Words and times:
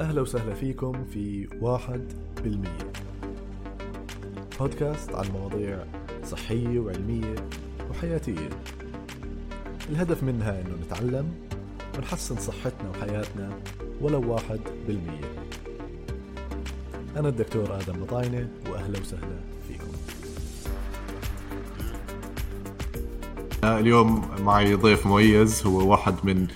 أهلا 0.00 0.20
وسهلا 0.20 0.54
فيكم 0.54 1.04
في 1.04 1.48
واحد 1.60 2.12
بالمية. 2.44 2.92
بودكاست 4.60 5.14
عن 5.14 5.26
مواضيع 5.32 5.84
صحية 6.24 6.80
وعلمية 6.80 7.34
وحياتية. 7.90 8.48
الهدف 9.90 10.22
منها 10.22 10.60
إنه 10.60 10.76
نتعلم 10.86 11.32
ونحسن 11.98 12.36
صحتنا 12.36 12.90
وحياتنا 12.90 13.58
ولو 14.00 14.32
واحد 14.32 14.60
بالمية. 14.86 15.34
أنا 17.16 17.28
الدكتور 17.28 17.76
آدم 17.76 18.02
مطاينة 18.02 18.48
وأهلا 18.70 19.00
وسهلا 19.00 19.40
فيكم. 19.68 19.92
اليوم 23.64 24.28
معي 24.40 24.74
ضيف 24.74 25.06
مميز 25.06 25.66
هو 25.66 25.90
واحد 25.90 26.14
من 26.24 26.46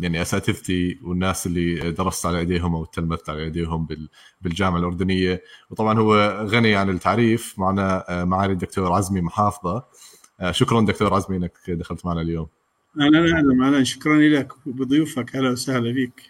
يعني 0.00 0.22
أساتذتي 0.22 0.98
والناس 1.02 1.46
اللي 1.46 1.90
درست 1.90 2.26
على 2.26 2.38
إيديهم 2.38 2.74
أو 2.74 2.84
تلمذت 2.84 3.30
على 3.30 3.42
إيديهم 3.44 3.86
بال- 3.86 4.08
بالجامعة 4.42 4.78
الأردنية. 4.78 5.42
وطبعا 5.70 5.98
هو 5.98 6.44
غني 6.50 6.74
عن 6.76 6.90
التعريف. 6.90 7.58
معنا 7.58 8.04
آه، 8.08 8.24
معالي 8.24 8.52
الدكتور 8.52 8.92
عزمي 8.92 9.20
محافظة. 9.20 9.84
آه، 10.40 10.50
شكرا 10.50 10.80
دكتور 10.80 11.14
عزمي 11.14 11.36
إنك 11.36 11.52
دخلت 11.68 12.06
معنا 12.06 12.20
اليوم. 12.20 12.46
أهلا 13.00 13.18
أهلا 13.18 13.66
أهلا 13.66 13.84
شكرا 13.84 14.16
لك 14.18 14.66
وبضيوفك 14.66 15.36
أهلا 15.36 15.50
وسهلا 15.50 15.92
بك 15.92 16.22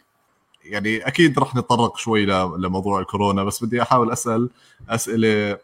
يعني 0.65 0.97
أكيد 0.99 1.39
رح 1.39 1.57
نتطرق 1.57 1.97
شوي 1.97 2.27
لموضوع 2.59 3.01
الكورونا 3.01 3.45
بس 3.45 3.65
بدي 3.65 3.83
أحاول 3.83 4.11
أسأل 4.13 4.51
أسئلة 4.89 5.59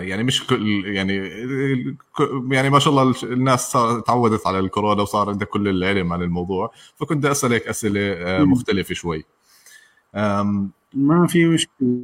يعني 0.00 0.24
مش 0.24 0.46
كل 0.46 0.84
يعني 0.86 1.16
يعني 2.50 2.70
ما 2.70 2.78
شاء 2.78 2.90
الله 2.92 3.14
الناس 3.22 3.70
صار 3.72 4.00
تعودت 4.00 4.46
على 4.46 4.58
الكورونا 4.58 5.02
وصار 5.02 5.30
عندها 5.30 5.46
كل 5.48 5.68
العلم 5.68 6.12
عن 6.12 6.22
الموضوع. 6.22 6.72
فكنت 6.96 7.24
أسألك 7.24 7.66
أسئلة 7.68 8.00
آه،. 8.12 8.44
مختلفة 8.44 8.94
شوي. 8.94 9.24
ما 10.94 11.26
في 11.28 11.46
مشكلة. 11.46 12.02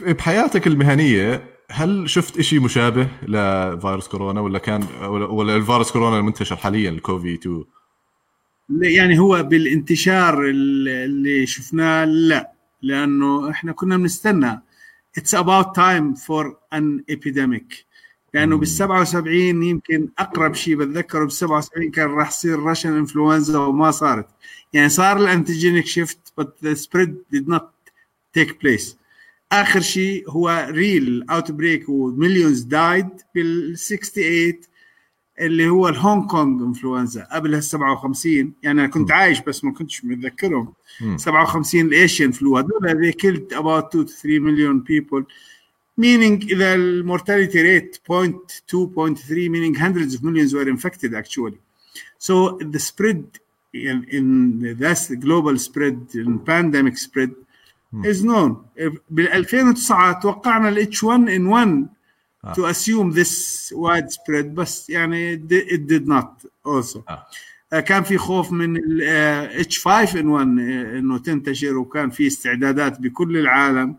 بحياتك 0.00 0.66
المهنية 0.66 1.44
هل 1.70 2.10
شفت 2.10 2.38
إشي 2.38 2.58
مشابه 2.58 3.08
لفيروس 3.22 4.08
كورونا 4.08 4.40
ولا 4.40 4.58
كان 4.58 4.82
ولا- 5.08 5.56
الفيروس 5.56 5.92
كورونا 5.92 6.18
المنتشر 6.18 6.56
حاليا 6.56 6.90
الكوفي 6.90 7.34
2 7.34 7.64
يعني 8.82 9.18
هو 9.18 9.42
بالانتشار 9.42 10.44
اللي 10.44 11.04
اللي 11.04 11.46
شفناه 11.46 12.04
لا. 12.04 12.52
لأنه 12.82 13.50
إحنا 13.50 13.72
كنا 13.72 13.96
بنستنى 13.96 14.60
it's 15.18 15.32
about 15.32 15.74
time 15.74 16.16
for 16.16 16.56
an 16.72 17.04
epidemic. 17.08 17.84
لأنه. 18.34 18.58
بال 18.58 18.68
77 18.68 19.62
يمكن 19.62 20.08
أقرب 20.18 20.54
شيء 20.54 20.76
بتذكره 20.76 21.24
بال 21.24 21.32
77 21.32 21.90
كان 21.90 22.10
راح 22.10 22.28
يصير 22.28 22.58
Russian 22.58 22.96
influenza 22.96 23.58
وما 23.58 23.90
صارت. 23.90 24.26
يعني 24.72 24.88
صار 24.88 25.16
ال 25.16 25.23
antigenic 25.23 25.86
shift 25.86 26.18
but 26.40 26.44
the 26.44 26.76
spread 26.76 27.10
did 27.34 27.48
not 27.48 27.64
take 28.38 28.50
place. 28.60 28.96
آخر 29.52 29.80
شيء 29.80 30.30
هو 30.30 30.66
real 30.70 31.26
outbreak 31.30 31.50
و 31.50 31.88
millions 31.88 32.60
died 32.62 33.08
بال 33.34 33.78
68 33.78 34.73
اللي 35.40 35.68
هو 35.68 35.88
ال 35.88 35.96
Hong 35.96 36.26
Kong 36.26 36.64
influenza 36.64 37.28
قبل 37.32 37.54
ال 37.54 37.62
57 37.62 38.52
يعني 38.62 38.80
أنا 38.80 38.86
كنت 38.86 39.12
عايش 39.12 39.40
بس 39.40 39.64
ما 39.64 39.72
كنتش 39.72 40.04
متذكرهم. 40.04 40.72
57 41.16 41.80
الايشن 41.80 42.30
فلو 42.30 42.58
هذول 42.58 43.02
ذي 43.04 43.12
كيلد 43.12 43.52
اباوت 43.52 43.94
2 43.94 44.06
3 44.06 44.38
مليون 44.38 44.80
بيبل 44.80 45.24
meaning 46.00 46.52
إذا 46.52 46.74
المورتاليتي 46.74 47.62
ريت 47.62 47.96
0.2.3 48.12 49.48
meaning 49.48 49.74
hundreds 49.78 50.14
of 50.14 50.22
millions 50.22 50.52
were 50.52 50.68
infected 50.68 51.14
actually. 51.14 51.58
So 52.18 52.58
the 52.74 52.78
spread 52.78 53.24
in, 53.72 54.04
in 54.16 54.76
that's 54.78 55.06
the 55.08 55.16
global 55.16 55.58
spread 55.58 55.98
in 56.14 56.38
pandemic 56.38 56.96
spread 56.98 57.30
is 58.04 58.22
بال 59.10 59.28
2009 59.28 60.20
توقعنا 60.20 60.68
الاتش 60.68 61.04
1 61.04 61.28
ان 61.28 61.46
1 61.46 61.86
to 62.52 62.60
assume 62.66 63.14
this 63.14 63.72
widespread 63.76 64.44
بس 64.54 64.90
يعني 64.90 65.36
it 65.36 65.40
did- 65.40 65.72
it 65.72 65.80
did 65.92 66.06
not 66.08 66.48
also. 66.68 66.98
آه. 67.08 67.26
آه، 67.72 67.80
كان 67.80 68.02
في 68.02 68.18
خوف 68.18 68.52
من 68.52 68.76
ال 68.76 69.00
آه، 69.02 69.62
H5N1 69.62 70.58
آه، 70.60 70.98
إنه 70.98 71.18
تنتشر 71.18 71.76
وكان 71.76 72.10
في 72.10 72.26
استعدادات 72.26 73.00
بكل 73.00 73.36
العالم 73.36 73.96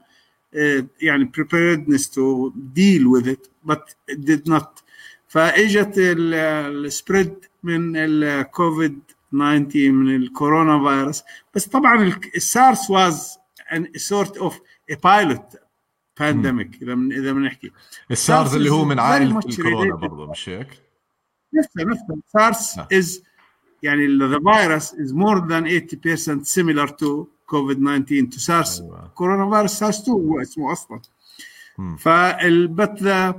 آه، 0.54 0.86
يعني 1.02 1.32
preparedness 1.38 2.02
to 2.04 2.52
deal 2.78 3.04
with 3.18 3.28
it 3.28 3.50
but 3.72 3.82
it 4.12 4.26
did 4.26 4.52
not. 4.52 4.82
فإجت 5.28 5.94
السبريد 5.98 7.34
من 7.64 7.96
الكوفيد 7.98 9.00
19 9.32 9.92
من 9.92 10.16
الكورونا 10.16 10.90
فيروس 10.90 11.24
بس 11.56 11.68
طبعا 11.68 12.14
السارس 12.36 12.80
was 12.92 13.38
a 13.74 14.00
sort 14.00 14.38
of 14.42 14.54
a 14.92 14.96
pilot 14.96 15.58
pandemic 16.22 16.82
إذا 16.82 16.96
من 16.96 17.14
إذا 17.14 17.34
بنحكي 17.34 17.72
السارز 18.12 18.56
اللي 18.56 18.70
هو 18.70 18.86
من 18.86 19.00
عائلة 19.00 19.40
الكورونا. 19.40 19.96
برضه 19.96 20.32
مش 20.32 20.50
هيك؟ 20.50 20.68
نفسه 21.54 21.84
نفسه 21.84 22.22
سارس 22.34 22.78
نعم. 22.78 22.88
is 23.02 23.20
يعني 23.84 24.08
the 24.08 24.40
virus 24.40 24.84
is 24.84 25.14
more 25.14 25.40
than 25.40 25.66
80% 25.66 26.46
similar 26.46 26.88
to 26.88 27.28
COVID-19 27.52 28.32
to 28.34 28.40
SARS 28.40 28.82
أيوة. 28.82 29.12
coronavirus 29.16 29.72
SARS 29.72 30.02
2 30.02 30.18
هو 30.18 30.42
اسمه 30.42 30.72
أصلا 30.72 31.00
مم. 31.78 31.98
فال 31.98 32.76
but 32.82 33.00
the 33.00 33.36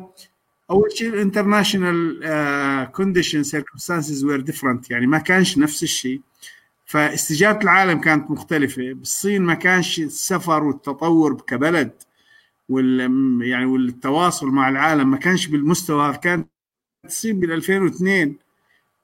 أول 0.71 0.93
شيء 0.93 1.09
ال 1.09 1.22
international 1.22 2.93
condition 2.93 3.43
circumstances 3.43 4.25
were 4.25 4.41
different 4.41 4.91
يعني 4.91 5.07
ما 5.07 5.19
كانش 5.19 5.59
نفس 5.59 5.83
الشيء 5.83 6.21
فاستجابة 6.87 7.61
العالم 7.61 8.01
كانت 8.01 8.31
مختلفة 8.31 8.93
بالصين 8.93 9.43
ما 9.43 9.55
كانش 9.55 10.01
السفر 10.01 10.65
والتطور 10.65 11.35
كبلد 11.41 11.93
وال 12.69 13.01
يعني 13.43 13.65
والتواصل 13.67 14.47
مع 14.47 14.69
العالم 14.69 15.11
ما 15.11 15.17
كانش 15.17 15.47
بالمستوى 15.47 16.09
هذا. 16.09 16.17
كانت 16.17 16.49
الصين 17.05 17.41
بال 17.41 17.53
2002 17.53 18.37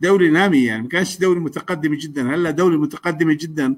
دولة 0.00 0.28
نامية 0.28 0.67
يعني 0.67 0.83
ما 0.83 0.89
كانش 0.89 1.19
دولة 1.19 1.41
متقدمة 1.41 1.97
جدا 2.00 2.34
هلأ 2.34 2.50
دولة 2.50 2.78
متقدمة 2.81 3.33
جدا. 3.41 3.77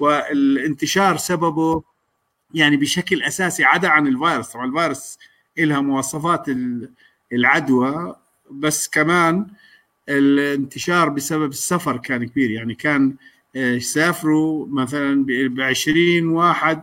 والانتشار 0.00 1.16
سببه 1.16 1.82
يعني 2.54 2.76
بشكل 2.76 3.22
أساسي 3.22 3.64
عدا 3.64 3.88
عن 3.88 4.06
الفيروس 4.06 4.48
طبعا 4.48 4.66
الفيروس 4.66 5.18
لها 5.58 5.80
مواصفات 5.80 6.48
ال- 6.48 6.90
العدوى 7.32 8.16
بس 8.50 8.88
كمان 8.88 9.46
الانتشار 10.08 11.08
بسبب 11.08 11.50
السفر 11.50 11.96
كان 11.96 12.24
كبير 12.24 12.50
يعني 12.50 12.74
كان 12.74 13.14
آه، 13.56 13.78
سافروا 13.78 14.66
مثلا 14.70 15.24
ب 15.28 15.60
20 15.60 16.28
واحد 16.28 16.82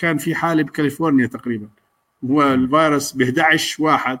كان 0.00 0.18
في 0.18 0.34
حالة 0.34 0.62
بكاليفورنيا 0.62 1.26
تقريبا. 1.26 1.68
هو 2.24 2.42
الفيروس 2.42 3.12
ب 3.12 3.22
11 3.22 3.82
واحد 3.82 4.18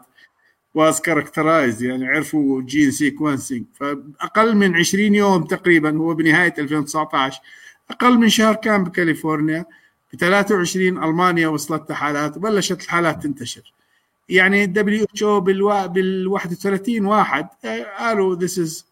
was 0.74 1.00
characterized 1.00 1.82
يعني 1.82 2.06
عرفوا 2.06 2.62
gene 2.62 2.90
sequencing. 2.90 3.64
فأقل 3.74 4.56
من 4.56 4.76
20 4.76 5.14
يوم 5.14 5.44
تقريبا 5.44 5.98
هو 5.98 6.14
بنهاية 6.14 6.54
2019 6.58 7.40
أقل 7.90 8.18
من 8.18 8.28
شهر 8.28 8.54
كان 8.54 8.84
بكاليفورنيا. 8.84 9.64
ب 10.12 10.16
23 10.16 11.04
ألمانيا 11.04 11.48
وصلت 11.48 11.92
حالات 11.92 12.36
وبلشت 12.36 12.82
الحالات 12.82 13.22
تنتشر. 13.22 13.72
يعني 14.28 14.64
ال 14.64 15.04
WHO 15.04 15.40
بال 15.40 16.26
31 16.26 17.06
واحد 17.06 17.48
آه، 17.64 17.82
قالوا 17.98 18.36
this 18.36 18.58
is 18.58 18.90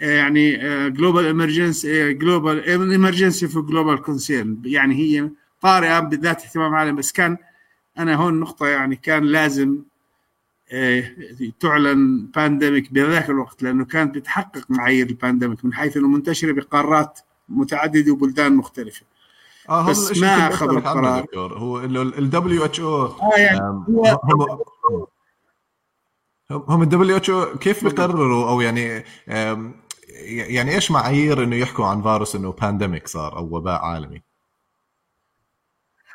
يعني 0.00 0.56
global 0.90 1.26
emergency 1.26 2.12
global 2.12 2.70
emergency 2.70 3.48
of 3.48 3.60
global 3.60 4.02
concern 4.02 4.62
يعني 4.64 4.94
هي 4.94 5.30
طارئه 5.66 6.00
بذات 6.00 6.42
اهتمام 6.44 6.74
عالم 6.74 6.96
بس 6.96 7.12
كان 7.12 7.36
أنا 7.98 8.14
هون 8.14 8.40
نقطة 8.40 8.66
يعني 8.66 8.96
كان 8.96 9.24
لازم 9.24 9.82
آه، 10.72 11.04
تعلن 11.60 12.26
pandemic 12.26 12.92
بذاك 12.92 13.30
الوقت 13.30 13.62
لأنه 13.62 13.84
كانت 13.84 14.14
بتحقق 14.14 14.64
معايير 14.68 15.06
ال 15.06 15.12
pandemic 15.12 15.64
من 15.64 15.74
حيث 15.74 15.96
إنه 15.96 16.08
منتشرة 16.08 16.52
بقارات 16.52 17.20
متعددة 17.48 18.12
وبلدان 18.12 18.56
مختلفة. 18.56 19.06
هذا 19.70 19.90
بس 19.90 20.18
ما 20.18 20.28
عنه 20.28 20.62
القرار. 20.62 21.26
هو 21.36 21.80
ال 21.80 22.64
WHO 22.64 23.12
هم 24.24 25.06
هم 26.50 26.82
ال 26.82 27.16
WHO 27.16 27.58
كيف 27.58 27.84
بيقرروا 27.84 28.50
أو 28.50 28.60
يعني 28.60 29.04
يعني 30.48 30.74
إيش 30.74 30.90
معايير 30.90 31.42
إنه 31.42 31.56
يحكوا 31.56 31.86
عن 31.86 32.02
فيروس 32.02 32.36
إنه 32.36 32.52
pandemic 32.52 33.08
صار 33.08 33.36
أو 33.36 33.56
وباء 33.56 33.84
عالمي؟ 33.84 34.25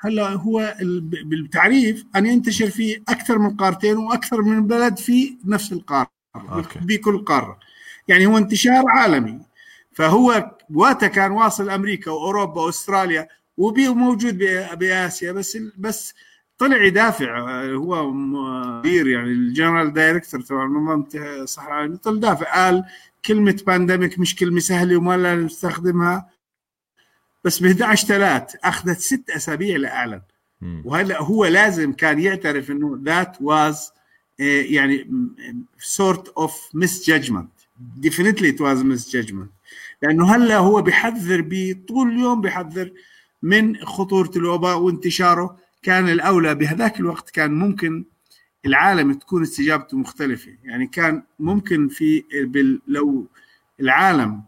هلا 0.03 0.29
هو 0.29 0.75
بالتعريف 1.23 2.05
أن 2.15 2.25
ينتشر 2.25 2.69
في 2.69 3.01
أكثر 3.09 3.39
من 3.39 3.49
قارتين 3.49 3.97
وأكثر 3.97 4.41
من 4.41 4.67
بلد 4.67 4.97
في 4.97 5.37
نفس 5.45 5.71
القارة 5.73 6.11
أوكي. 6.35 6.79
بكل 6.79 7.17
قارة. 7.17 7.59
يعني 8.07 8.25
هو 8.25 8.37
انتشار 8.37 8.83
عالمي. 8.89 9.39
فهو 9.91 10.55
وقتها 10.73 11.07
كان 11.07 11.31
واصل 11.31 11.69
أمريكا 11.69 12.11
وأوروبا 12.11 12.61
وأستراليا 12.61 13.27
وموجود 13.57 14.37
بآسيا 14.79 15.31
بس 15.31 15.57
بس 15.77 16.13
طلع 16.57 16.83
يدافع 16.83 17.39
آه، 17.39 17.73
هو 17.73 18.11
مدير 18.11 19.07
يعني 19.07 19.31
ال 19.31 19.39
general 19.39 19.93
director 19.93 20.41
تبع 20.41 20.65
منظمه 20.65 21.07
الصحه 21.15 21.67
العالميه 21.67 21.97
طلع 21.97 22.19
دافع 22.19 22.53
قال 22.53 22.83
كلمة 23.25 23.63
pandemic 23.67 24.19
مش 24.19 24.35
كلمة 24.35 24.59
سهلة 24.59 24.97
وما 24.97 25.17
لا 25.17 25.35
نستخدمها. 25.35 26.29
بس 27.43 27.59
ب 27.59 27.65
11 27.65 28.07
3 28.07 28.59
أخذت 28.63 28.99
ست 28.99 29.29
أسابيع 29.29 29.77
لأعلن. 29.77 30.21
وهلا 30.85 31.21
هو 31.21 31.45
لازم 31.45 31.93
كان 31.93 32.19
يعترف 32.19 32.71
إنه 32.71 32.99
that 33.03 33.37
was 33.41 33.91
يعني 34.39 35.11
sort 35.79 36.27
of 36.27 36.69
misjudgment 36.73 37.51
definitely 37.97 38.49
it 38.49 38.61
was 38.61 38.81
misjudgment 38.81 39.49
لأنه 40.01 40.35
هلا 40.35 40.57
هو 40.57 40.81
بحذر 40.81 41.41
طول 41.87 42.11
اليوم 42.11 42.41
بحذر 42.41 42.91
من 43.43 43.75
خطورة 43.75 44.31
الوباء 44.35 44.77
وانتشاره. 44.77 45.57
كان 45.83 46.09
الأولى 46.09 46.55
بهذاك 46.55 46.99
الوقت 46.99 47.29
كان 47.29 47.51
ممكن 47.51 48.05
العالم 48.65 49.13
تكون 49.13 49.41
استجابته 49.41 49.97
مختلفة. 49.97 50.51
يعني 50.63 50.87
كان 50.87 51.23
ممكن 51.39 51.87
في 51.87 52.23
لو 52.87 53.27
العالم 53.79 54.41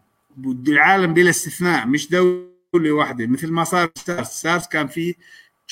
العالم 0.68 1.14
بلا 1.14 1.30
استثناء 1.30 1.86
مش 1.86 2.10
دولة 2.10 2.53
واحدة 2.74 3.26
مثل 3.26 3.50
ما 3.52 3.64
صار 3.64 3.90
سارس. 3.94 4.28
سارس 4.28 4.68
كان 4.68 4.86
في 4.86 5.14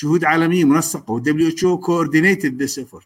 جهود 0.03 0.23
عالمية 0.25 0.65
منسقة 0.65 1.11
و 1.11 1.47
WHO 1.47 1.63
coordinated 1.63 2.63
this 2.63 2.79
effort 2.79 3.05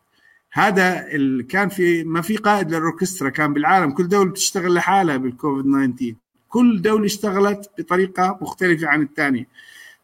هذا 0.51 1.07
ال... 1.15 1.47
كان 1.47 1.69
في 1.69 2.03
ما 2.03 2.21
في 2.21 2.37
قائد 2.37 2.71
للأوركسترا 2.71 3.29
كان 3.29 3.53
بالعالم. 3.53 3.91
كل 3.91 4.07
دولة 4.07 4.31
بتشتغل 4.31 4.73
لحالها 4.73 5.17
بالكوفيد 5.17 5.65
19 5.65 6.15
كل 6.49 6.81
دولة 6.81 7.05
اشتغلت 7.05 7.71
بطريقة 7.79 8.37
مختلفة 8.41 8.87
عن 8.87 9.01
الثانية. 9.01 9.47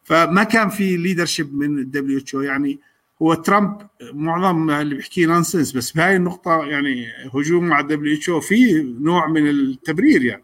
فما 0.04 0.44
كان 0.44 0.70
في 0.70 0.98
leadership 0.98 1.56
من 1.56 1.80
ال 1.80 2.18
WHO 2.18 2.42
يعني 2.42 2.80
هو 3.22 3.34
ترامب 3.34 3.78
معظم 4.14 4.70
اللي 4.70 4.96
بيحكي 4.96 5.26
nonsense 5.26 5.72
بس 5.72 5.92
بهاي 5.92 6.16
النقطة 6.16 6.66
يعني 6.66 7.08
هجوم 7.34 7.74
على 7.74 7.84
ال 7.84 8.16
WHO 8.16 8.40
في 8.40 8.84
نوع 9.00 9.28
من 9.28 9.50
التبرير 9.50 10.24
يعني. 10.24 10.44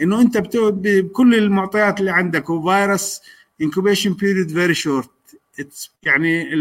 إنه 0.00 0.20
أنت 0.20 0.38
بكل 0.56 1.34
المعطيات 1.34 2.00
اللي 2.00 2.10
عندك 2.10 2.50
وفيروس 2.50 3.20
incubation 3.62 4.12
period 4.12 4.50
very 4.50 4.74
short 4.74 5.10
يعني 6.02 6.54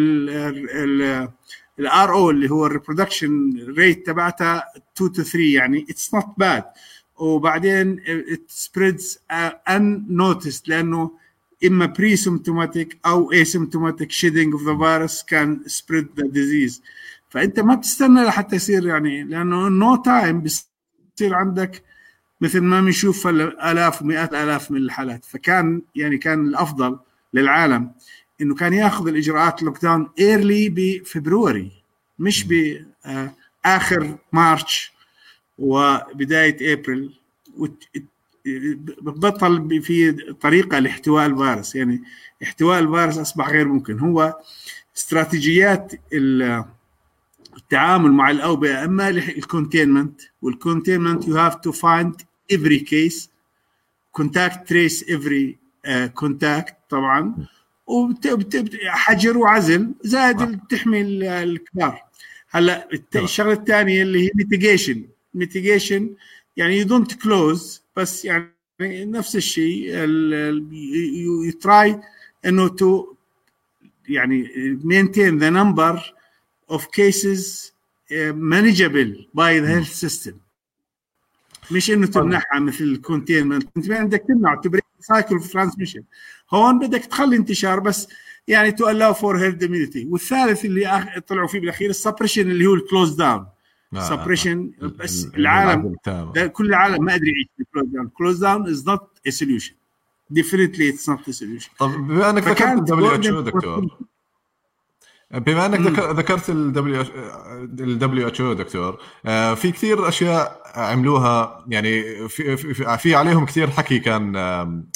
ال 1.79 2.13
R0 2.13 2.29
اللي 2.29 2.51
هو 2.51 2.65
ال 2.65 2.72
reproduction 2.72 3.53
rate 3.77 4.05
تبعتها 4.05 4.63
2 4.95 5.11
to 5.11 5.23
3 5.23 5.39
يعني 5.39 5.85
it's 5.89 6.13
not 6.13 6.25
bad 6.37 6.63
وبعدين 7.17 7.99
it 8.07 8.41
spreads 8.47 9.19
unnoticed 9.69 10.67
لأنه 10.67 11.11
إما 11.65 11.85
presymptomatic 11.85 12.97
أو 13.05 13.31
asymptomatic 13.31 14.11
shedding 14.11 14.53
of 14.53 14.63
the 14.63 14.77
virus 14.77 15.23
can 15.23 15.61
spread 15.65 16.07
the 16.17 16.27
disease 16.27 16.81
فأنت 17.29 17.59
ما 17.59 17.75
بتستنى 17.75 18.23
لحتى 18.23 18.55
يصير 18.55 18.87
يعني 18.87 19.23
لأنه 19.23 19.69
no 19.69 19.95
time 19.95 20.41
بيصير 20.41 21.35
عندك 21.35 21.83
مثل 22.41 22.61
ما 22.61 22.81
بنشوف 22.81 23.27
الاف 23.27 24.01
ومئات 24.01 24.33
الاف 24.33 24.71
من 24.71 24.77
الحالات. 24.77 25.25
فكان 25.25 25.81
يعني 25.95 26.17
كان 26.17 26.47
الافضل 26.47 26.99
للعالم 27.33 27.91
انه 28.41 28.55
كان 28.55 28.73
ياخذ 28.73 29.07
الاجراءات 29.07 29.63
lockdown 29.63 30.09
early 30.19 30.69
بفبروري 30.69 31.71
مش 32.19 32.45
باخر 33.63 34.17
March 34.33 34.91
وبداية 35.57 36.73
إبريل. 36.73 37.13
بطل 39.01 39.81
في 39.81 40.11
طريقة 40.41 40.79
لاحتواء 40.79 41.25
الفيروس. 41.25 41.75
يعني 41.75 42.03
احتواء 42.43 42.79
الفيروس 42.79 43.17
أصبح 43.17 43.49
غير 43.49 43.67
ممكن. 43.67 43.99
هو 43.99 44.39
استراتيجيات 44.97 45.93
التعامل 47.57 48.11
مع 48.11 48.31
الأوبئة 48.31 48.85
إما 48.85 49.09
ال 49.09 49.19
containment 49.19 50.21
وال 50.41 50.55
containment 50.55 51.27
you 51.27 51.37
have 51.37 51.55
to 51.55 51.71
find 51.71 52.21
every 52.51 52.79
case 52.79 53.29
contact 54.11 54.69
trace 54.69 55.09
every 55.09 55.57
contact 56.13 56.75
طبعا. 56.89 57.47
وحجر 57.87 59.37
وعزل 59.37 59.93
زائد 60.03 60.59
تحمي 60.69 61.01
الكبار. 61.43 62.01
هلأ 62.49 62.89
الشغلة 63.15 63.53
الثانية 63.53 64.01
اللي 64.01 64.25
هي 64.25 64.31
mitigation 64.35 65.05
mitigation 65.33 66.15
يعني 66.57 66.77
you 66.77 66.85
don't 66.85 67.13
close 67.13 67.81
بس 67.95 68.25
يعني 68.25 68.51
نفس 68.81 69.35
الشيء 69.35 69.95
you 71.13 71.51
try 71.51 72.01
انه 72.45 72.67
to 72.67 73.13
يعني 74.09 74.47
maintain 74.83 75.39
the 75.39 75.51
number 75.51 75.99
of 76.75 76.81
cases 76.91 77.71
uh, 78.11 78.33
manageable 78.33 79.11
by 79.33 79.59
the 79.59 79.67
health 79.67 79.93
system. 79.93 80.40
مش 81.71 81.91
إنه 81.91 82.07
تمنعها 82.07 82.59
مثل 82.59 82.83
ال 82.83 82.90
containment 82.90 83.67
أنت 83.77 83.91
عندك 83.91 84.23
تمنع 84.27 84.55
to 84.55 84.63
break 84.63 84.83
cycle 84.99 85.35
of 85.35 85.53
transmission 85.53 86.03
هون 86.53 86.79
بدك 86.79 87.05
تخلي 87.05 87.35
انتشار 87.35 87.79
بس 87.79 88.07
يعني 88.47 88.71
to 88.71 88.85
allow 88.85 89.11
for 89.11 89.37
herd 89.37 89.63
immunity. 89.65 90.05
والثالث 90.11 90.65
اللي 90.65 91.21
طلعوا 91.27 91.47
فيه 91.47 91.59
بالأخير 91.59 91.89
ال 91.89 91.95
suppression 91.95 92.51
اللي 92.51 92.65
هو 92.65 92.73
ال 92.73 92.80
close 92.80 93.15
down 93.15 93.45
suppression 93.99 94.71
بس 94.81 95.27
العالم 95.37 95.95
كل 96.53 96.65
العالم 96.65 97.05
ما 97.05 97.13
قدر 97.13 97.23
يعيش 97.27 97.47
بال 97.57 97.65
close 97.65 97.85
down 97.85 98.07
close 98.07 98.39
down 98.39 98.69
is 98.69 98.87
not 98.87 99.19
a 99.27 99.29
solution 99.29 99.73
definitely 100.29 100.89
it's 100.89 101.09
not 101.09 101.29
a 101.29 101.31
solution 101.31 101.69
طب 101.79 101.91
بما 101.91 102.29
إنك 102.29 102.43
ذكرت 102.47 102.77
ال 102.77 103.15
WHO 103.15 103.41
دكتور 103.41 103.97
بما 105.33 105.65
انك 105.65 105.99
ذكرت 105.99 106.49
الدبليو 106.49 107.05
الدبليو 107.63 108.27
اتش 108.27 108.41
أو 108.41 108.53
دكتور 108.53 108.97
آه، 109.25 109.53
في 109.53 109.71
كثير 109.71 110.07
أشياء 110.07 110.61
عملوها 110.75 111.65
يعني 111.67 112.03
في, 112.27 112.57
في, 112.57 112.97
في 112.97 113.15
عليهم 113.15 113.45
كثير 113.45 113.69
حكي 113.69 113.99
كان 113.99 114.35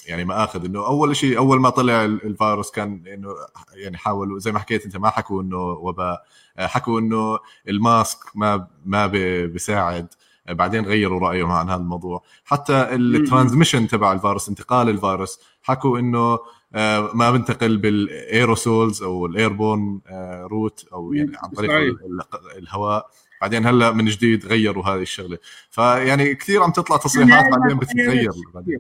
يعني 0.06 0.26
مآخذ 0.26 0.66
إنه 0.66 0.86
أول 0.86 1.16
شيء 1.16 1.38
أول 1.38 1.60
ما 1.60 1.70
طلع 1.70 2.06
الفيروس 2.06 2.72
كان 2.72 3.04
إنه 3.08 3.30
يعني 3.74 3.98
حاولوا 3.98 4.40
زي 4.40 4.52
ما 4.52 4.60
حكيت 4.60 4.86
أنت 4.86 4.98
ما 4.98 5.10
حكوا 5.10 5.42
إنه 5.42 5.58
وباء 5.58 6.26
آه، 6.58 6.68
حكوا 6.68 7.00
إنه 7.00 7.40
ال 7.68 7.78
mask 7.78 8.20
ما 8.36 8.68
ما 8.86 9.08
بيساعد 9.46 10.08
بعدين 10.50 10.86
غيروا 10.86 11.20
رأيهم 11.20 11.52
عن 11.52 11.70
هذا 11.70 11.82
الموضوع. 11.82 12.24
حتى 12.46 12.74
ال 12.96 13.03
transmission 13.03 13.88
تبع 13.88 14.12
الفيروس 14.12 14.50
انتقال 14.50 14.90
الفيروس 14.90 15.40
حكوا 15.64 16.00
إنه 16.00 16.20
آه، 16.20 16.40
ما 17.14 17.32
بنتقل 17.32 17.78
بال 17.78 18.03
aerosols 18.03 19.04
أو 19.04 19.26
ال 19.26 19.34
airborne 19.34 20.02
route 20.52 20.88
أو 20.94 21.14
يعني 21.14 21.32
عن 21.38 21.50
طريق 21.50 21.98
الهواء. 22.58 23.10
بعدين 23.42 23.66
هلأ 23.66 23.92
من 23.92 24.06
جديد 24.06 24.46
غيروا 24.46 24.86
هذه 24.86 25.02
الشغلة. 25.02 25.38
فيعني 25.70 26.36
كثير 26.36 26.64
عم 26.64 26.72
تطلع 26.72 26.98
تصريحات 26.98 27.46
بعدين 27.52 27.78
بتتغير 27.78 28.32
بعدين. 28.54 28.80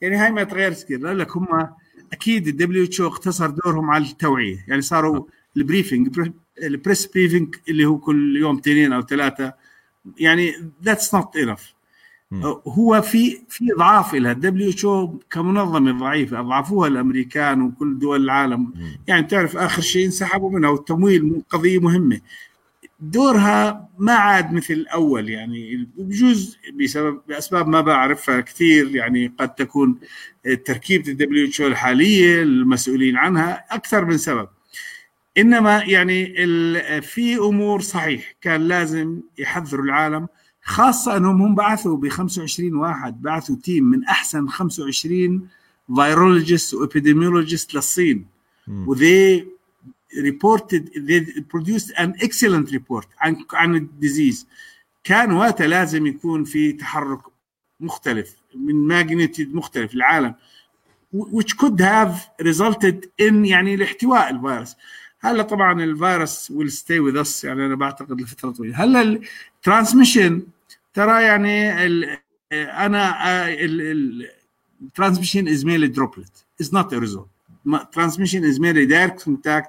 يعني 0.00 0.16
هاي 0.16 0.30
ما 0.30 0.44
تغيرت 0.44 0.84
كثير. 0.84 1.12
لك 1.12 1.36
هم 1.36 1.68
أكيد 2.12 2.48
ال 2.48 2.84
WH 2.84 3.00
اقتصر 3.00 3.50
دورهم 3.50 3.90
على 3.90 4.04
التوعية. 4.04 4.64
يعني 4.68 4.82
صاروا 4.82 5.24
ال 5.56 5.64
briefing 5.64 6.32
ال 6.62 6.69
press 6.69 7.06
briefing 7.06 7.56
اللي 7.68 7.84
هو 7.84 7.98
كل 7.98 8.36
يوم 8.36 8.58
اثنين 8.58 8.92
أو 8.92 9.02
ثلاثة. 9.02 9.52
يعني 10.18 10.72
that's 10.84 11.14
not 11.14 11.36
enough 11.36 11.74
هو 12.66 13.02
في 13.02 13.38
في 13.48 13.72
اضعاف 13.76 14.14
لها. 14.14 14.32
ال 14.32 14.70
WH 14.70 14.86
كمنظمة 15.30 15.92
ضعيفة 15.92 16.40
أضعفوها 16.40 16.88
الأمريكان 16.88 17.62
وكل 17.62 17.98
دول 17.98 18.24
العالم. 18.24 18.74
يعني 19.06 19.26
تعرف 19.26 19.56
آخر 19.56 19.82
شيء 19.82 20.06
انسحبوا 20.06 20.50
منها 20.50 20.70
والتمويل 20.70 21.42
قضية 21.50 21.78
مهمة. 21.80 22.20
دورها 23.00 23.88
ما 23.98 24.12
عاد 24.12 24.52
مثل 24.52 24.74
الأول 24.74 25.28
يعني 25.28 25.88
بجوز 25.96 26.58
بسبب 26.80 27.20
بأسباب 27.28 27.68
ما 27.68 27.80
بعرفها 27.80 28.40
كثير. 28.40 28.96
يعني 28.96 29.32
قد 29.38 29.54
تكون 29.54 29.98
تركيبة 30.64 31.08
ال 31.08 31.48
WH 31.48 31.60
الحالية 31.60 32.42
المسؤولين 32.42 33.16
عنها 33.16 33.64
أكثر 33.70 34.04
من 34.04 34.18
سبب. 34.18 34.48
إنما 35.38 35.82
يعني 35.82 36.26
في 37.00 37.36
أمور 37.36 37.80
صحيح 37.80 38.34
كان 38.40 38.68
لازم 38.68 39.20
يحذروا 39.38 39.84
العالم. 39.84 40.28
خاصة 40.68 41.16
أنهم 41.16 41.42
هم 41.42 41.54
بعثوا 41.54 41.96
ب 41.96 42.08
25 42.08 42.74
واحد 42.74 43.22
بعثوا 43.22 43.56
team 43.62 43.84
من 43.84 44.04
أحسن 44.04 44.48
25 44.48 45.48
virologist 45.96 46.74
و 46.74 46.81
epidemiologist 46.81 47.74
للصين. 47.74 48.26
و 48.86 48.98
they 48.98 49.46
reported 50.12 50.82
they 50.94 51.20
produced 51.56 51.90
an 51.96 52.12
excellent 52.20 52.72
report 52.72 53.06
عن 53.18 53.36
عن 53.52 53.74
ال 53.74 53.82
disease. 53.82 54.46
كان 55.04 55.32
وقتها 55.32 55.66
لازم 55.66 56.06
يكون 56.06 56.44
في 56.44 56.72
تحرك 56.72 57.20
مختلف 57.80 58.36
من 58.54 58.74
ماجنتيد 58.74 59.54
مختلف 59.54 59.94
العالم 59.94 60.34
which 61.16 61.56
could 61.56 61.80
have 61.80 62.14
resulted 62.42 63.06
in 63.22 63.34
يعني 63.34 63.74
الاحتواء 63.74 64.30
الفيروس. 64.30 64.74
هلا 65.20 65.42
طبعا 65.42 65.84
الفيروس 65.84 66.52
will 66.52 66.72
stay 66.72 67.00
with 67.00 67.26
us 67.26 67.44
يعني 67.44 67.66
أنا 67.66 67.74
بعتقد 67.74 68.20
لفترة 68.20 68.50
طويلة. 68.50 68.84
هلا 68.84 69.20
الترانسميشن 69.56 70.42
ترى 70.98 71.22
يعني 71.22 71.86
ال 71.86 72.18
أنا 72.52 73.14
الترانسميشن 74.82 75.48
از 75.48 75.64
ميلي 75.64 75.86
دروبلت 75.86 76.44
از 76.60 76.74
نوت 76.74 76.92
ايرزول 76.92 77.26
ترانسميشن 77.92 78.44
از 78.44 78.60
ميلي 78.60 78.86
دايركت 78.86 79.22
كونتاكت 79.22 79.68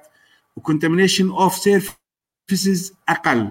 وكونتامينيشن 0.56 1.30
اوف 1.30 1.54
سيرفيسز 1.54 2.94
أقل. 3.08 3.50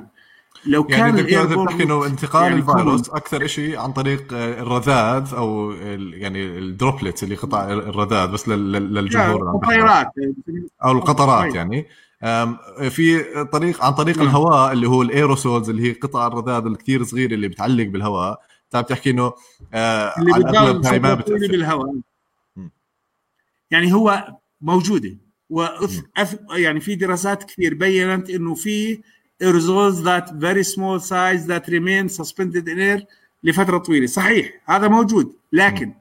لو 0.66 0.84
كان 0.84 1.00
يعني 1.00 1.22
دكتور 1.22 1.66
بتحكي 1.66 1.84
إنه 1.84 2.06
انتقال 2.06 2.44
يعني 2.44 2.56
الفيروس 2.56 3.10
أكثر 3.10 3.48
شيء 3.48 3.78
عن 3.80 3.92
طريق 3.94 4.34
آه، 4.34 4.62
الرذاذ 4.62 5.34
أو 5.34 5.72
يعني 6.14 6.46
ال 6.58 6.65
droplets 6.65 7.24
اللي 7.24 7.36
قطع 7.36 7.72
الرذاذ 7.72 8.32
بس 8.32 8.50
لل- 8.50 8.72
لل- 8.72 8.94
للجمهور. 8.94 9.60
طيارات 9.66 10.12
أو 10.84 10.92
القطرات 10.92 11.44
طيب. 11.46 11.56
يعني. 11.56 11.86
في 12.90 13.24
طريق 13.52 13.86
عن 13.86 13.94
طريق 13.94 14.18
نعم. 14.18 14.28
الهواء 14.28 14.74
اللي 14.74 14.88
هو 14.88 15.02
ال 15.02 15.09
aerosols 15.09 15.70
اللي 15.70 15.90
هي 15.90 15.94
قطع 15.94 16.28
الرذاذ 16.28 16.66
الكثير 16.66 17.04
صغيره 17.04 17.34
اللي 17.34 17.48
بتعلق 17.48 17.86
بالهواء. 17.86 18.42
انت 18.66 18.76
عم 18.76 18.82
تحكي 18.84 19.10
إنه 19.10 19.34
آه، 19.74 20.14
اللي 20.20 20.34
بتضل 20.34 20.88
هاي 20.88 21.00
ما 21.00 21.14
بتأثر. 21.14 21.48
بالهواء. 21.48 21.96
يعني 23.72 23.94
هو 23.94 24.28
موجودة. 24.62 25.18
وأث... 25.50 26.00
أث... 26.18 26.40
يعني 26.52 26.80
في 26.80 26.96
دراسات 26.96 27.44
كثير 27.44 27.74
بينت 27.74 28.30
إنه 28.30 28.56
في 28.56 29.02
aerosols 29.44 30.04
that 30.04 30.30
very 30.30 30.64
small 30.76 31.00
size 31.00 31.48
that 31.48 31.70
remain 31.70 32.10
suspended 32.22 32.68
in 32.68 32.78
air 32.78 33.06
لفترة 33.44 33.78
طويلة. 33.78 34.06
صحيح 34.06 34.62
هذا 34.66 34.88
موجود. 34.88 35.34
لكن 35.54 35.94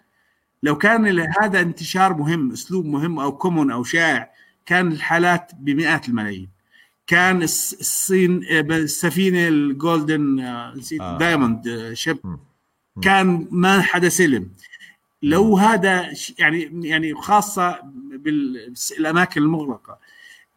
لو 0.63 0.79
كان 0.79 1.21
هذا 1.41 1.61
انتشار 1.61 2.15
مهم 2.15 2.53
أسلوب 2.53 2.85
مهم 2.87 3.21
أو 3.21 3.37
common 3.37 3.71
أو 3.71 3.85
شائع 3.85 4.38
كان 4.69 4.93
الحالات 4.93 5.51
بمئات 5.61 6.09
الملايين. 6.09 6.49
كان 7.07 7.41
الص- 7.41 7.79
الصين 7.81 8.45
آه، 8.51 8.61
السفينة 8.61 9.49
ال 9.49 9.62
Golden 9.62 10.41
آه. 10.41 11.19
Diamond 11.19 11.91
ship. 11.93 12.19
كان 13.03 13.49
ما 13.51 13.81
حدا 13.83 14.09
سلم. 14.09 14.49
لو 15.23 15.57
هذا 15.59 16.13
يعني 16.39 16.71
يعني 16.89 17.15
خاصة 17.15 17.79
بالأماكن 18.13 19.43
المغلقة. 19.43 19.99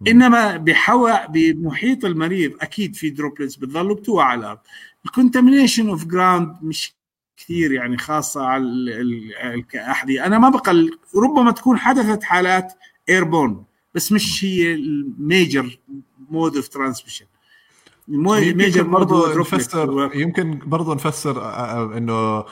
إنما 0.07 0.57
بحوا 0.57 1.25
بمحيط 1.25 2.05
المريض 2.05 2.51
أكيد 2.61 2.95
في 2.95 3.09
droplets 3.09 3.55
بتضلوا 3.55 3.95
بتوقع 3.95 4.23
على 4.25 4.39
الأرض 4.39 4.59
ال 5.05 5.11
contamination 5.11 5.89
of 5.89 6.05
ground 6.05 6.55
مش 6.61 6.93
كثير 7.37 7.71
يعني 7.71 7.97
خاصة 7.97 8.45
على 8.45 8.63
ال- 8.63 8.89
ال- 8.89 9.65
الاحذيه 9.75 10.25
أنا 10.25 10.39
ما 10.39 10.49
بقول 10.49 10.97
ربما 11.15 11.51
تكون 11.51 11.77
حدثت 11.77 12.23
حالات 12.23 12.73
airborne 13.09 13.65
بس 13.95 14.11
مش 14.11 14.45
هي 14.45 14.73
ال 14.73 14.91
major 14.91 15.79
mode 16.29 16.55
of 16.55 16.67
transmission 16.67 17.25
ال 18.09 18.22
major 18.22 18.83
برضه 18.83 19.39
نفسر 19.39 20.11
يمكن 20.13 20.59
برضه 20.65 20.95
نفسر 20.95 21.41
آه، 21.41 21.43
آه، 21.43 21.97
إنه. 21.97 22.45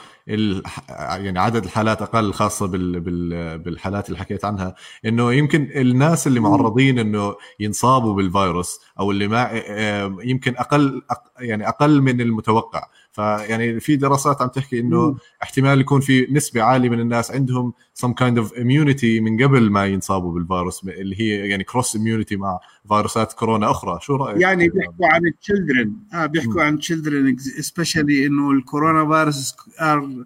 يعني 1.08 1.38
عدد 1.38 1.64
الحالات 1.64 2.02
أقل 2.02 2.32
خاصة 2.32 2.66
بال... 2.66 3.00
بال... 3.00 3.58
بالحالات 3.58 4.08
اللي 4.08 4.18
حكيت 4.18 4.44
عنها. 4.44 4.74
إنه 5.04 5.32
يمكن 5.32 5.70
الناس 5.74 6.26
اللي 6.26 6.40
معرضين 6.40 6.98
إنه 6.98 7.34
ينصابوا 7.60 8.14
بالفيروس 8.14 8.80
أو 9.00 9.10
اللي 9.10 9.28
ما 9.28 9.50
آه، 9.52 10.16
يمكن 10.24 10.56
أقل 10.56 11.02
يعني 11.38 11.68
أقل 11.68 12.00
من 12.00 12.20
المتوقع. 12.20 12.82
فيعني 13.12 13.80
في 13.80 13.96
دراسات 13.96 14.42
عم 14.42 14.48
تحكي 14.48 14.80
إنه. 14.80 15.16
احتمال 15.42 15.80
يكون 15.80 16.00
في 16.00 16.26
نسبة 16.30 16.62
عالية 16.62 16.88
من 16.88 17.00
الناس 17.00 17.30
عندهم 17.30 17.72
some 18.02 18.10
kind 18.10 18.42
of 18.42 18.52
immunity 18.52 19.20
من 19.20 19.42
قبل 19.42 19.70
ما 19.70 19.86
ينصابوا 19.86 20.32
بالفيروس 20.32 20.84
اللي 20.84 21.20
هي 21.20 21.48
يعني 21.48 21.64
cross 21.64 21.96
immunity 21.96 22.32
مع 22.32 22.60
فيروسات 22.88 23.32
كورونا 23.32 23.70
أخرى. 23.70 23.98
شو 24.02 24.16
رأيك؟ 24.16 24.40
يعني 24.40 24.68
بيحكوا 24.68 25.06
عن 25.06 25.26
ال 25.26 25.33
children 25.33 25.92
آه 26.14 26.26
بيحكوا 26.26 26.62
عن 26.62 26.78
children 26.78 27.36
specially 27.38 28.26
إنه 28.26 28.50
الكورونا 28.50 29.14
virus 29.14 29.54
are 29.80 30.24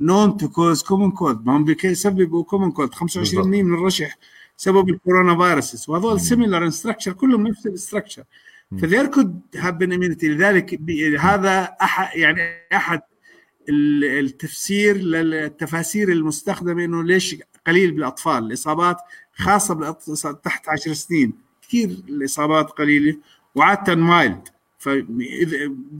known 0.00 0.36
to 0.36 0.48
cause 0.48 0.82
common 0.82 1.10
cold 1.10 1.46
ما 1.46 1.56
هم 1.56 1.64
بيسببوا 1.64 2.44
common 2.44 2.70
cold 2.70 2.94
25% 2.94 3.36
من 3.46 3.74
الرشح 3.74 4.18
سبب 4.56 4.88
الكورونا 4.88 5.36
viruses. 5.36 5.90
وهذول 5.90 6.20
similar 6.20 6.64
in 6.64 6.70
structure 6.70 7.12
كلهم 7.12 7.46
نفس 7.46 7.66
ال 7.66 7.72
structure 7.72 8.22
ف 8.82 8.86
there 8.86 9.06
could 9.06 9.40
have 9.56 9.74
been 9.74 9.92
immunity 9.92 10.28
لذلك 10.28 10.80
هذا 11.20 11.76
احد 11.82 12.18
يعني 12.18 12.40
أحد 12.72 13.00
ال- 13.68 14.04
التفسير 14.04 14.96
للتفاسير 14.96 16.08
المستخدمة 16.12 16.84
إنه 16.84 17.02
ليش 17.04 17.36
قليل 17.66 17.90
بالأطفال. 17.90 18.46
الإصابات 18.46 18.96
خاصة 19.34 19.74
بالأطفال 19.74 20.42
تحت 20.42 20.68
10 20.68 20.92
سنين. 20.92 21.32
كثير 21.62 21.88
الإصابات 22.08 22.70
قليلة 22.70 23.16
وعادة 23.54 23.94
mild 23.94 24.48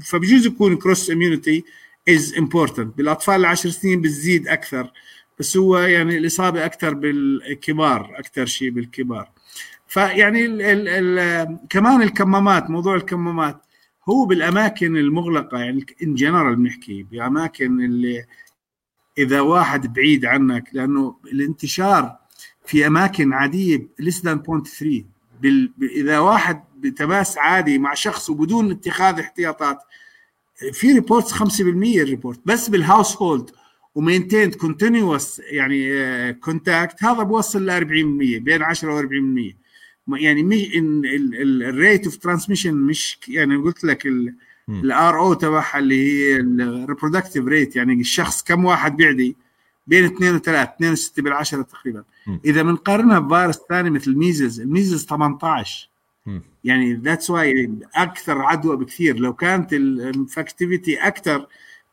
فبجوز 0.05 0.47
يكون 0.47 0.77
cross 0.77 1.11
immunity 1.11 1.65
is 2.09 2.35
important 2.39 2.97
بالأطفال 2.99 3.35
العشر 3.35 3.71
سنين 3.71 4.01
بتزيد 4.01 4.49
أكثر. 4.49 4.91
بس 5.39 5.57
هو 5.57 5.79
يعني 5.79 6.19
الإصابة 6.19 6.65
أكثر 6.65 6.95
بالكبار 6.95 8.13
أكثر 8.19 8.47
شيء 8.47 8.71
بالكبار. 8.71 9.31
فيعني 9.89 10.45
ال 10.47 10.63
ال 10.63 10.89
ال 11.19 11.59
كمان 11.71 12.03
الكمامات 12.03 12.71
موضوع 12.71 12.95
الكمامات 12.95 13.63
هو 14.09 14.25
بالأماكن 14.27 14.97
المغلقة 14.97 15.59
يعني 15.59 15.87
in 16.03 16.15
general 16.15 16.57
بنحكي 16.57 17.03
بأماكن 17.03 17.81
اللي 17.81 18.25
إذا 19.19 19.41
واحد 19.41 19.93
بعيد 19.93 20.25
عنك 20.25 20.69
لأنه 20.73 21.17
الانتشار 21.25 22.17
في 22.67 22.87
أماكن 22.87 23.33
عادية 23.33 23.89
less 23.99 24.25
than 24.25 24.43
0.3 24.43 24.85
بال... 25.43 25.73
إذا 25.83 26.19
واحد 26.19 26.63
بتماس 26.77 27.39
عادي 27.39 27.79
مع 27.79 27.95
شخص 27.95 28.31
وبدون 28.31 28.71
اتخاذ 28.71 29.19
احتياطات 29.21 29.79
في 30.73 30.93
reports 30.93 31.33
5% 31.35 31.43
ال 31.63 31.74
report 31.74 32.41
بس 32.47 32.69
بال 32.69 33.17
household 33.17 33.51
و 33.95 34.00
maintained 34.00 34.55
continuous 34.55 35.39
يعني 35.51 36.33
contact 36.33 37.05
هذا 37.05 37.23
بوصل 37.23 37.67
ل 37.67 37.71
40% 37.81 38.43
بين 38.43 38.63
10 38.63 38.95
و 38.95 39.03
40% 39.03 39.07
ما- 39.13 39.53
يعني 40.09 40.43
مش 40.43 40.69
ال 41.63 41.71
rate 41.71 42.05
of 42.05 42.17
transmission 42.17 42.75
مش 42.75 43.19
يعني 43.29 43.57
قلت 43.57 43.85
لك 43.85 44.07
ال 44.69 45.19
R0 45.19 45.35
تبعها 45.35 45.79
اللي 45.79 46.13
هي 46.13 46.37
ال 46.37 46.45
reproductive 46.45 47.45
rate 47.45 47.77
يعني 47.77 48.01
الشخص 48.01 48.43
كم 48.43 48.65
واحد 48.65 48.97
بيعدي 48.97 49.37
بين 49.87 50.05
2 50.05 50.35
و 50.35 50.39
3 50.39 50.63
2 50.63 50.97
و6 50.97 51.11
بالعشرة 51.19 51.63
تقريبا. 51.63 52.05
إذا 52.45 52.63
بنقارنها 52.63 53.19
بفيروس 53.19 53.59
ثاني 53.69 53.91
مثل 53.91 54.11
ال 54.11 54.17
measles 54.17 54.61
ال 54.61 54.66
measles 54.66 55.07
18 55.07 55.89
مم. 56.27 56.43
يعني 56.65 56.95
that's 56.95 57.31
why 57.31 57.71
أكثر 57.95 58.39
عدوى 58.43 58.77
بكثير. 58.77 59.17
لو 59.17 59.33
كانت 59.33 59.73
ال 59.73 59.83
infectivity 59.83 60.97
أكثر 60.97 61.47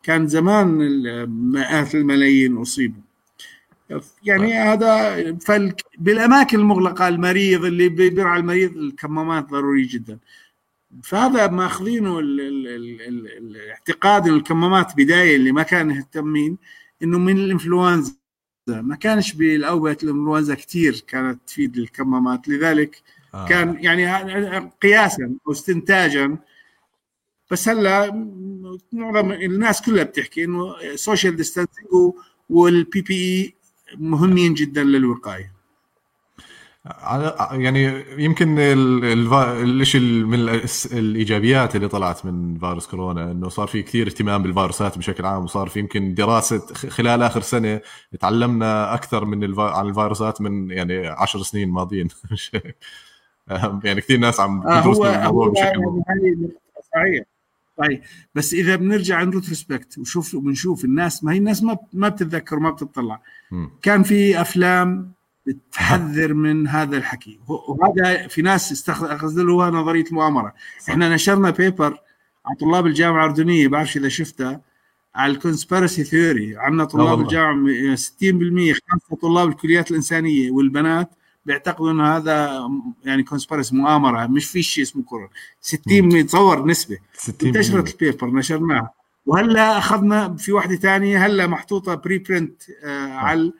كان 0.03 0.27
زمان 0.27 0.67
مئات 1.51 1.96
الملايين 1.96 2.58
أصيبوا. 2.58 3.01
يعني 4.23 4.53
هذا 4.53 5.15
فال... 5.38 5.73
بالأماكن 5.97 6.59
المغلقة 6.59 7.07
المريض 7.07 7.65
اللي 7.65 7.89
بي- 7.89 8.09
بيرعى 8.09 8.39
المريض 8.39 8.77
الكمامات 8.77 9.50
ضروري 9.50 9.83
جدا. 9.85 10.19
فهذا 11.03 11.47
ماخذينه 11.47 12.19
ال... 12.19 12.41
ال... 12.41 12.67
ال... 12.67 13.01
ال... 13.01 13.27
الاعتقاد 13.38 14.27
إنه 14.27 14.35
الكمامات 14.38 14.93
بداية 14.97 15.35
اللي 15.35 15.51
ما 15.51 15.63
كانوا 15.63 15.95
مهتمين 15.95 16.57
إنه 17.03 17.19
من 17.19 17.38
الإنفلونزا. 17.38 18.13
ما 18.67 18.95
كانش 18.95 19.33
بالأوبئة 19.33 19.97
الإنفلونزا 20.03 20.55
كثير 20.55 21.03
كانت 21.07 21.39
تفيد 21.47 21.77
الكمامات. 21.77 22.50
لذلك 22.50 23.01
آه. 23.33 23.47
كان 23.47 23.77
يعني 23.79 24.59
قياسا 24.81 25.35
أو 25.47 25.51
استنتاجا. 25.51 26.38
بس 27.51 27.69
هلا 27.69 28.12
معظم 28.93 29.31
الناس 29.31 29.81
كلها 29.81 30.03
بتحكي 30.03 30.43
إنه 30.43 30.95
social 30.95 31.35
distancing 31.35 31.88
وال 32.50 33.01
PPE 33.01 33.55
مهمين 34.00 34.53
جدا 34.53 34.83
للوقاية. 34.83 35.53
على- 36.88 37.53
يعني 37.53 38.03
يمكن 38.17 38.55
الشيء 38.59 40.01
ال- 40.01 40.27
من 40.27 40.50
الإيجابيات 40.91 41.75
اللي 41.75 41.88
طلعت 41.88 42.25
من 42.25 42.59
فيروس 42.59 42.88
كورونا 42.88 43.31
إنه 43.31 43.50
صار 43.50 43.67
في 43.67 43.81
كثير 43.83 44.07
اهتمام 44.07 44.43
بالفيروسات 44.43 44.97
بشكل 44.97 45.25
عام 45.25 45.43
وصار 45.43 45.69
في 45.69 45.79
يمكن 45.79 46.13
دراسة 46.13 46.59
خلال 46.89 47.21
آخر 47.23 47.41
سنة 47.41 47.81
تعلمنا 48.19 48.93
أكثر 48.93 49.25
من 49.25 49.43
الفا... 49.43 49.63
عن 49.63 49.88
الفيروسات 49.89 50.41
من 50.41 50.71
يعني 50.71 51.07
عشر 51.07 51.41
سنين 51.41 51.69
ماضيين. 51.69 52.07
يعني 53.83 54.01
كثير 54.01 54.17
ناس 54.19 54.39
عم 54.39 54.67
آه 54.67 54.79
يدرسوا 54.79 55.07
هو 55.07 55.13
الموضوع 55.15 55.47
بشكل 55.50 55.63
يعني 55.65 56.03
هاي 56.09 56.31
نقطة 56.35 56.55
صحيح 56.93 57.23
صحيح 57.77 58.00
بس 58.35 58.53
إذا 58.53 58.75
بنرجع 58.75 59.15
عن 59.15 59.29
retrospect 59.29 59.97
وشوف 59.97 60.35
وبنشوف 60.35 60.85
الناس 60.85 61.23
ما 61.23 61.33
هي 61.33 61.38
الناس 61.38 61.63
ما 61.63 61.77
ما 61.93 62.09
بتتذكر 62.09 62.55
وما 62.55 62.69
بتطلع. 62.71 63.21
كان 63.81 64.03
في 64.03 64.41
أفلام 64.41 65.12
بتحذر 65.48 66.33
من 66.33 66.67
هذا 66.67 66.98
الحكي. 66.98 67.39
وهذا 67.48 68.27
في 68.27 68.41
ناس 68.41 68.72
استخدموها 68.72 69.69
نظرية 69.69 70.05
المؤامرة. 70.05 70.53
إحنا 70.89 71.10
نشرنا 71.15 71.50
paper 71.50 71.97
على 72.45 72.55
طلاب 72.60 72.88
الجامعة 72.88 73.25
الأردنية 73.25 73.67
بعرفش 73.67 73.98
إذا 73.98 74.10
شفتها 74.10 74.62
على 75.15 75.33
ال 75.33 75.40
conspiracy 75.40 76.03
theory 76.03 76.57
عندنا 76.57 76.86
طلاب. 76.86 77.22
الجامعة 77.22 77.95
60% 77.95 78.74
خاصه 78.91 79.22
طلاب 79.22 79.50
الكليات 79.50 79.91
الإنسانية 79.91 80.51
والبنات 80.51 81.10
بيعتقدوا 81.45 81.91
انه 81.91 82.17
هذا 82.17 82.69
يعني 83.05 83.24
conspiracy 83.23 83.75
مؤامرة 83.75 84.27
مش 84.27 84.45
في 84.45 84.63
شيء 84.63 84.83
اسمه 84.83 85.03
كورونا 85.03 85.29
60 85.62 86.25
تصور 86.25 86.65
نسبة. 86.67 86.98
60% 87.17 87.29
انتشرت 87.45 87.91
ال 87.91 87.97
paper 87.97 88.27
نشرناها. 88.27 88.89
وهلا 89.25 89.77
أخذنا 89.77 90.35
في 90.35 90.51
واحدة 90.51 90.75
ثانية 90.75 91.25
هلا 91.25 91.47
محطوطة 91.47 91.95
preprint 91.95 92.62
آه 92.83 93.07
على 93.13 93.51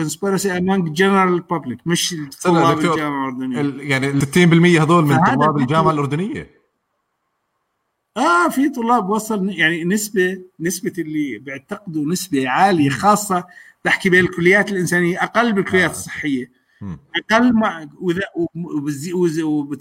conspiracy 0.00 0.48
among 0.50 0.92
general 0.94 1.40
public 1.54 1.78
مش 1.86 2.16
طلاب 2.42 2.78
الجامعة 2.78 3.28
الأردنية. 3.28 3.60
ال- 3.60 3.80
يعني 3.90 4.08
ال 4.10 4.22
60% 4.22 4.80
هذول 4.80 5.04
من 5.04 5.24
طلاب 5.24 5.56
الجامعة 5.58 5.90
الأردنية؟ 5.90 6.50
آه 8.16 8.48
في 8.48 8.68
طلاب 8.68 9.10
وصل 9.10 9.48
يعني 9.50 9.84
نسبة 9.84 10.38
نسبة 10.60 10.92
اللي 10.98 11.38
بيعتقدوا 11.38 12.04
نسبة 12.12 12.48
عالية 12.48 12.90
خاصة 12.90 13.44
بحكي 13.84 14.10
بين 14.10 14.24
الكليات 14.24 14.72
الإنسانية 14.72 15.22
أقل 15.24 15.52
بالكليات 15.52 15.90
الصحية. 15.90 16.50
أقل 17.32 17.52
مع 17.52 17.86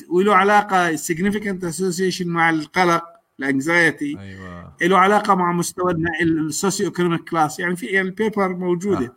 وله 0.10 0.36
علاقة 0.36 0.96
significant 0.96 1.62
association 1.74 2.26
مع 2.26 2.50
القلق. 2.50 3.04
ال 3.40 3.50
anxiety 3.50 4.20
أيوه. 4.20 4.74
له 4.82 4.98
علاقة 4.98 5.36
مع 5.36 5.52
مستوى 5.52 5.94
ال 6.22 6.88
socioeconomic 6.88 7.30
class 7.30 7.60
يعني 7.60 7.76
في 7.76 7.86
يعني 7.86 8.08
ال 8.08 8.16
paper 8.16 8.56
موجودة. 8.56 9.06
آه. 9.06 9.16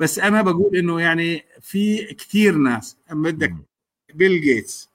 بس 0.00 0.18
أنا 0.18 0.42
بقول 0.42 0.76
إنه 0.76 1.00
يعني 1.00 1.44
في 1.60 2.14
كثير 2.14 2.54
ناس. 2.54 2.96
بدك 3.10 3.54
بيل 4.14 4.40
جيتس 4.40 4.90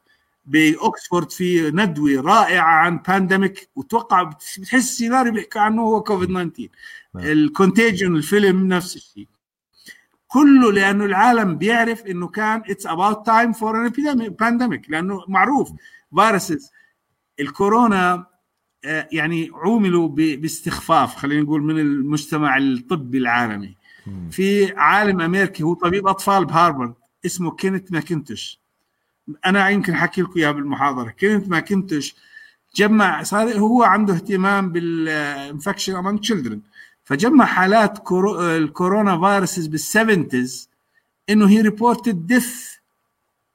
باوكسفورد 0.46 1.32
في 1.32 1.72
ندوة 1.72 2.22
رائعة 2.22 2.66
عن 2.66 2.98
pandemic 2.98 3.70
وتوقع 3.76 4.24
بتحس 4.24 4.74
السيناريو 4.74 5.34
بيحكي 5.34 5.60
عنه 5.60 5.82
هو 5.82 6.04
كوفيد 6.04 6.30
19 6.30 6.70
ال 7.16 7.26
Contagion 7.26 8.16
الفيلم 8.16 8.68
نفس 8.68 8.96
الشيء. 8.96 9.28
كله 10.28 10.72
لأنه 10.72 11.06
العالم 11.06 11.58
بيعرف 11.58 12.06
إنه 12.06 12.28
كان 12.28 12.62
it's 12.70 12.88
about 12.88 13.26
time 13.26 13.54
for 13.54 13.86
an 13.86 14.30
pandemic 14.30 14.90
لأنه 14.90 15.24
معروف. 15.28 15.72
viruses 16.16 16.72
الكورونا 17.40 18.26
يعني 19.12 19.52
عوملوا 19.54 20.08
باستخفاف 20.08 21.16
خلينا 21.16 21.42
نقول 21.42 21.62
من 21.62 21.80
المجتمع 21.80 22.58
الطبي 22.58 23.18
العالمي. 23.18 23.76
في 24.32 24.74
عالم 24.76 25.22
أمريكي 25.22 25.64
هو 25.64 25.74
طبيب 25.74 26.08
أطفال 26.08 26.46
بهارفارد 26.46 26.94
اسمه 27.26 27.52
كينيت 27.52 27.92
ماكنتوش 27.92 28.60
أنا 29.46 29.70
يمكن 29.70 29.94
أحكي 29.94 30.22
لكم 30.22 30.34
اياها 30.40 30.52
بالمحاضرة. 30.52 31.10
كينيت 31.10 31.50
ماكنتوش 31.50 32.16
جمع 32.76 33.24
صار 33.24 33.58
هو 33.58 33.84
عنده 33.84 34.14
اهتمام 34.14 34.72
بال 34.72 34.94
infection 34.94 35.96
among 35.96 36.20
children 36.20 36.62
فجمع 37.04 37.46
حالات 37.46 38.12
الكورونا 38.40 39.20
viruses 39.20 39.68
بال 39.68 39.86
seventies 39.86 40.70
إنه 41.30 41.50
هي 41.50 41.62
reported 41.62 42.28
death 42.28 42.74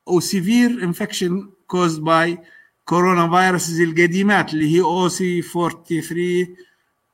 أو 0.08 0.20
severe 0.20 0.84
infection 0.84 1.50
caused 1.66 2.04
by 2.04 2.38
coronaviruses 2.84 3.80
القديمات 3.80 4.54
اللي 4.54 4.76
هي 4.76 4.80
OC 4.80 5.42
43 5.42 6.56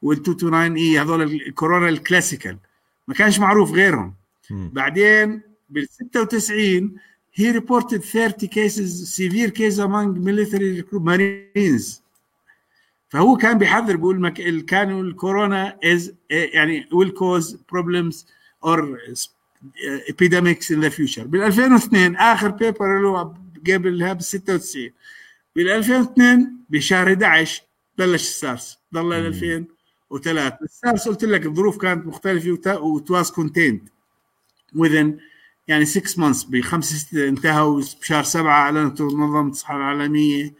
وال 0.02 0.18
229 0.18 0.76
E 0.76 0.98
هذول 1.00 1.22
الكورونا 1.22 1.88
ال 1.88 1.95
classical. 1.95 2.58
ما 3.08 3.14
كانش 3.14 3.38
معروف 3.38 3.72
غيرهم. 3.72 4.14
م. 4.50 4.68
بعدين 4.68 5.42
بال 5.70 5.88
96 5.88 6.96
he 7.38 7.52
reported 7.52 8.02
30 8.02 8.48
cases 8.48 9.16
severe 9.16 9.50
cases 9.50 9.78
among 9.78 10.18
military 10.24 10.84
marines. 10.92 12.00
فهو 13.08 13.36
كان 13.36 13.58
بيحذر 13.58 13.96
بيقول 13.96 14.20
مك... 14.20 14.64
كانوا 14.64 15.02
الكورونا 15.02 15.78
is 15.84 16.10
يعني 16.30 16.88
will 16.94 17.10
cause 17.10 17.56
problems 17.72 18.16
or 18.64 18.80
epidemics 20.08 20.70
in 20.70 20.80
the 20.80 20.90
future. 20.90 21.24
بال 21.24 21.42
2002 21.42 22.16
آخر 22.16 22.48
paper 22.48 23.02
له 23.02 23.34
قبلها 23.66 24.12
بال 24.12 24.24
96 24.24 24.90
بال 25.58 25.68
2002 25.68 26.56
بشهر 26.70 27.12
11 27.12 27.62
بلش 27.98 28.22
السارس. 28.22 28.78
ضل 28.94 29.10
ل 29.10 29.12
2003 29.12 30.58
السارس 30.62 31.08
قلت 31.08 31.24
لك 31.24 31.46
الظروف 31.46 31.78
كانت 31.78 32.06
مختلفة 32.06 32.80
وتواز 32.80 33.30
كونتيند 33.30 33.88
within 34.76 35.06
يعني 35.68 35.84
6 35.84 36.20
مانثس 36.20 36.44
بخمس 36.44 36.92
ستة 36.92 37.28
انتهوا 37.28 37.82
بشهر 38.00 38.22
سبعة 38.22 38.60
اعلنت 38.60 39.02
منظمة 39.02 39.50
الصحة 39.50 39.76
العالمية 39.76 40.54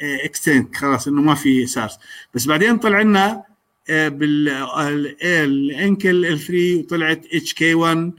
اكستنت 0.00 0.76
خلاص 0.76 1.08
إنه 1.08 1.22
ما 1.22 1.34
في 1.34 1.66
سارس. 1.66 1.98
بس 2.34 2.46
بعدين 2.46 2.78
طلع 2.78 3.00
لنا 3.00 3.42
آه، 3.90 4.08
بالانكل 4.08 6.26
ال 6.26 6.38
3 6.38 6.76
وطلعت 6.78 7.26
اتش 7.32 7.54
كي 7.54 7.74
1 7.74 8.12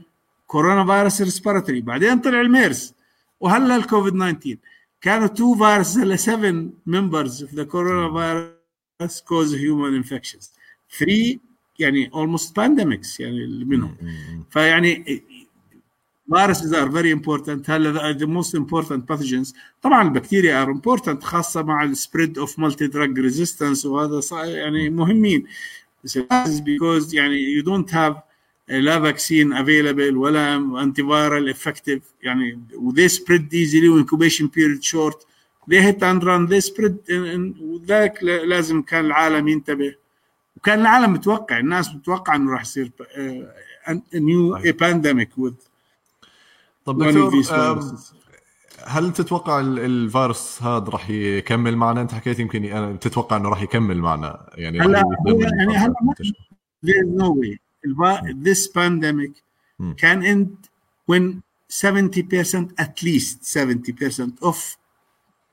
كورونا 0.46 0.86
فيروس 0.86 1.22
ريسبيراتوري 1.22 1.80
بعدين 1.80 2.18
طلع 2.18 2.40
الميرس. 2.40 2.94
وهلأ 3.40 3.76
الكوفيد 3.76 4.14
19 4.14 4.56
كانوا 5.00 5.26
two 5.26 5.54
virus 5.54 5.98
هلا 5.98 6.16
7 6.16 6.70
members 6.86 7.42
of 7.42 7.54
the 7.54 7.64
كورونا 7.64 8.52
فيروس 9.00 9.20
cause 9.20 9.54
human 9.54 9.94
infections 9.94 10.52
3 10.98 11.38
يعني 11.78 12.10
almost 12.14 12.56
pandemics 12.56 13.20
يعني 13.20 13.64
منهم 13.64 13.96
فيعني 14.50 15.22
viruses 16.34 16.72
are 16.72 16.90
very 16.90 17.10
important. 17.18 17.70
هلا 17.70 18.18
the 18.18 18.26
most 18.26 18.54
important 18.54 19.02
pathogens 19.12 19.54
طبعا 19.82 20.02
البكتيريا 20.02 20.64
are 20.64 20.68
important 20.68 21.22
خاصة 21.22 21.62
مع 21.62 21.84
ال 21.84 21.92
spread 21.92 22.38
of 22.38 22.58
multi 22.58 22.86
drug 22.86 23.18
resistance 23.18 23.86
وهذا 23.86 24.44
يعني 24.44 24.90
مهمين. 24.90 25.46
Because 26.06 27.14
يعني 27.14 27.62
you 27.62 27.64
don't 27.64 27.90
have 27.90 28.27
لا 28.68 29.12
vaccine 29.12 29.52
available 29.52 30.16
ولا 30.16 30.58
antiviral 30.84 31.54
effective. 31.54 32.00
يعني 32.22 32.60
they 32.94 33.08
spread 33.08 33.52
easily 33.52 33.88
incubation 34.02 34.48
period 34.48 34.82
short. 34.84 35.24
They 35.70 35.80
hit 35.82 36.02
and 36.02 36.22
run. 36.22 36.46
They 36.46 36.60
spread 36.60 36.96
وذاك 37.60 38.22
لازم 38.22 38.82
كان 38.82 39.04
العالم 39.04 39.48
ينتبه. 39.48 39.94
وكان 40.56 40.80
العالم 40.80 41.12
متوقع. 41.12 41.58
الناس 41.58 41.94
متوقع 41.94 42.36
إنه 42.36 42.52
راح 42.52 42.62
يصير 42.62 42.90
new 44.14 44.72
pandemic 44.72 45.28
with 45.38 45.68
طب 46.84 47.02
دكتور 47.02 47.32
هل 48.84 49.12
تتوقع 49.12 49.60
الفيروس 49.60 50.62
هذا 50.62 50.84
راح 50.88 51.10
يكمل 51.10 51.76
معنا؟ 51.76 52.00
أنت 52.00 52.14
حكيت 52.14 52.38
يمكن 52.38 52.64
أنا 52.64 52.96
تتوقع 52.96 53.36
إنه 53.36 53.48
راح 53.48 53.62
يكمل 53.62 53.98
معنا. 53.98 54.50
يعني 54.54 54.80
هلا 54.80 55.04
يعني 55.58 55.76
هلا 55.76 55.94
there's 56.86 57.20
no 57.20 57.34
way. 57.34 57.67
this 58.35 58.67
pandemic 58.67 59.31
hmm. 59.77 59.93
can 59.93 60.23
end 60.23 60.57
when 61.05 61.43
70% 61.69 62.73
at 62.77 63.01
least 63.01 63.41
70% 63.41 64.41
of 64.41 64.77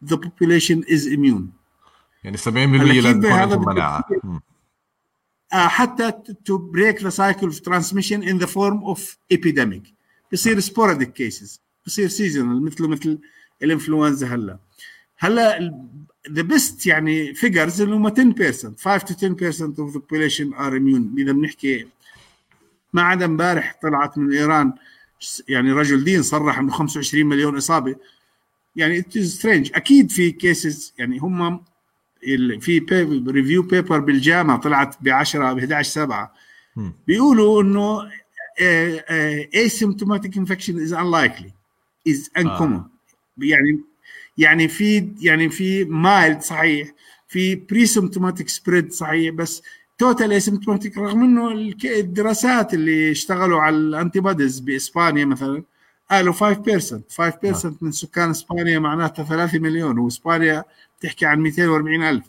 the 0.03 0.19
population 0.19 0.85
is 0.89 1.07
immune 1.07 1.53
يعني 2.25 2.37
70% 2.37 2.51
لازم 2.51 3.21
تكون 3.21 3.33
عندهم 3.33 3.69
مناعه 3.69 4.05
حتى 5.53 6.13
to 6.51 6.59
break 6.59 6.99
the 7.01 7.11
cycle 7.11 7.49
of 7.49 7.63
transmission 7.63 8.23
in 8.23 8.39
the 8.39 8.47
form 8.47 8.85
of 8.85 9.17
epidemic 9.33 9.93
بصير 10.33 10.61
سبوراديك 10.61 11.13
كيسز 11.13 11.61
بصير 11.87 12.09
سيزونال 12.09 12.65
مثله 12.65 12.89
مثل 12.89 13.19
الانفلونزا 13.63 14.27
هلا 14.27 14.59
هلا 15.19 15.75
ذا 16.31 16.43
بيست 16.43 16.87
يعني 16.87 17.35
فيجرز 17.35 17.81
اللي 17.81 17.95
هم 17.95 18.09
10% 18.09 18.13
5 18.79 18.99
to 18.99 19.15
10% 19.15 19.79
اوف 19.79 19.95
ذا 19.95 20.01
population 20.01 20.61
ار 20.61 20.79
immune 20.79 21.19
اذا 21.19 21.33
بنحكي 21.33 21.87
ما 22.96 23.02
عدا 23.02 23.26
امبارح 23.26 23.76
طلعت 23.82 24.18
من 24.18 24.34
إيران 24.34 24.74
يعني 25.48 25.72
رجل 25.72 26.04
دين 26.04 26.24
صرح 26.24 26.60
إنه 26.60 26.72
25 26.72 27.26
مليون 27.26 27.58
إصابة. 27.58 27.96
يعني 28.76 29.06
strange 29.24 29.72
أكيد 29.76 30.12
في 30.12 30.32
cases 30.32 30.94
يعني 30.98 31.18
هم 31.18 31.64
في 32.60 32.86
review 33.28 33.62
paper 33.62 34.00
بالجامعة 34.00 34.58
طلعت 34.58 34.96
ب 35.02 35.08
10 35.10 35.54
ب 35.54 35.58
11 35.58 35.90
7 35.92 36.34
بيقولوا 37.08 37.62
إنه 37.62 38.12
asymptomatic 39.66 40.36
infection 40.36 40.76
is 40.88 40.92
unlikely 40.92 41.52
is 42.10 42.30
uncommon. 42.38 42.74
آه. 42.74 42.90
يعني 43.38 43.84
يعني 44.38 44.68
في 44.68 45.12
يعني 45.20 45.50
في 45.50 45.84
mild 45.84 46.42
صحيح 46.42 46.92
في 47.28 47.56
pre 47.56 47.86
symptomatic 47.86 48.50
spread 48.50 48.92
صحيح 48.92 49.34
بس 49.34 49.62
total 49.98 50.34
asymptomatic 50.34 50.98
رغم 50.98 51.24
إنه 51.24 51.52
الدراسات 51.86 52.74
اللي 52.74 53.12
اشتغلوا 53.12 53.62
على 53.62 53.76
ال 53.76 54.20
antibodies 54.20 54.60
بإسبانيا 54.60 55.26
مثلا 55.26 55.64
قالوا 56.12 56.34
5% 56.34 56.38
5% 56.38 57.66
آه. 57.66 57.76
من 57.82 57.92
سكان 57.92 58.30
إسبانيا 58.30 58.80
معناتها 58.80 59.26
3 59.26 59.60
مليون 59.60 60.00
وإسبانيا 60.00 60.64
بتحكي 61.00 61.26
عن 61.26 61.40
240 61.40 62.04
ألف. 62.04 62.24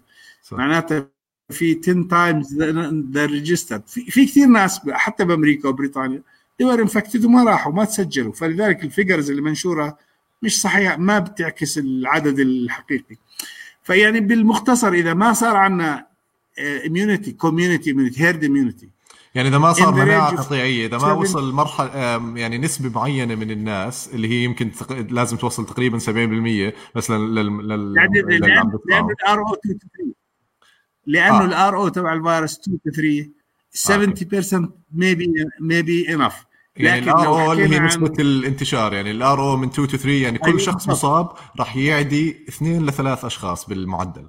معناتها 0.53 1.09
في 1.51 1.81
10 1.83 2.03
times 2.11 2.63
the 3.13 3.27
register 3.27 3.81
في 3.87 4.27
كثير 4.27 4.47
ناس 4.47 4.81
حتى 4.91 5.25
بأمريكا 5.25 5.69
وبريطانيا 5.69 6.23
they 6.61 6.72
were 6.72 6.83
infected 6.83 7.25
وما 7.25 7.45
راحوا 7.45 7.73
ما 7.73 7.85
تسجلوا. 7.85 8.33
فلذلك 8.33 8.85
ال 8.85 8.90
figures 8.90 9.31
اللي 9.31 9.43
منشورة 9.43 9.99
مش 10.43 10.61
صحيحة 10.61 10.97
ما 10.97 11.19
بتعكس 11.19 11.79
العدد 11.79 12.39
الحقيقي. 12.39 13.17
فيعني 13.83 14.21
بالمختصر 14.21 14.93
إذا 14.93 15.15
ما 15.15 15.33
صار 15.33 15.57
عندنا 15.57 16.07
immunity 16.59 17.33
community 17.33 17.91
immunity 17.91 18.23
herd 18.23 18.45
immunity 18.45 18.91
يعني 19.35 19.49
إذا 19.49 19.59
ما 19.59 19.73
صار 19.73 19.95
مناعة 19.95 20.37
قطيعيه 20.37 20.87
إذا 20.87 20.99
ما 20.99 21.13
وصل 21.13 21.53
مرحلة 21.53 21.91
يعني 22.39 22.59
نسبة 22.59 22.89
معينة 22.89 23.35
من 23.35 23.51
الناس 23.51 24.11
اللي 24.15 24.29
هي 24.29 24.45
يمكن 24.45 24.71
لازم 25.11 25.37
توصل 25.37 25.67
تقريبا 25.67 25.99
70% 25.99 26.75
بس 26.95 27.11
لل 27.11 27.35
لل 27.35 27.95
يعني 27.97 28.21
لأن 28.21 29.11
الار 29.11 29.39
O 29.39 29.55
2 29.55 29.79
لأنه 31.07 31.45
ال 31.45 31.61
R 31.61 31.77
O 31.77 31.89
تبع 31.89 32.13
الفيروس 32.13 32.61
2 32.61 32.79
3 32.95 33.31
70% 33.77 34.69
maybe 34.97 35.27
maybe 35.61 36.17
enough. 36.17 36.47
يعني 36.77 37.11
ال 37.11 37.19
R 37.19 37.27
O 37.27 37.53
اللي 37.53 37.77
هي 37.77 37.81
نسبة. 37.81 38.13
الانتشار 38.19 38.93
يعني 38.93 39.11
ال 39.11 39.26
R 39.26 39.41
O 39.41 39.57
من 39.57 39.69
2 39.69 39.89
to 39.89 39.97
3 39.97 40.11
يعني 40.11 40.39
كل 40.39 40.47
أيوة 40.47 40.59
شخص 40.59 40.89
مصاب 40.89 41.29
راح 41.59 41.77
يعدي 41.77 42.45
اثنين 42.49 42.87
لثلاث 42.87 43.25
أشخاص 43.25 43.69
بالمعدل. 43.69 44.29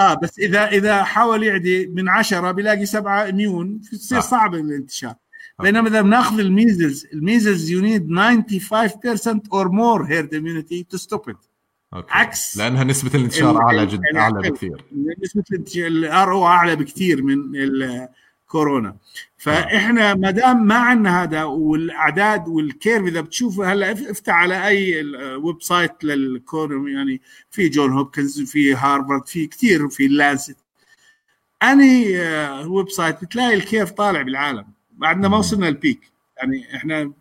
آه 0.00 0.14
بس 0.14 0.38
اذا 0.38 0.68
اذا 0.68 1.02
حاول 1.04 1.42
يعدي 1.42 1.86
من 1.86 2.08
عشرة 2.08 2.50
بيلاقي 2.50 2.86
سبعة 2.86 3.28
immune 3.28 3.80
تصير 3.80 4.18
آه. 4.18 4.20
صعب 4.20 4.54
الانتشار 4.54 5.14
بينما 5.62 5.88
اذا 5.88 6.00
بناخذ 6.02 6.38
ال 6.40 6.48
measles 6.48 7.06
ال 7.12 7.19
measles 7.19 7.70
you 7.70 7.80
need 7.80 8.08
95% 8.08 9.40
or 9.52 9.68
more 9.68 10.04
herd 10.04 10.34
immunity 10.34 10.82
to 10.90 10.96
stop 10.96 11.28
it. 11.28 11.36
عكس 12.10 12.58
لانها 12.58 12.84
نسبه 12.84 13.10
الانتشار 13.14 13.50
ال- 13.50 13.56
اعلى 13.62 13.86
جدا 13.86 14.02
يعني 14.14 14.18
اعلى. 14.18 14.50
بكثير 14.50 14.84
نسبه 15.24 15.44
ال 15.76 16.04
R 16.04 16.32
O 16.32 16.46
اعلى 16.46 16.76
بكثير 16.76 17.22
من 17.22 17.36
الكورونا 18.54 18.96
فإحنا 19.36 20.14
ما 20.14 20.30
دام 20.30 20.66
ما 20.66 20.74
عندنا 20.74 21.22
هذا 21.22 21.42
والأعداد 21.44 22.48
وال 22.48 22.65
curve 22.65 23.06
إذا 23.06 23.20
بتشوفوا 23.20 23.66
هلا 23.66 23.92
اف- 23.92 24.08
افتح 24.08 24.34
على 24.34 24.66
أي 24.66 25.02
website 25.36 26.04
للكورونا 26.04 26.90
يعني 26.90 27.20
في 27.50 27.68
جون 27.68 27.92
هوبكنز 27.92 28.40
في 28.42 28.74
هارفارد 28.74 29.26
في 29.26 29.46
كثير 29.46 29.88
في 29.88 30.08
لانست 30.08 30.56
أني 31.62 32.20
آه، 32.20 32.68
website 32.68 33.24
بتلاقي 33.24 33.54
ال 33.54 33.60
curve 33.60 33.90
طالع 33.90 34.22
بالعالم. 34.22 34.66
بعدنا 34.92 35.28
ما 35.28 35.36
وصلنا 35.38 35.68
ال 35.68 35.73
peak. 35.73 36.00
يعني 36.36 36.76
إحنا 36.76 37.12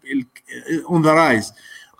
on 0.89 1.01
the 1.01 1.13
rise 1.13 1.53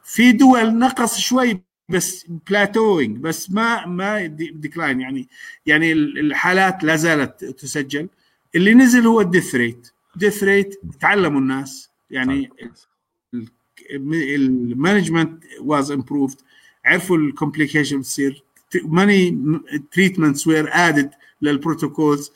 في 0.04 0.32
دول 0.32 0.78
نقص 0.80 1.20
شوي 1.20 1.62
بس 1.90 2.26
بلاتوينج 2.50 3.18
بس 3.18 3.52
ما 3.52 3.86
ما 3.86 4.26
ديكلاين 4.26 5.02
يعني 5.02 5.28
يعني 5.66 5.92
ال- 5.92 6.20
الحالات 6.20 6.84
لا 6.84 6.96
زالت 6.96 7.44
تسجل. 7.46 8.10
اللي 8.56 8.74
نزل 8.74 9.08
هو 9.08 9.22
الديث 9.22 9.56
ريت 9.56 9.92
ديث 10.16 10.44
ريت 10.44 10.80
تعلموا 11.00 11.40
الناس. 11.42 11.90
يعني 12.12 12.50
المانجمنت 13.92 15.44
واز 15.62 15.92
امبروفد 15.92 16.38
عرفوا 16.86 17.18
الكومبليكيشن 17.18 18.00
بتصير 18.00 18.44
ماني 18.84 19.42
تريتمنتس 19.92 20.48
وير 20.48 20.70
ادد 20.74 21.10
للبروتوكولز 21.42 22.32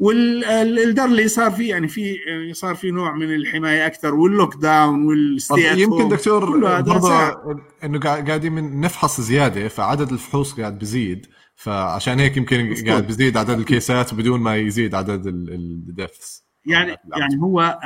والدر 0.00 1.04
اللي 1.04 1.28
صار 1.28 1.50
فيه 1.50 1.70
يعني 1.70 1.88
في 1.88 2.12
يعني 2.14 2.54
صار 2.54 2.74
في 2.74 2.90
نوع 2.90 3.14
من 3.14 3.34
الحماية 3.34 3.86
أكثر. 3.86 4.14
واللوك 4.14 4.54
داون 4.56 5.06
والستي 5.06 5.54
يمكن 5.78 5.96
دكتور 6.08 6.44
برضه. 6.80 7.62
إنه 7.84 7.98
قاعد- 8.00 8.26
قاعدين 8.28 8.80
نفحص 8.80 9.20
زيادة 9.20 9.68
فعدد 9.68 10.12
الفحوص 10.12 10.52
قاعد 10.60 10.78
بزيد. 10.78 11.26
فعشان 11.58 12.20
هيك 12.20 12.36
يمكن. 12.36 12.88
قاعد 12.88 13.06
بزيد 13.06 13.36
عدد 13.36 13.58
ال 13.58 13.67
case 13.67 14.05
ات 14.05 14.14
بدون 14.14 14.40
ما 14.40 14.56
يزيد 14.56 14.94
عدد 14.94 15.26
ال 15.26 15.43
deaths 15.43 16.44
يعني 16.66 16.96
يعني 17.16 17.42
هو 17.42 17.78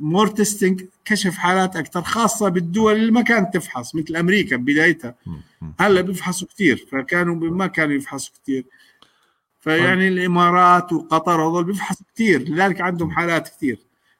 more 0.00 0.26
testing 0.26 0.84
كشف 1.04 1.36
حالات 1.36 1.76
أكثر 1.76 2.02
خاصة 2.02 2.48
بالدول 2.48 2.96
اللي 2.96 3.12
ما 3.12 3.22
كانت 3.22 3.54
تفحص 3.54 3.94
مثل 3.94 4.16
أمريكا 4.16 4.56
بدايتها. 4.56 5.14
هلأ 5.80 6.00
بيفحصوا 6.00 6.48
كثير 6.48 6.86
فكانوا 6.92 7.34
ما 7.34 7.66
كانوا 7.66 7.94
يفحصوا 7.94 8.34
كثير 8.42 8.64
فيعني 9.60 10.08
الإمارات 10.08 10.92
وقطر 10.92 11.42
هذول 11.42 11.64
بيفحصوا 11.64 12.06
كثير 12.14 12.48
لذلك 12.48 12.80
عندهم 12.80 13.10
حالات 13.10 13.48
كثير 13.48 13.78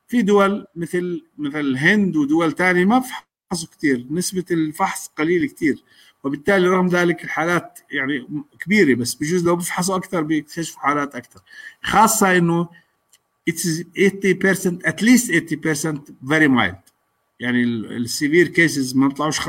في 0.08 0.22
دول 0.22 0.66
مثل 0.76 1.24
مثل 1.38 1.60
الهند 1.60 2.16
ودول 2.16 2.52
ثانية 2.52 2.84
ما 2.84 2.98
بيفحصوا 2.98 3.68
كثير 3.78 4.06
نسبة 4.10 4.44
الفحص 4.50 5.08
قليلة 5.18 5.46
كثير 5.46 5.82
وبالتالي 6.24 6.68
رغم 6.68 6.86
ذلك 6.86 7.24
الحالات 7.24 7.78
يعني 7.90 8.26
كبيرة 8.60 8.94
بس 8.94 9.14
بجوز 9.14 9.46
لو 9.46 9.56
بيفحصوا 9.56 9.96
أكثر 9.96 10.22
بيكتشفوا 10.22 10.80
حالات 10.80 11.14
أكثر. 11.14 11.40
خاصة 11.82 12.36
إنه 12.36 12.68
it's 13.50 13.82
80% 13.98 14.86
at 14.86 15.00
least 15.02 15.30
80% 15.30 15.98
very 16.22 16.48
mild. 16.48 16.90
يعني 17.40 17.64
ال 17.64 17.76
severe 17.76 18.48
cases 18.48 18.96
ما 18.96 19.08
بيطلعوش 19.08 19.40
5% 19.40 19.42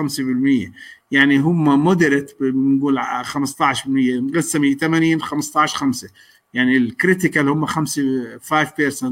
يعني 1.11 1.37
هم 1.37 1.83
moderate 1.83 2.31
بنقول 2.39 2.99
15% 3.23 3.87
مقسمه 3.87 4.73
80 4.73 5.21
15 5.21 5.77
5 5.77 6.09
يعني 6.53 6.77
ال 6.77 6.85
critical 6.85 7.49
هم 7.49 7.65
5 7.65 8.39
5% 8.39 9.03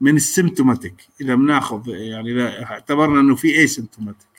من 0.00 0.16
ال 0.16 0.23
symptomatic 0.23 0.94
إذا 1.20 1.34
بناخذ 1.34 1.88
يعني 1.88 2.32
إذا 2.32 2.64
اعتبرنا 2.64 3.20
إنه 3.20 3.34
في 3.34 3.64
asymptomatic 3.64 4.29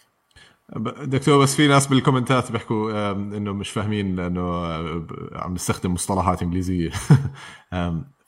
دكتور 1.03 1.43
بس 1.43 1.55
في 1.55 1.67
ناس 1.67 1.87
بال 1.87 2.00
comment 2.00 2.45
ات 2.45 2.51
بيحكوا 2.51 3.11
إنه 3.11 3.53
مش 3.53 3.69
فاهمين 3.69 4.19
انه 4.19 4.41
آه، 4.41 5.05
عم 5.33 5.53
نستخدم 5.53 5.93
مصطلحات 5.93 6.41
إنجليزية. 6.43 6.91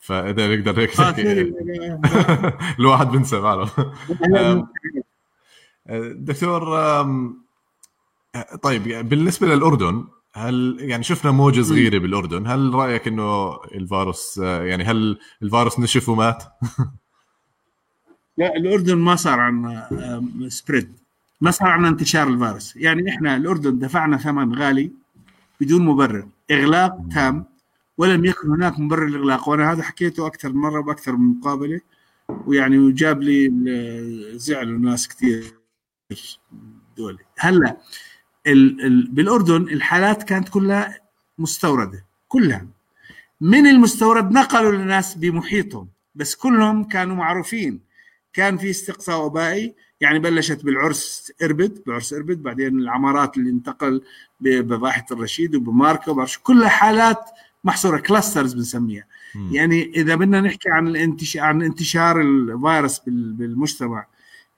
فإذا 0.04 0.56
نقدر 0.56 0.80
هيك 0.80 1.00
آه،. 1.00 1.14
الواحد 2.80 3.06
بنسى 3.06 3.40
معلوم 3.40 3.68
آم، 4.36 4.68
دكتور 6.12 6.76
طيب 8.62 9.08
بالنسبة 9.08 9.46
للأردن 9.46 10.04
هل 10.34 10.76
يعني 10.80 11.02
شفنا 11.02 11.30
موجة 11.30 11.62
صغيرة 11.62 11.98
بالأردن 11.98 12.46
هل 12.46 12.74
رأيك 12.74 13.08
إنه 13.08 13.54
الفيروس 13.64 14.40
آه، 14.42 14.62
يعني 14.62 14.84
هل 14.84 15.18
الفيروس 15.42 15.80
نشف 15.80 16.08
ومات؟ 16.08 16.44
لا 18.38 18.56
الأردن 18.56 18.98
ما 18.98 19.16
صار 19.16 19.40
عندنا 19.40 19.88
سبريد 20.48 21.03
ما 21.44 21.52
عندنا 21.60 21.88
انتشار 21.88 22.28
الفيروس. 22.28 22.76
يعني 22.76 23.10
إحنا 23.10 23.36
الأردن 23.36 23.78
دفعنا 23.78 24.16
ثمن 24.16 24.54
غالي 24.54 24.92
بدون 25.60 25.84
مبرر. 25.84 26.28
إغلاق 26.50 26.98
تام 27.12 27.44
ولم 27.98 28.24
يكن 28.24 28.48
هناك 28.50 28.78
مبرر 28.78 29.06
للاغلاق 29.06 29.48
وأنا 29.48 29.72
هذا 29.72 29.82
حكيته 29.82 30.26
أكثر 30.26 30.52
من 30.52 30.60
مرة 30.60 30.80
باكثر 30.80 31.16
من 31.16 31.38
مقابلة. 31.38 31.80
ويعني 32.46 32.78
وجاب 32.78 33.22
لي 33.22 33.52
زعلوا 34.34 34.78
ناس 34.78 35.08
كثير 35.08 35.54
دولي 36.96 37.18
هلأ 37.38 37.76
ال 38.46 38.86
ال 38.86 39.08
بالأردن 39.10 39.62
الحالات 39.62 40.22
كانت 40.22 40.48
كلها 40.48 40.98
مستوردة. 41.38 42.04
كلها. 42.28 42.66
من 43.40 43.66
المستورد 43.66 44.32
نقلوا 44.32 44.72
للناس 44.72 45.14
بمحيطهم. 45.14 45.88
بس 46.14 46.34
كلهم 46.34 46.84
كانوا 46.84 47.16
معروفين. 47.16 47.80
كان 48.32 48.56
في 48.56 48.70
استقصاء 48.70 49.26
وبائي. 49.26 49.74
يعني 50.04 50.18
بلشت 50.18 50.64
بالعرس 50.64 51.32
إربد 51.42 51.82
بعرس 51.86 52.12
إربد 52.12 52.42
بعدين 52.42 52.78
العمارات 52.78 53.36
اللي 53.36 53.50
انتقل 53.50 54.02
بضاحية 54.40 55.04
الرشيد 55.10 55.54
وبماركه 55.54 56.12
وبعرفش 56.12 56.38
كلها 56.38 56.68
حالات 56.68 57.24
محصورة 57.64 57.98
كلاسترز 57.98 58.54
بنسميها. 58.54 59.04
يعني 59.52 59.90
إذا 59.96 60.14
بدنا 60.14 60.40
نحكي 60.40 60.70
عن 60.70 60.88
الانتشار 60.88 61.42
عن 61.42 61.62
انتشار 61.62 62.20
الفيروس 62.20 62.98
بال- 62.98 63.32
بالمجتمع 63.32 64.06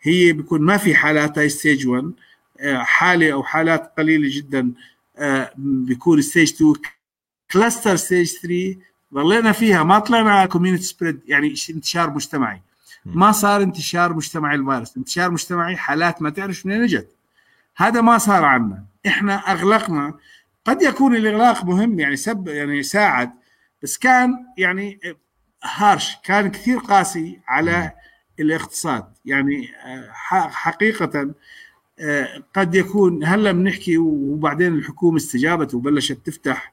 هي 0.03 0.33
بيكون 0.33 0.63
ما 0.63 0.77
في 0.77 0.95
حالات 0.95 1.39
هاي 1.39 1.49
stage 1.49 1.87
1 1.87 2.13
آه، 2.61 2.79
حالة 2.79 3.33
أو 3.33 3.43
حالات 3.43 3.93
قليلة 3.99 4.29
جدا 4.37 4.73
آه، 5.17 5.51
بيكون 5.59 6.23
stage 6.23 6.53
2 6.53 6.75
cluster 7.51 7.97
stage 7.97 8.27
3 8.33 8.77
ظلينا 9.15 9.53
فيها 9.53 9.83
ما 9.83 9.99
طلعنا 9.99 10.47
community 10.47 10.83
spread 10.83 11.21
يعني 11.27 11.55
انتشار 11.71 12.11
مجتمعي. 12.11 12.63
ما 13.15 13.33
صار 13.33 13.63
انتشار 13.63 14.15
مجتمعي 14.15 14.57
الفيروس. 14.57 14.97
انتشار 14.97 15.31
مجتمعي 15.31 15.77
حالات 15.77 16.23
ما 16.23 16.31
تعرف 16.31 16.67
منين 16.67 16.83
اجت 16.83 17.09
هذا 17.77 18.01
ما 18.01 18.19
صار 18.19 18.45
عنا. 18.45 18.85
إحنا 19.07 19.35
أغلقنا. 19.35 20.15
قد 20.65 20.83
يكون 20.83 21.17
الإغلاق 21.17 21.65
مهم 21.65 22.01
يعني 22.01 22.17
سب 22.17 22.49
يعني 22.49 22.83
ساعد 22.83 23.31
بس 23.83 23.99
كان 23.99 24.35
يعني 24.59 25.01
هارش 25.65 26.17
كان 26.25 26.51
كثير 26.51 26.79
قاسي 26.79 27.41
على 27.49 27.93
الاقتصاد. 28.41 29.05
يعني 29.25 29.69
آه، 29.85 30.11
حقيقة 30.49 31.35
آه، 32.01 32.43
قد 32.55 32.75
يكون 32.75 33.25
هلا 33.25 33.53
بنحكي 33.53 33.99
وبعدين 33.99 34.75
الحكومة 34.75 35.17
استجابت 35.17 35.75
وبلشت 35.75 36.27
تفتح 36.27 36.73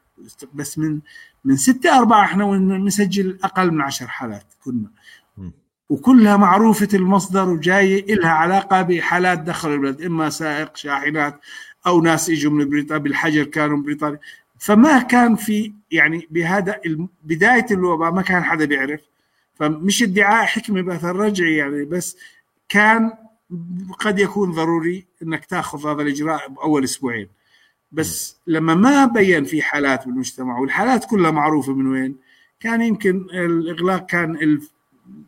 بس 0.53 0.77
من 0.77 0.99
من 1.45 1.57
6 1.57 1.97
4 1.97 2.23
إحنا 2.25 2.45
بنسجل 2.45 3.39
أقل 3.43 3.71
من 3.71 3.81
10 3.81 4.07
حالات 4.07 4.45
كنا. 4.63 4.89
وكلها 5.93 6.37
معروفة 6.37 6.87
المصدر 6.93 7.49
وجاية 7.49 8.13
إلها 8.13 8.29
علاقة 8.29 8.81
بحالات 8.81 9.39
دخل 9.39 9.73
البلد 9.73 10.01
إما 10.01 10.29
سائق 10.29 10.75
شاحنات 10.75 11.39
أو 11.87 12.01
ناس 12.01 12.29
إجوا 12.29 12.51
من 12.51 12.69
بريطانيا 12.69 13.03
بالحجر 13.03 13.43
كانوا 13.43 13.77
من 13.77 13.83
بريطانيا. 13.83 14.19
فما 14.59 14.99
كان 14.99 15.35
في 15.35 15.73
يعني 15.91 16.27
بهذا 16.31 16.81
بداية 17.23 17.65
الوباء 17.71 18.11
ما 18.11 18.21
كان 18.21 18.43
حدا 18.43 18.65
بيعرف. 18.65 19.01
فمش 19.55 20.03
ادعاء 20.03 20.45
حكمة 20.45 20.81
بأثر 20.81 21.15
رجعي 21.15 21.55
يعني 21.55 21.85
بس 21.85 22.17
كان 22.69 23.13
قد 23.99 24.19
يكون 24.19 24.51
ضروري 24.51 25.05
إنك 25.23 25.45
تأخذ 25.45 25.87
هذا 25.87 26.01
الإجراء 26.01 26.47
بأول 26.49 26.83
أسبوعين. 26.83 27.27
بس 27.91 28.37
لما 28.47 28.75
ما 28.75 29.05
بين 29.05 29.43
في 29.43 29.61
حالات 29.61 30.05
بالمجتمع 30.05 30.59
والحالات 30.59 31.05
كلها 31.05 31.31
معروفة 31.31 31.73
من 31.73 31.87
وين 31.87 32.15
كان 32.59 32.81
يمكن 32.81 33.27
الإغلاق 33.33 34.05
كان 34.05 34.35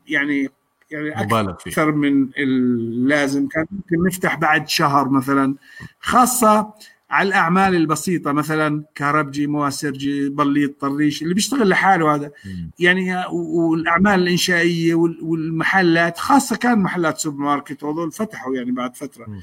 يعني 0.07 0.49
يعني 0.91 1.25
مبالغ 1.25 1.55
فيه 1.57 1.71
أكثر 1.71 1.91
من 1.91 2.29
اللازم. 2.37 3.47
كان 3.47 3.65
ممكن 3.71 4.03
نفتح 4.07 4.35
بعد 4.35 4.69
شهر 4.69 5.09
مثلا. 5.09 5.55
خاصة 5.99 6.73
على 7.09 7.27
الأعمال 7.27 7.75
البسيطة 7.75 8.31
مثلا 8.31 8.83
كهربجي 8.95 9.47
مواسرجي 9.47 10.29
بليط 10.29 10.81
طريش 10.81 11.21
اللي 11.23 11.33
بيشتغل 11.33 11.69
لحاله 11.69 12.15
هذا. 12.15 12.31
يعني 12.79 13.23
والأعمال 13.31 14.19
الإنشائية 14.21 14.95
وال- 14.95 15.19
والمحلات 15.21 16.17
خاصة 16.17 16.55
كان 16.55 16.79
محلات 16.79 17.17
سوبر 17.17 17.37
ماركت 17.43 17.83
وهذول 17.83 18.11
فتحوا 18.11 18.55
يعني 18.55 18.71
بعد 18.71 18.95
فترة. 18.95 19.25
مم. 19.29 19.41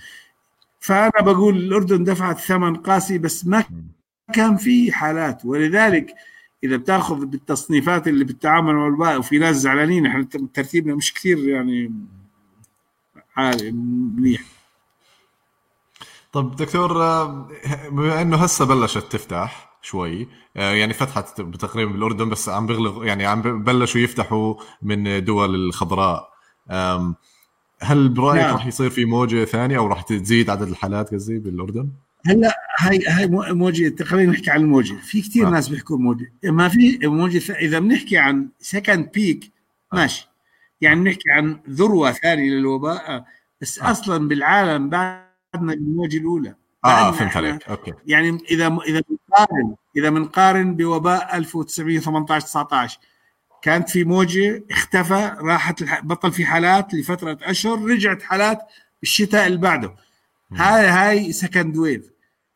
فأنا 0.80 1.20
بقول 1.20 1.56
الأردن 1.56 2.04
دفعت 2.04 2.38
ثمن 2.38 2.76
قاسي 2.76 3.18
بس 3.18 3.46
ما 3.46 3.64
كان 4.34 4.56
في 4.56 4.92
حالات. 4.92 5.44
ولذلك 5.44 6.14
إذا 6.64 6.76
بتأخذ 6.76 7.24
بالتصنيفات 7.26 8.08
اللي 8.08 8.24
بالتعامل 8.24 8.74
مع 8.74 8.86
الوباء 8.86 9.18
وفي 9.18 9.38
ناس 9.38 9.56
زعلانين 9.56 10.06
إحنا 10.06 10.24
ترتيبنا 10.54 10.94
مش 10.94 11.14
كثير 11.14 11.48
يعني 11.48 11.92
عالي 13.36 13.70
منيح 14.16 14.42
طب 16.32 16.56
دكتور 16.56 17.02
آه، 17.02 17.48
بما 17.90 18.22
إنه 18.22 18.36
هسه 18.36 18.64
بلشت 18.64 19.12
تفتح 19.12 19.78
شوي 19.82 20.28
آه، 20.56 20.72
يعني 20.72 20.94
فتحت 20.94 21.40
تقريبا 21.40 21.92
بالأردن 21.92 22.28
بس 22.28 22.48
عم 22.48 22.66
بيغلق 22.66 23.06
يعني 23.06 23.26
عم 23.26 23.62
بلشوا 23.64 24.00
يفتحوا 24.00 24.54
من 24.82 25.24
دول 25.24 25.54
الخضراء 25.54 26.32
هل 27.82 28.08
برأيك 28.08 28.42
نعم. 28.42 28.54
راح 28.54 28.66
يصير 28.66 28.90
في 28.90 29.04
موجة 29.04 29.44
ثانية 29.44 29.78
أو 29.78 29.86
راح 29.86 30.02
تزيد 30.02 30.50
عدد 30.50 30.68
الحالات 30.68 31.14
قصدي 31.14 31.38
بالأردن؟ 31.38 31.88
هلا 32.26 32.56
هاي 32.78 33.06
هاي 33.06 33.26
موجة 33.26 34.04
خلينا 34.04 34.32
نحكي 34.32 34.50
عن 34.50 34.60
الموجة. 34.60 34.94
في 34.94 35.22
كثير 35.22 35.46
آه. 35.46 35.50
ناس 35.50 35.68
بيحكوا 35.68 35.98
موجه 35.98 36.32
ما 36.44 36.68
في 36.68 36.98
موجة 37.02 37.52
إذا 37.52 37.78
بنحكي 37.78 38.18
عن 38.18 38.48
سكند 38.60 39.10
بيك 39.14 39.52
آه. 39.92 39.96
ماشي. 39.96 40.28
يعني 40.80 41.00
بنحكي 41.00 41.30
عن 41.30 41.60
ذروة 41.70 42.12
ثانية 42.12 42.50
للوباء 42.50 43.24
بس 43.60 43.78
آه. 43.78 43.90
أصلا 43.90 44.28
بالعالم 44.28 44.88
بعدنا 44.88 45.26
بالموجة 45.74 46.16
الأولى. 46.16 46.54
آه 46.84 47.10
فهمت 47.10 47.36
عليك. 47.36 47.68
okay. 47.68 47.92
يعني 48.06 48.38
إذا 48.50 48.78
إذا 48.86 49.02
بنقارن 49.08 49.74
إذا 49.96 50.10
بنقارن 50.10 50.76
بوباء 50.76 51.36
1918 51.36 52.46
19 52.46 52.98
كانت 53.62 53.90
في 53.90 54.04
موجة 54.04 54.64
اختفى 54.70 55.36
راحت 55.40 55.84
بطل 56.04 56.32
في 56.32 56.44
حالات 56.44 56.94
لفترة 56.94 57.38
أشهر 57.42 57.84
رجعت 57.84 58.22
حالات 58.22 58.58
الشتاء 59.02 59.46
اللي 59.46 59.58
بعده. 59.58 59.94
هاي 60.56 60.86
هاي 60.86 61.32
second 61.32 61.76
wave 61.76 62.10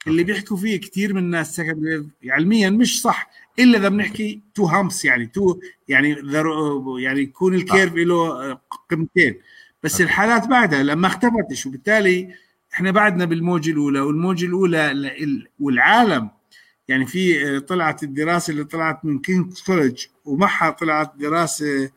اللي 0.06 0.24
بيحكوا 0.24 0.56
فيه 0.56 0.80
كثير 0.80 1.14
من 1.14 1.18
الناس 1.18 1.56
second 1.56 1.82
wave 1.82 2.06
علميا 2.32 2.70
مش 2.70 3.02
صح 3.02 3.30
إلا 3.58 3.78
إذا 3.78 3.88
بنحكي 3.88 4.40
two 4.54 4.64
humps 4.64 5.04
يعني 5.04 5.26
two 5.26 5.60
يعني 5.88 6.16
يعني 6.98 7.20
يكون 7.20 7.54
ال 7.54 7.61
curve 7.61 7.94
له 7.94 8.58
قيمتين 8.90 9.34
بس 9.82 10.00
الحالات 10.00 10.46
بعدها 10.46 10.82
لما 10.82 11.06
اختفتش 11.06 11.66
وبالتالي 11.66 12.34
إحنا 12.74 12.90
بعدنا 12.90 13.24
بالموجة 13.24 13.70
الأولى 13.70 14.00
والموجة 14.00 14.46
الأولى 14.46 15.10
والعالم. 15.60 16.30
يعني 16.88 17.06
في 17.06 17.60
طلعت 17.60 18.02
الدراسة 18.02 18.50
اللي 18.50 18.64
طلعت 18.64 19.04
من 19.04 19.18
King's 19.18 19.52
College 19.66 20.06
ومعها 20.24 20.70
طلعت 20.70 21.16
دراسة 21.16 21.90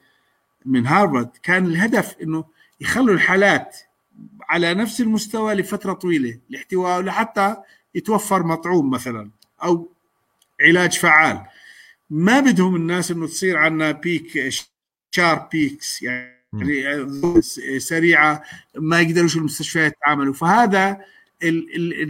من 0.65 0.87
هارفارد 0.87 1.29
كان 1.43 1.65
الهدف 1.65 2.15
إنه 2.21 2.45
يخلوا 2.81 3.15
الحالات 3.15 3.77
على 4.49 4.73
نفس 4.73 5.01
المستوى 5.01 5.53
لفترة 5.53 5.93
طويلة 5.93 6.39
لاحتواء 6.49 7.01
لحتى 7.01 7.55
يتوفر 7.95 8.43
مطعوم 8.43 8.89
مثلا 8.89 9.29
أو 9.63 9.89
علاج 10.61 10.97
فعال. 10.97 11.45
ما 12.09 12.39
بدهم 12.39 12.75
الناس 12.75 13.11
إنه 13.11 13.27
تصير 13.27 13.57
عندنا 13.57 13.91
بيك 13.91 14.49
شارب 15.11 15.49
بيكس 15.51 16.01
يعني 16.01 17.41
سريعة 17.77 18.43
ما 18.75 19.01
يقدروش 19.01 19.37
المستشفيات 19.37 19.91
يتعاملوا. 19.91 20.33
فهذا 20.33 20.97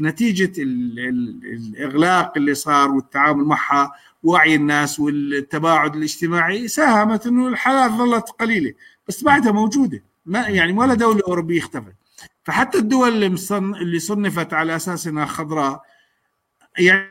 نتيجة 0.01 0.61
الإغلاق 0.61 2.37
اللي 2.37 2.53
صار 2.53 2.91
والتعامل 2.91 3.43
معها 3.43 3.91
وعي 4.23 4.55
الناس 4.55 4.99
والتباعد 4.99 5.95
الاجتماعي. 5.95 6.67
ساهمت 6.67 7.27
إنه 7.27 7.47
الحالات 7.47 7.91
ظلت 7.91 8.29
قليلة 8.29 8.73
بس 9.07 9.23
بعدها 9.23 9.51
موجودة. 9.51 10.03
ما 10.25 10.47
يعني 10.47 10.73
ولا 10.73 10.93
دولة 10.93 11.21
أوروبية 11.27 11.59
اختفت. 11.59 11.93
فحتى 12.49 12.77
الدول 12.77 13.09
اللي 13.09 13.29
مصن... 13.29 13.75
اللي 13.75 13.99
صنفت 13.99 14.53
على 14.53 14.75
أساس 14.75 15.07
إنها 15.07 15.25
خضراء 15.25 15.81
يعني 16.77 17.05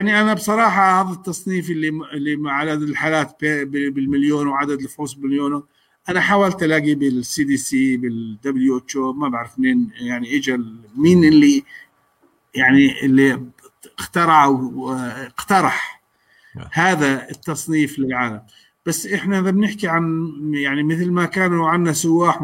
أنا 0.00 0.34
بصراحة 0.34 1.02
هذا 1.02 1.12
التصنيف 1.12 1.70
اللي 1.70 1.88
اللي 1.88 2.50
عدد 2.50 2.82
الحالات 2.82 3.44
بالمليون 3.64 4.46
وعدد 4.46 4.80
الفحوص 4.80 5.12
بالمليون 5.12 5.62
أنا 6.08 6.20
حاولت 6.20 6.62
ألاقي 6.62 6.94
بال 6.94 7.44
CDC 7.44 7.96
بال 7.96 8.78
WH 8.78 8.96
ما 8.96 9.28
بعرف 9.28 9.58
مين 9.58 9.90
يعني 10.00 10.36
اجى 10.36 10.60
مين 10.96 11.24
اللي 11.24 11.64
يعني 12.54 13.04
اللي 13.04 13.42
اخترع 13.98 14.46
واقترح 14.46 16.02
نعم. 16.56 16.66
هذا 16.72 17.30
التصنيف 17.30 17.98
للعالم 17.98 18.42
بس 18.86 19.06
إحنا 19.06 19.40
إذا 19.40 19.50
بنحكي 19.50 19.88
عن 19.88 20.32
يعني 20.54 20.82
مثل 20.82 21.10
ما 21.10 21.24
كانوا 21.24 21.68
عندنا 21.68 21.92
سواح 21.92 22.42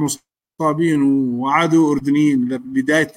مصابين 0.61 1.03
وعادوا 1.03 1.93
أردنيين 1.93 2.49
بداية 2.49 3.13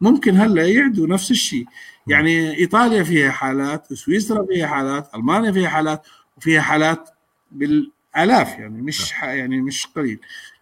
ممكن 0.00 0.36
هلأ 0.36 0.68
يعدوا 0.68 1.06
نفس 1.06 1.30
الشيء. 1.30 1.66
يعني 2.06 2.58
إيطاليا 2.58 3.02
فيها 3.02 3.30
حالات 3.30 3.92
وسويسرا 3.92 4.46
فيها 4.46 4.66
حالات 4.66 5.14
ألمانيا 5.14 5.52
فيها 5.52 5.68
حالات 5.68 6.06
وفيها 6.36 6.60
حالات 6.60 7.10
بالألاف 7.52 8.58
يعني 8.58 8.82
مش 8.82 9.12
نعم. 9.12 9.36
يعني 9.36 9.60
مش 9.60 9.86
قليل 9.86 10.18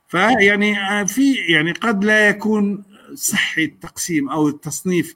فيعني 0.08 1.06
في 1.06 1.34
يعني 1.34 1.72
قد 1.72 2.04
لا 2.04 2.28
يكون 2.28 2.84
صحي 3.14 3.64
التقسيم 3.64 4.28
أو 4.28 4.48
التصنيف 4.48 5.14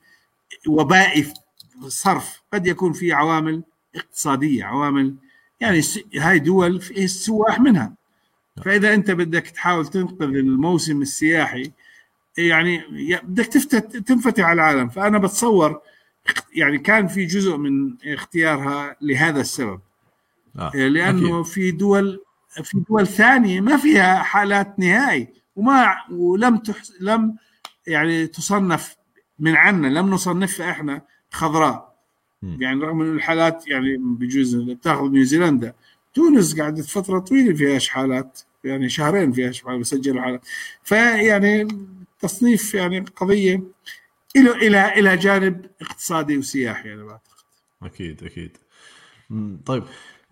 وبائي 0.68 1.32
صرف 1.86 2.42
قد 2.52 2.66
يكون 2.66 2.92
في 2.92 3.12
عوامل 3.12 3.62
اقتصادية 3.96 4.64
عوامل 4.64 5.14
يعني 5.60 5.80
هاي 6.16 6.38
دول 6.38 6.80
في 6.80 7.04
السواح 7.04 7.60
منها 7.60 7.94
فإذا 8.64 8.94
أنت 8.94 9.10
بدك 9.10 9.46
تحاول 9.46 9.86
تنقذ 9.86 10.26
الموسم 10.26 11.02
السياحي 11.02 11.72
يعني 12.38 12.82
بدك 13.22 13.46
تفتت 13.46 13.96
تنفتح 13.96 14.44
على 14.44 14.52
العالم 14.52 14.88
فأنا 14.88 15.18
بتصور 15.18 15.80
يعني 16.54 16.78
كان 16.78 17.06
في 17.06 17.24
جزء 17.24 17.56
من 17.56 17.94
اختيارها 18.06 18.96
لهذا 19.00 19.40
السبب 19.40 19.80
آه. 20.58 20.70
لأنه 20.74 21.40
أكيد. 21.40 21.52
في 21.52 21.70
دول 21.70 22.20
في 22.62 22.84
دول 22.88 23.06
ثانية 23.06 23.60
ما 23.60 23.76
فيها 23.76 24.22
حالات 24.22 24.78
نهائي 24.78 25.28
وما 25.56 25.94
ولم 26.10 26.56
تحس 26.56 26.92
لم 27.00 27.36
يعني 27.86 28.26
تصنف 28.26 28.96
من 29.38 29.56
عنا 29.56 29.86
لم 29.86 30.10
نصنفها 30.10 30.70
إحنا 30.70 31.02
خضراء 31.30 31.96
يعني 32.42 32.80
رغم 32.80 33.00
إن 33.00 33.14
الحالات 33.14 33.68
يعني 33.68 33.96
بجوز 33.98 34.56
بتاخذ 34.56 35.10
نيوزيلندا 35.10 35.74
تونس 36.16 36.60
قعدت 36.60 36.84
فترة 36.84 37.18
طويلة 37.18 37.54
فيهاش 37.54 37.88
حالات 37.88 38.40
يعني 38.64 38.88
شهرين 38.88 39.32
فيهاش 39.32 39.62
حالات 39.62 39.80
بسجلوا 39.80 40.22
حالات. 40.22 40.40
فيعني 40.82 41.68
تصنيف 42.20 42.74
يعني 42.74 43.00
قضية 43.00 43.62
إلى 44.36 44.50
إلى 44.50 44.92
إلى 44.98 45.16
جانب 45.16 45.66
اقتصادي 45.82 46.38
وسياحي 46.38 46.92
أنا 46.94 47.04
بعتقد. 47.04 47.44
أكيد 47.82 48.24
أكيد. 48.24 48.56
طيب. 49.66 49.82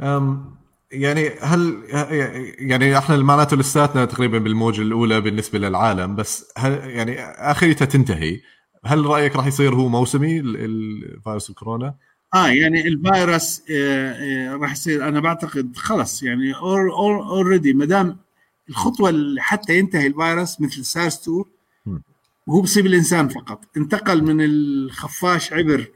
أم 0.01 0.55
يعني 0.92 1.29
هل 1.40 1.83
يعني 2.59 2.99
إحنا 2.99 3.16
معناته 3.16 3.57
لساتنا 3.57 4.05
تقريبا 4.05 4.38
بالموجة 4.38 4.83
الأولى 4.83 5.20
بالنسبة 5.20 5.59
للعالم 5.59 6.16
بس 6.16 6.53
هل 6.57 6.73
يعني 6.73 7.20
اخرتها 7.23 7.85
تنتهي. 7.85 8.40
هل 8.85 9.07
رأيك 9.07 9.37
راح 9.37 9.47
يصير 9.47 9.75
هو 9.75 9.88
موسمي 9.88 10.40
الفيروس 10.40 11.51
الكورونا؟ 11.51 11.94
آه 12.35 12.49
يعني 12.49 12.88
الفيروس 12.88 13.62
آه 13.70 14.12
آه 14.12 14.57
راح 14.57 14.73
يصير 14.73 15.09
أنا 15.09 15.20
بعتقد 15.20 15.77
خلص 15.77 16.23
يعني 16.23 16.55
already 16.54 17.72
ما 17.73 17.85
دام 17.85 18.16
الخطوة 18.68 19.11
اللي 19.11 19.42
حتى 19.42 19.79
ينتهي 19.79 20.07
الفيروس 20.07 20.61
مثل 20.61 20.85
سارس 20.85 21.29
2 21.29 21.44
وهو 22.47 22.61
بصيب 22.61 22.87
الإنسان 22.87 23.29
فقط. 23.29 23.64
انتقل 23.77 24.23
من 24.25 24.40
الخفاش 24.40 25.53
عبر 25.53 25.87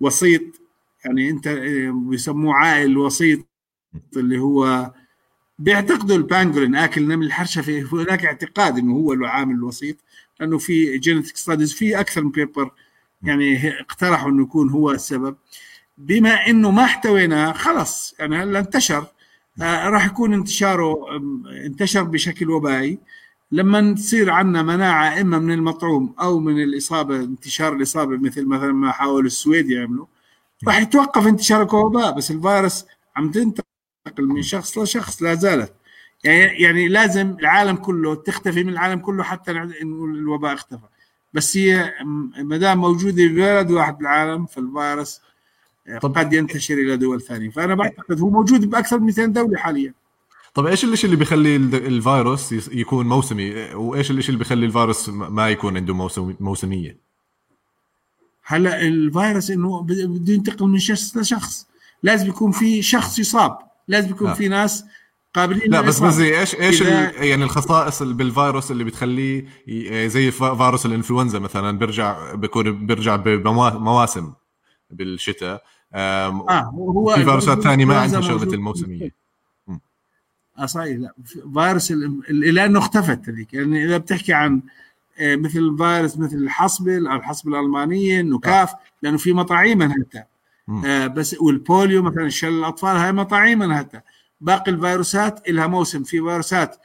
وسيط 0.00 0.42
يعني 1.04 1.30
أنت 1.30 1.46
آه، 1.46 1.90
بيسموه 1.90 2.54
عائل 2.54 2.98
وسيط 2.98 3.46
اللي 4.16 4.38
هو 4.38 4.92
بيعتقدوا 5.58 6.16
ال 6.16 6.22
pangolin 6.22 6.74
آكل 6.76 7.02
نمل 7.08 7.26
الحرشفي 7.26 7.82
هناك 7.82 8.24
اعتقاد 8.24 8.78
إنه 8.78 8.94
هو 8.94 9.12
العامل 9.12 9.54
الوسيط 9.54 9.96
لأنه 10.40 10.58
في 10.58 10.98
genetic 10.98 11.36
studies 11.36 11.72
في 11.72 12.00
أكثر 12.00 12.24
من 12.24 12.30
paper 12.30 12.70
يعني 13.22 13.68
اقترحوا 13.80 14.30
إنه 14.30 14.42
يكون 14.42 14.70
هو 14.70 14.90
السبب. 14.90 15.36
بما 15.98 16.46
إنه 16.46 16.70
ما 16.70 16.84
احتويناه 16.84 17.52
خلص 17.52 18.14
يعني 18.18 18.36
هلا 18.36 18.58
انتشر. 18.58 19.06
آه 19.62 19.88
راح 19.88 20.06
يكون 20.06 20.34
انتشاره 20.34 20.96
انتشر 21.66 22.02
بشكل 22.02 22.50
وبائي. 22.50 22.98
لما 23.52 23.94
تصير 23.94 24.30
عندنا 24.30 24.62
مناعة 24.62 25.20
إما 25.20 25.38
من 25.38 25.52
المطعوم 25.52 26.14
أو 26.20 26.38
من 26.40 26.62
الإصابة 26.62 27.16
انتشار 27.16 27.72
الإصابة 27.72 28.16
مثل 28.16 28.46
مثلا 28.46 28.72
ما 28.72 28.92
حاولوا 28.92 29.26
السويد 29.26 29.70
يعملوا 29.70 30.06
راح 30.66 30.80
يتوقف 30.80 31.26
انتشار 31.26 31.62
الوباء 31.62 32.12
بس 32.16 32.30
الفيروس 32.30 32.84
عم 33.16 33.30
تنتقل 33.30 33.64
من 34.18 34.42
شخص 34.42 34.78
لشخص 34.78 35.22
لا 35.22 35.34
زالت. 35.34 35.72
يعني 36.24 36.62
يعني 36.62 36.88
لازم 36.88 37.36
العالم 37.40 37.76
كله 37.76 38.14
تختفي 38.14 38.64
من 38.64 38.72
العالم 38.72 39.00
كله 39.00 39.22
حتى 39.22 39.52
نقول 39.52 40.18
الوباء 40.18 40.54
اختفى. 40.54 40.86
بس 41.34 41.56
هي 41.56 41.94
ما 42.38 42.56
دام 42.56 42.78
موجودة 42.78 43.26
ببلد 43.26 43.70
واحد 43.70 43.98
بالعالم 43.98 44.46
فالفيروس 44.46 45.20
طب 46.02 46.18
قد 46.18 46.32
ينتشر 46.32 46.74
إلى 46.74 46.96
دول 46.96 47.20
ثانية. 47.22 47.50
فأنا 47.50 47.74
بعتقد 47.74 48.20
هو 48.20 48.30
موجود 48.30 48.70
بأكثر 48.70 48.98
من 48.98 49.06
200 49.06 49.24
دولة 49.26 49.58
حاليا. 49.58 49.94
طب 50.54 50.66
إيش 50.66 50.84
الشيء 50.84 51.04
اللي 51.04 51.16
بيخلي 51.16 51.56
الفيروس 51.56 52.52
يكون 52.72 53.06
موسمي؟ 53.08 53.54
وإيش 53.74 54.10
الشيء 54.10 54.28
اللي 54.28 54.38
بيخلي 54.38 54.66
الفيروس 54.66 55.08
ما 55.08 55.48
يكون 55.48 55.76
عنده 55.76 55.94
موسمية؟ 56.40 56.96
هلا 58.44 58.82
الفيروس 58.82 59.50
إنه 59.50 59.82
بده 59.82 60.32
ينتقل 60.34 60.66
من 60.66 60.78
شخص 60.78 61.16
لشخص 61.16 61.66
لازم 62.02 62.28
يكون 62.28 62.50
في 62.52 62.82
شخص 62.82 63.18
يصاب. 63.18 63.58
لازم 63.88 64.10
يكون 64.10 64.28
لا. 64.28 64.34
في 64.34 64.48
ناس 64.48 64.84
قابلين 65.34 65.70
لا 65.70 65.80
بس. 65.80 66.02
قصدي 66.02 66.38
إيش 66.40 66.54
إيش 66.54 66.80
يعني 66.80 67.44
الخصائص 67.44 68.02
اللي 68.02 68.14
بالفيروس 68.14 68.70
اللي 68.70 68.84
بتخليه 68.84 69.44
ي- 69.68 70.08
زي 70.08 70.30
فيروس 70.30 70.86
الإنفلونزا 70.86 71.38
مثلا 71.38 71.78
بيرجع 71.78 72.34
بيكون 72.34 72.86
بيرجع 72.86 73.16
بمواسم 73.16 74.32
بالشتاء. 74.90 75.62
آم، 75.94 76.40
آه 76.40 76.60
هو 76.62 77.14
في 77.14 77.24
فيروسات 77.24 77.60
ثانية 77.60 77.84
ما 77.84 78.00
عندها 78.00 78.20
شغلة. 78.20 78.54
الموسمية. 78.54 79.10
آه 80.58 80.66
صحيح 80.66 80.98
لا 80.98 81.14
فيروس 81.54 81.92
لأنه 82.28 82.78
اختفت 82.78 83.28
هذيك. 83.28 83.54
يعني 83.54 83.84
إذا 83.84 83.98
بتحكي 83.98 84.32
عن 84.32 84.60
آه، 85.18 85.36
مثل 85.36 85.76
فيروس 85.78 86.18
مثل 86.18 86.36
الحصبل 86.36 87.06
أو 87.06 87.16
الحصبة 87.16 87.60
الألمانية 87.60 88.20
النكاف 88.20 88.74
لأنه 89.02 89.16
في 89.16 89.32
مطاعيم 89.32 89.92
مم. 90.68 90.84
آه 90.84 91.06
بس 91.06 91.36
وال 91.40 91.58
polio 91.58 92.02
مثلا 92.02 92.28
شلل 92.28 92.58
الأطفال 92.58 92.96
هاي 92.96 93.12
مطاعيم 93.12 93.62
انهتها 93.62 94.02
باقي 94.40 94.70
الفيروسات 94.70 95.50
لها 95.50 95.66
موسم. 95.66 96.02
في 96.02 96.10
فيروسات 96.20 96.76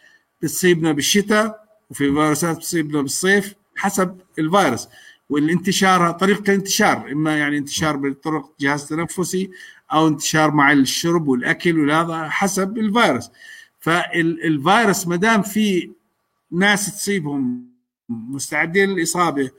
بتصيبنا 0.41 0.91
بالشتاء 0.91 1.63
وفي 1.89 2.11
فيروسات 2.11 2.57
بتصيبنا 2.57 3.01
بالصيف 3.01 3.53
حسب 3.75 4.17
الفيروس. 4.39 4.87
والانتشار 5.31 6.11
طريقة 6.11 6.41
الانتشار 6.49 7.11
إما 7.11 7.37
يعني 7.37 7.57
انتشار 7.57 7.95
بالطرق 7.95 8.53
جهاز 8.59 8.85
تنفسي 8.89 9.51
أو 9.93 10.07
انتشار 10.07 10.51
مع 10.51 10.71
الشرب 10.71 11.27
والأكل 11.27 11.89
وهذا 11.89 12.29
حسب 12.29 12.77
الفيروس. 12.77 13.29
فالفيروس 13.79 15.07
ما 15.07 15.15
دام 15.15 15.41
في 15.41 15.91
ناس 16.51 16.95
تصيبهم 16.97 17.65
مستعدين 18.09 18.89
للاصابه 18.89 19.49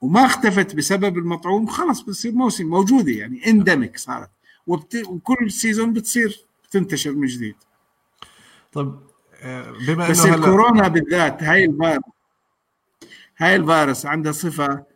وما 0.00 0.26
اختفت 0.26 0.74
بسبب 0.76 1.18
المطعوم 1.18 1.66
خلص 1.66 2.00
بتصير 2.00 2.32
موسم 2.32 2.66
موجودة 2.66 3.12
يعني 3.12 3.46
endemic 3.46 3.98
صارت. 3.98 4.30
وبت... 4.66 5.02
وكل 5.08 5.50
season 5.50 5.92
بتصير 5.92 6.46
بتنتشر 6.64 7.12
من 7.12 7.26
جديد. 7.26 7.56
طب 8.72 9.00
بما 9.86 10.10
بس 10.10 10.26
إنه 10.26 10.34
الكورونا 10.34 10.88
بالذات 10.88 11.42
هاي 11.42 11.64
الفيروس 11.64 12.04
هاي 13.38 13.56
الفيروس 13.56 14.06
عندها 14.06 14.32
صفة 14.32 14.89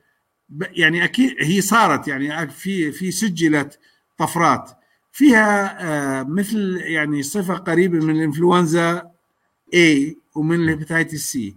يعني 0.61 1.05
أكيد 1.05 1.37
هي 1.41 1.61
صارت 1.61 2.09
يعني 2.09 2.49
في 2.49 2.93
في 2.93 3.11
سجلت 3.11 3.79
طفرات. 4.19 4.71
فيها 5.13 5.79
آه، 6.21 6.23
مثل 6.23 6.81
يعني 6.83 7.23
صفة 7.23 7.55
قريبة 7.55 7.99
من 7.99 8.17
الإنفلونزا 8.17 9.11
A 9.75 10.15
ومن 10.35 10.55
ال 10.55 10.61
hepatitis 10.61 11.15
C 11.15 11.57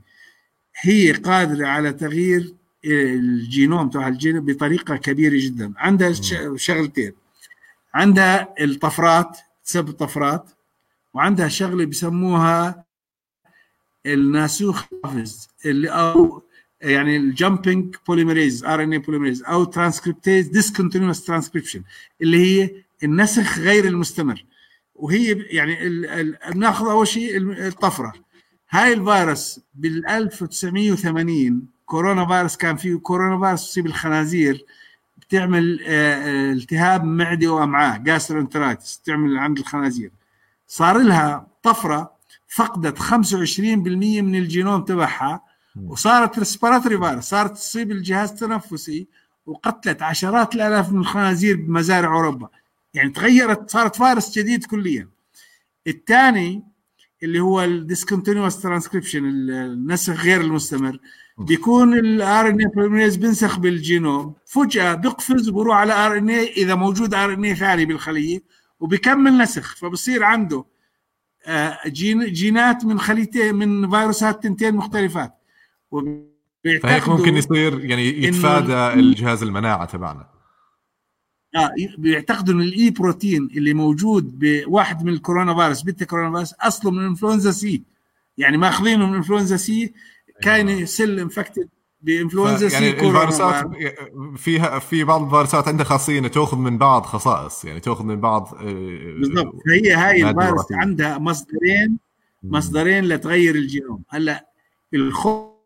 هي 0.82 1.12
قادرة 1.12 1.68
على 1.68 1.94
تغيير 1.94 2.54
الجينوم 2.86 3.90
تبع 3.90 4.08
الجين 4.08 4.40
بطريقة 4.40 4.96
كبيرة 4.96 5.36
جدا. 5.46 5.74
عندها 5.78 6.12
شغلتين. 6.56 7.14
عندها 7.94 8.54
الطفرات 8.62 9.38
تسبب 9.66 9.92
طفرات 9.92 10.50
وعندها 11.14 11.48
شغلة 11.48 11.86
بسموها 11.86 12.84
الناسوخ 14.06 14.84
قافز 15.04 15.50
اللي 15.66 15.90
أو 15.90 16.44
يعني 16.82 17.18
ال 17.18 17.28
jumping 17.28 17.96
polymerase 18.08 18.66
RNA 18.66 18.92
polymerase 18.94 19.44
أو 19.44 19.64
ترانسكريبتيز 19.64 20.48
ديسكونتينوس 20.48 21.26
ترانسكريبشن 21.26 21.84
اللي 22.22 22.38
هي 22.38 22.72
النسخ 23.04 23.60
غير 23.60 23.86
المستمر. 23.86 24.46
وهي 24.96 25.32
يعني 25.50 25.90
بناخذ 26.52 26.90
أول 26.90 27.08
شيء 27.08 27.38
الطفرة. 27.68 28.14
هاي 28.70 28.94
الفيروس 28.94 29.60
بال 29.76 30.08
1980 30.08 31.68
كورونا 31.86 32.26
فيروس 32.26 32.58
كان 32.58 32.76
فيه 32.76 32.96
كورونا 32.96 33.46
فيروس 33.46 33.70
تصيب 33.70 33.86
الخنازير 33.86 34.66
بتعمل 35.18 35.80
آه، 35.88 36.16
آه، 36.16 36.52
التهاب 36.52 37.04
معده 37.04 37.48
وأمعاء 37.48 37.98
gastroenteritis 37.98 39.00
تعمل 39.00 39.38
عند 39.38 39.60
الخنازير. 39.60 40.12
صار 40.68 40.98
لها 40.98 41.48
طفرة 41.64 42.12
فقدت 42.56 43.00
25% 43.00 44.22
من 44.22 44.36
الجينوم 44.36 44.82
تبعها. 44.82 45.42
وصارت 45.86 46.40
respiratory 46.40 46.98
virus 46.98 47.24
صارت 47.24 47.52
تصيب 47.52 47.92
الجهاز 47.92 48.32
التنفسي 48.32 49.08
وقتلت 49.46 50.02
عشرات 50.02 50.56
الآلاف 50.56 50.92
من 50.92 51.00
الخنازير 51.00 51.56
بمزارع 51.56 52.16
أوروبا. 52.16 52.50
يعني 52.94 53.10
تغيرت 53.10 53.70
صارت 53.70 53.96
فيروس 53.96 54.40
جديد 54.40 54.66
كليا. 54.66 55.10
الثاني 55.88 56.64
اللي 57.24 57.40
هو 57.40 57.64
الديسكونتينوس 57.64 58.62
ترانسكريبشن 58.62 59.26
النسخ 59.26 60.24
غير 60.24 60.42
المستمر. 60.42 61.00
بيكون 61.38 61.94
ال 61.94 62.48
RNA 62.50 63.18
بينسخ 63.18 63.60
بالجينوم. 63.60 64.34
فجأة 64.46 64.94
بيقفز 64.94 65.50
وبروح 65.50 65.78
على 65.78 65.94
RNA 65.94 66.52
إذا 66.52 66.76
موجود 66.76 67.14
RNA 67.14 67.56
ثاني 67.56 67.86
بالخلية 67.86 68.44
وبيكمل 68.80 69.38
نسخ. 69.38 69.76
فبصير 69.76 70.24
عنده 70.24 70.66
آه، 71.46 71.80
جين 71.88 72.26
جينات 72.34 72.86
من 72.86 73.00
خليتين 73.00 73.56
من 73.56 73.90
فيروسات 73.90 74.44
تنتين 74.44 74.76
مختلفات. 74.76 75.38
فهيك 76.84 77.10
ممكن 77.10 77.38
يصير 77.38 77.86
يعني 77.86 78.24
يتفادى 78.24 79.00
الجهاز 79.00 79.44
المناعة 79.44 79.86
تبعنا. 79.86 80.30
آه 81.56 81.72
بيعتقدوا 81.98 82.54
إن 82.54 82.62
ال 82.62 82.90
E 82.90 82.97
protein 82.97 83.50
اللي 83.58 83.74
موجود 83.74 84.40
بواحد 84.40 85.04
من 85.04 85.14
الكورونا 85.14 85.56
فيروس 85.56 85.82
beta 85.82 86.06
coronavirus 86.06 86.54
أصله 86.54 86.92
من 86.92 87.06
إنفلونزا 87.06 87.52
C. 87.52 87.84
يعني 88.38 88.58
ماخذينه 88.58 89.06
من 89.08 89.16
إنفلونزا 89.16 89.58
C 89.58 89.94
كان 90.42 90.86
cell 90.86 91.20
infected 91.20 91.70
بإنفلونزا 92.02 92.74
يعني 92.74 92.92
C 92.92 92.94
كورونا 92.94 93.24
الفيروسات 93.24 93.72
فيروس. 93.76 94.40
فيها 94.40 94.80
في 94.80 95.04
بعض 95.04 95.24
الفيروسات 95.24 95.68
عندها 95.68 95.86
خاصية 95.86 96.20
انها 96.20 96.30
تأخذ 96.30 96.58
من 96.58 96.78
بعض 96.78 97.06
خصائص 97.06 97.66
يعني 97.66 97.80
تأخذ 97.80 98.06
من 98.06 98.20
بعض 98.22 98.54
آه، 98.56 98.64
بالضبط. 99.20 99.56
فهي 99.68 99.94
هاي 99.94 100.30
الفيروس. 100.30 100.72
عندها 100.72 101.18
مصدرين 101.18 102.00
مصدرين 102.44 103.06
لتغير 103.06 103.56
الجينوم. 103.56 104.04
هلأ 104.10 104.48
الخوف 104.94 105.57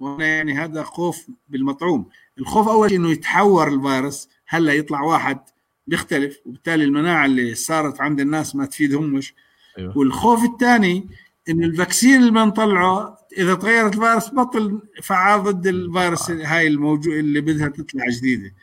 وأنا 0.00 0.26
يعني 0.26 0.54
هذا 0.54 0.82
خوف 0.82 1.26
بالمطعوم. 1.48 2.08
الخوف 2.38 2.68
أول 2.68 2.88
شيء 2.88 2.98
إنه 2.98 3.10
يتحور 3.10 3.68
الفيروس 3.68 4.28
هلأ 4.46 4.72
يطلع 4.72 5.00
واحد 5.00 5.38
بيختلف 5.86 6.38
وبالتالي 6.46 6.84
المناعة 6.84 7.26
اللي 7.26 7.54
صارت 7.54 8.00
عند 8.00 8.20
الناس 8.20 8.56
ما 8.56 8.66
تفيدهمش. 8.66 9.34
أيوة. 9.78 9.98
والخوف 9.98 10.44
الثاني 10.44 11.08
انه 11.48 11.66
ال 11.66 11.73
vaccine 11.73 12.20
اللي 12.20 12.30
بنطلعه 12.30 13.18
إذا 13.38 13.54
تغيرت 13.54 13.94
الفيروس 13.94 14.34
بطل 14.34 14.82
فعال 15.02 15.42
ضد 15.42 15.66
الفيروس 15.66 16.30
هاي 16.30 16.66
الموجود 16.66 17.12
اللي 17.12 17.40
بدها 17.40 17.68
تطلع 17.68 18.04
جديدة. 18.08 18.54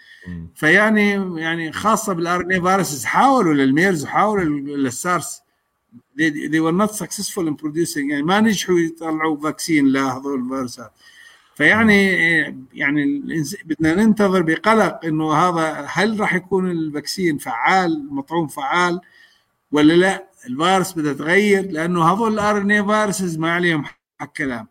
فيعني 0.55 1.39
يعني 1.41 1.71
خاصة 1.71 2.13
بال 2.13 2.41
RNA 2.41 2.51
viruses 2.51 3.05
حاولوا 3.05 3.53
للميرز 3.53 4.03
وحاولوا 4.03 4.59
للسارس 4.77 5.40
they, 6.29 6.47
they 6.47 6.59
were 6.59 6.77
not 6.83 6.95
successful 6.95 7.47
in 7.47 7.55
producing 7.55 8.09
يعني 8.09 8.23
ما 8.23 8.41
نجحوا 8.41 8.79
يطلعوا 8.79 9.37
vaccine 9.37 9.87
لهذول 9.87 10.39
الفيروسات. 10.43 10.91
فيعني 11.55 12.07
يعني 12.73 13.23
بدنا 13.65 13.95
ننتظر 13.95 14.41
بقلق 14.41 15.05
إنه 15.05 15.33
هذا 15.33 15.85
هل 15.89 16.19
راح 16.19 16.33
يكون 16.33 16.71
ال 16.71 16.80
vaccine 16.80 17.37
فعال 17.37 18.07
مطعوم 18.13 18.47
فعال 18.47 19.01
ولا 19.71 19.93
لا؟ 19.93 20.27
الفيروس 20.45 20.93
بدها 20.93 21.13
تغير 21.13 21.71
لأنه 21.71 22.13
هذول 22.13 22.33
ال 22.33 22.57
RNA 22.57 22.71
viruses 22.71 23.37
ما 23.37 23.51
عليهم 23.51 23.85
حق 24.19 24.33
كلام. 24.37 24.67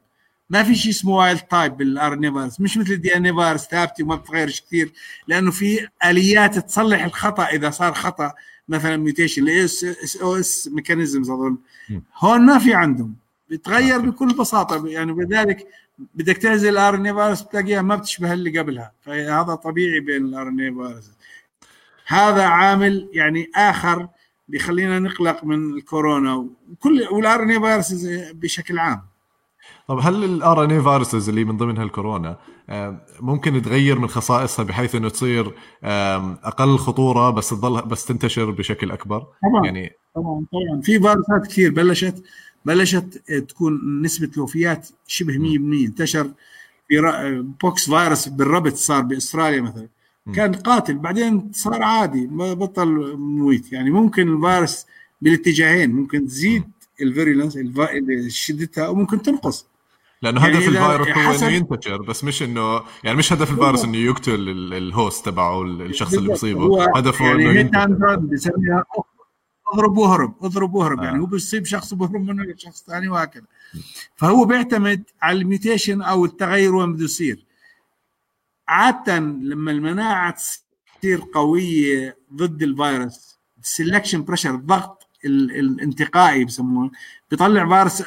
ما 0.50 0.62
في 0.62 0.74
شيء 0.74 0.90
اسمه 0.92 1.12
wild 1.16 1.40
type 1.40 1.76
بال 1.76 2.12
RNA 2.12 2.24
virus 2.24 2.60
مش 2.60 2.76
مثل 2.76 2.92
ال 2.92 3.16
DNA 3.16 3.26
virus 3.26 3.60
ثابته 3.60 4.04
وما 4.04 4.16
بتغيرش 4.16 4.60
كثير 4.60 4.92
لأنه 5.28 5.50
في 5.50 5.88
آليات 6.04 6.58
تصلح 6.58 7.04
الخطأ 7.04 7.44
إذا 7.44 7.70
صار 7.70 7.94
خطأ. 7.94 8.32
مثلا 8.70 8.96
mutation 8.96 9.48
SOS 9.48 10.70
mechanisms 10.72 11.30
أظن. 11.30 11.56
هون 12.18 12.46
ما 12.46 12.58
في 12.58 12.74
عندهم. 12.74 13.14
بتغير 13.50 13.98
بكل 13.98 14.34
بساطة. 14.34 14.86
يعني 14.86 15.12
بذلك 15.12 15.66
بدك 16.14 16.36
تعزل 16.36 16.68
ال 16.68 16.94
RNA 16.94 17.06
virus 17.06 17.42
بتلاقيها 17.42 17.82
ما 17.82 17.96
بتشبه 17.96 18.32
اللي 18.32 18.58
قبلها. 18.58 18.92
فهذا 19.02 19.54
طبيعي 19.54 20.00
بين 20.00 20.24
ال 20.24 20.48
RNA 20.48 20.60
virus 20.60 21.10
هذا 22.06 22.42
عامل 22.42 23.08
يعني 23.12 23.50
آخر 23.56 24.08
بيخلينا 24.48 24.98
نقلق 24.98 25.44
من 25.44 25.74
الكورونا. 25.76 26.34
وكل 26.72 27.08
وال 27.10 27.42
RNA 27.42 27.50
virus 27.50 28.06
بشكل 28.32 28.78
عام. 28.78 29.02
طب 29.90 29.98
هل 30.02 30.24
ال 30.24 30.64
RNA 30.64 30.70
viruses 30.70 31.28
اللي 31.28 31.44
من 31.44 31.56
ضمنها 31.56 31.82
الكورونا 31.82 32.38
آه، 32.68 33.06
ممكن 33.20 33.62
تغير 33.62 33.98
من 33.98 34.08
خصائصها 34.08 34.62
بحيث 34.62 34.94
إنه 34.94 35.08
تصير 35.08 35.54
أقل 36.44 36.78
خطورة 36.78 37.30
بس 37.30 37.50
تظل 37.50 37.82
بس 37.82 38.04
تنتشر 38.04 38.50
بشكل 38.50 38.90
أكبر؟ 38.90 39.18
طبعا 39.18 39.64
يعني 39.64 39.92
طبعا 40.14 40.44
طبعا. 40.52 40.80
في 40.82 41.00
فيروسات 41.00 41.46
كثير 41.46 41.72
بلشت 41.72 42.22
بلشت 42.64 43.22
تكون 43.48 44.02
نسبة 44.02 44.30
الوفيات 44.36 44.88
شبه 45.06 45.32
100% 45.32 45.38
انتشر 45.86 46.30
في 46.88 47.00
بوكس 47.62 47.90
فيروس 47.90 48.28
بالربط 48.28 48.74
صار 48.74 49.02
بأستراليا 49.02 49.60
مثلا. 49.60 49.88
كان 50.34 50.52
قاتل 50.52 50.94
بعدين 50.98 51.50
صار 51.54 51.82
عادي 51.82 52.26
ما 52.26 52.54
بطل 52.54 53.16
مميت 53.16 53.72
يعني 53.72 53.90
ممكن 53.90 54.34
الفيروس 54.34 54.86
بالاتجاهين 55.20 55.92
ممكن 55.92 56.26
تزيد 56.26 56.64
ال 57.02 57.08
virulence 57.08 57.58
شدتها 58.28 58.88
وممكن 58.88 59.22
تنقص. 59.22 59.70
لأنه 60.22 60.46
يعني 60.46 60.58
هدف 60.58 60.68
الفيروس 60.68 61.42
هو 61.42 61.48
إنه 61.48 61.56
ينتشر 61.56 62.02
بس 62.02 62.24
مش 62.24 62.42
انه 62.42 62.82
يعني 63.04 63.16
مش 63.18 63.32
هدف 63.32 63.50
الفيروس 63.50 63.84
إنه 63.84 63.96
يقتل 63.98 64.34
ال- 64.34 64.74
ال 64.74 64.85
host 64.85 65.26
تبعه 65.26 65.62
الشخص 65.62 66.14
اللي. 66.14 66.28
بيصيبه 66.28 66.96
هدفه 66.96 67.24
يعني 67.24 67.44
إنه 67.50 67.60
ينتشر 67.60 68.16
بيسميها 68.16 68.84
أضرب 69.74 69.98
وأهرب 69.98 70.34
أضرب 70.44 70.74
وأهرب 70.74 71.00
آه. 71.00 71.04
يعني 71.04 71.20
هو 71.20 71.26
بيصيب 71.26 71.64
شخص 71.66 71.94
بيهرب 71.94 72.20
منه 72.30 72.42
لشخص 72.44 72.84
ثاني 72.86 73.08
وهكذا 73.08 73.44
فهو 74.16 74.44
بيعتمد 74.44 75.02
على 75.22 75.38
ال 75.38 75.45
mutation 75.45 76.02
أو 76.02 76.24
التغير 76.24 76.74
وين 76.74 76.92
بده 76.92 77.04
يصير 77.04 77.44
عادة 78.68 79.18
لما 79.18 79.70
المناعة 79.70 80.34
تصير 81.00 81.22
قوية 81.34 82.16
ضد 82.34 82.62
الفيروس 82.62 83.38
ال 83.62 83.69
selection 83.69 84.24
pressure 84.24 84.50
الضغط 84.54 85.06
ال- 85.24 85.50
الانتقائي 85.58 86.44
بسموه 86.44 86.90
بيطلع 87.30 87.68
فيروس 87.68 88.02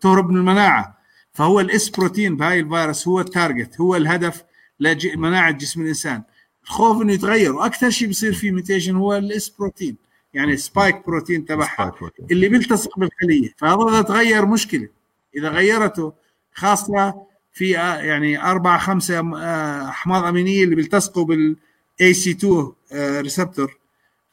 تهرب 0.00 0.30
من 0.30 0.36
المناعة 0.36 0.99
فهو 1.40 1.60
ال 1.60 1.74
S 1.74 1.88
protein 1.88 2.36
بهاي 2.36 2.60
الفيروس 2.60 3.08
هو 3.08 3.20
ال 3.20 3.29
target 3.29 3.80
هو 3.80 3.96
الهدف 3.96 4.44
لمناعه 4.80 5.50
جسم 5.50 5.82
الإنسان. 5.82 6.22
الخوف 6.64 7.02
إنه 7.02 7.12
يتغير 7.12 7.54
وأكثر 7.54 7.90
شيء 7.90 8.08
بيصير 8.08 8.32
فيه 8.32 8.50
mutation 8.50 8.96
هو 8.96 9.16
ال 9.16 9.32
S 9.32 9.48
protein 9.48 9.96
يعني 10.34 10.56
spike 10.56 11.06
protein 11.06 11.44
تبعها 11.44 11.92
اللي 12.30 12.48
بيلتصق 12.48 12.98
بالخلية. 12.98 13.54
فهذا 13.56 13.88
إذا 13.88 14.02
تغير 14.02 14.46
مشكلة 14.46 14.88
إذا 15.36 15.48
غيرته 15.48 16.12
خاصة 16.54 17.14
في 17.52 17.78
آه، 17.78 17.96
يعني 17.96 18.42
أربع 18.42 18.78
خمسة 18.78 19.18
آه، 19.18 19.88
أحماض 19.88 20.24
أمينية 20.24 20.64
اللي 20.64 20.74
بيلتصقوا 20.74 21.24
بال 21.24 22.14
ACE 22.14 22.30
2 22.30 22.72
receptor 23.20 23.78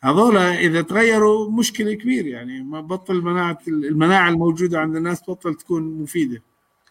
هذول 0.04 0.38
إذا 0.38 0.82
تغيروا 0.82 1.52
مشكلة 1.52 1.94
كبيرة 1.94 2.28
يعني 2.28 2.64
ما 2.64 2.82
بطل 2.82 3.22
مناعة 3.22 3.60
المناعة 3.68 4.30
الموجودة 4.30 4.80
عند 4.80 4.96
الناس 4.96 5.22
تبطل 5.22 5.56
تكون 5.56 6.02
مفيدة. 6.02 6.42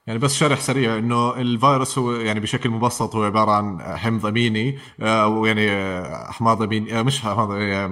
يعني 0.06 0.18
بس 0.18 0.34
شرح 0.36 0.60
سريع 0.60 0.98
إنه 0.98 1.36
الفيروس 1.36 1.98
هو 1.98 2.12
يعني 2.12 2.40
بشكل 2.40 2.70
مبسط 2.70 3.16
هو 3.16 3.22
عبارة 3.22 3.50
عن 3.50 3.80
حمض 3.96 4.26
أميني 4.26 4.78
آه، 5.00 5.24
أو 5.24 5.46
يعني 5.46 5.70
آه، 5.70 6.28
أحماض 6.30 6.62
أميني 6.62 6.98
آه، 6.98 7.02
مش 7.02 7.18
أحماض 7.26 7.50
آه، 7.52 7.86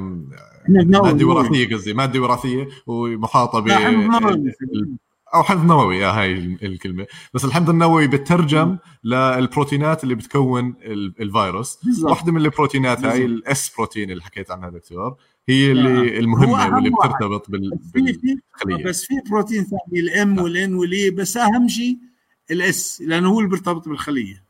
مادة 0.68 1.26
وراثية 1.26 1.74
قصدي 1.74 1.94
مادة 1.94 2.20
وراثية 2.20 2.68
ومحاطة 2.86 3.60
ب 3.60 3.68
لا، 3.68 3.76
حمض 3.78 4.22
نووي. 4.22 4.52
أو 5.34 5.42
حمض 5.42 5.64
نووي 5.66 5.98
يا 5.98 6.08
هاي 6.08 6.32
الكلمة 6.62 7.06
بس 7.34 7.44
الحمض 7.44 7.70
النووي 7.70 8.06
بترجم 8.06 8.78
للبروتينات 9.04 10.04
اللي 10.04 10.14
بتكون 10.14 10.74
ال- 10.82 11.14
الفيروس. 11.20 11.78
واحدة 12.02 12.32
من 12.32 12.40
البروتينات 12.40 13.04
هاي. 13.04 13.24
الاس 13.24 13.72
بروتين 13.76 14.10
اللي 14.10 14.22
حكيت 14.22 14.50
عنها 14.50 14.68
دكتور 14.70 15.16
هي 15.48 15.72
اللي 15.72 15.88
هو 15.98 16.02
المهمه 16.02 16.74
واللي. 16.74 16.90
بترتبط 16.90 17.50
بالخلية. 17.50 18.84
بس 18.84 19.04
في 19.04 19.14
بروتين 19.30 19.64
ثاني 19.64 20.00
ال 20.00 20.19
M 20.19 20.38
وال 20.38 20.62
N 20.62 20.74
وال 20.74 20.98
E 20.98 21.10
بس 21.10 21.36
أهم 21.36 21.68
شيء 21.68 21.96
ال 22.50 22.76
S 22.76 23.02
لأنه 23.06 23.28
هو 23.28 23.38
اللي 23.38 23.50
بيرتبط 23.50 23.88
بالخلية. 23.88 24.44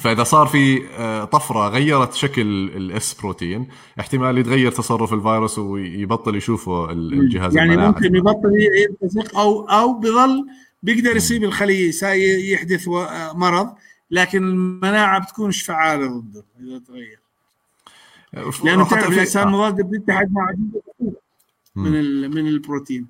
فإذا 0.00 0.24
صار 0.24 0.46
في 0.46 0.86
آه، 0.90 1.24
طفرة 1.24 1.68
غيرت 1.68 2.14
شكل 2.14 2.42
ال 2.76 2.95
S 2.95 3.14
protein 3.14 3.68
احتمال 4.00 4.38
يتغير 4.38 4.72
تصرف 4.72 5.12
الفيروس 5.12 5.58
ويبطل 5.58 6.36
يشوفه 6.36 6.90
ال- 6.90 7.12
الجهاز 7.12 7.56
يعني 7.56 7.68
المناعي. 7.72 7.88
ممكن 7.92 8.16
يبطل 8.16 8.50
يلتصق 8.90 9.38
أو 9.38 9.68
أو 9.68 9.92
بظل 9.92 10.46
بيقدر 10.82 11.16
يصيب 11.16 11.44
الخلية 11.44 11.90
يحدث 12.52 12.88
مرض 13.34 13.74
لكن 14.10 14.42
المناعة 14.44 15.20
بتكونش 15.20 15.62
فعالة 15.62 16.06
ضده 16.06 16.44
إذا 16.60 16.78
تغير. 16.78 17.21
لأنه 18.64 18.88
تعرف 18.88 19.06
في- 19.06 19.14
الانسان 19.14 19.48
آه. 19.48 19.50
مضاد 19.50 19.80
بتتحد 19.90 20.32
مع 20.32 20.54
من 21.76 22.30
من 22.30 22.46
البروتين. 22.46 23.06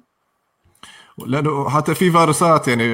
لأنه 1.26 1.68
حتى 1.68 1.94
في 1.94 2.10
فيروسات 2.10 2.68
يعني 2.68 2.84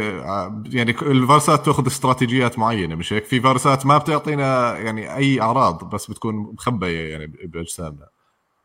يعني 0.76 0.91
الفيروسات 0.91 1.64
تأخذ 1.66 1.87
استراتيجيات 1.87 2.59
معينة 2.59 2.95
مش 2.95 3.12
هيك؟ 3.12 3.24
في 3.24 3.41
فيروسات 3.41 3.87
ما 3.87 3.99
بتعطينا 3.99 4.79
يعني 4.79 5.16
أي 5.16 5.41
أعراض 5.41 5.95
بس 5.95 6.11
بتكون 6.11 6.35
مخبية 6.35 7.09
يعني 7.11 7.26
بأجسامنا. 7.26 8.07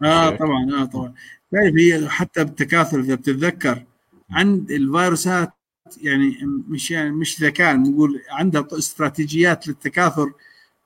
آه. 0.03 0.29
طبعا 0.29 0.81
آه 0.81 0.85
طبعا. 0.85 1.13
طيب 1.51 1.77
هي 1.77 2.09
حتى 2.09 2.43
بالتكاثر 2.43 2.99
إذا 2.99 3.15
بتتذكر 3.15 3.83
عند 4.31 4.71
الفيروسات 4.71 5.51
يعني 6.01 6.37
مش 6.69 6.91
يعني 6.91 7.11
مش 7.11 7.41
ذكاء 7.43 7.75
نقول 7.77 8.21
عندها 8.31 8.67
استراتيجيات 8.71 9.67
للتكاثر 9.67 10.31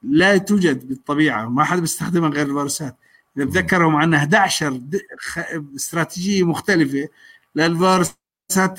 لا 0.03 0.37
توجد 0.37 0.87
بالطبيعة 0.87 1.49
ما 1.49 1.63
حد 1.63 1.79
بيستخدمها 1.79 2.29
غير 2.29 2.45
الفيروسات. 2.45 2.97
إذا 3.37 3.45
بتذكرهم 3.45 3.95
عندنا 3.95 4.17
11 4.17 4.73
د- 4.73 5.01
خ- 5.19 5.39
استراتيجية 5.75 6.43
مختلفة 6.43 7.07
للفيروسات 7.55 8.17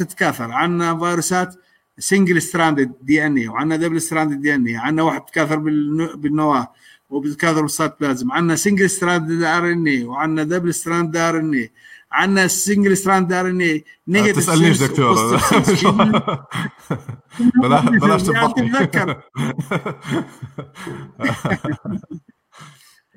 تتكاثر. 0.03 0.53
عندنا 0.53 0.99
فيروسات 0.99 1.55
single 1.99 2.43
stranded 2.43 2.93
DNA 3.03 3.49
وعندنا 3.49 3.77
double 3.77 4.01
stranded 4.03 4.41
DNA 4.41 4.77
عندنا 4.77 5.03
واحد 5.03 5.21
بتكاثر 5.21 5.57
بالنو- 5.57 6.17
بالنواة 6.17 6.73
وبتكاثر 7.11 7.63
بالسيتوبلازم 7.63 8.33
عندنا 8.33 8.57
single 8.57 8.91
strand 8.91 9.43
RNA 9.43 10.05
وعندنا 10.05 10.45
double 10.45 10.75
strand 10.75 11.17
RNA 11.17 11.71
عندنا 12.13 12.47
single 12.47 12.97
strand 12.97 13.33
RNA 13.33 13.85
ما 14.09 14.33
تسألنيش 14.33 14.83
دكتور. 14.83 15.15
بلاش 17.63 17.85
بلاش 17.85 18.23
تتذكر 18.23 19.11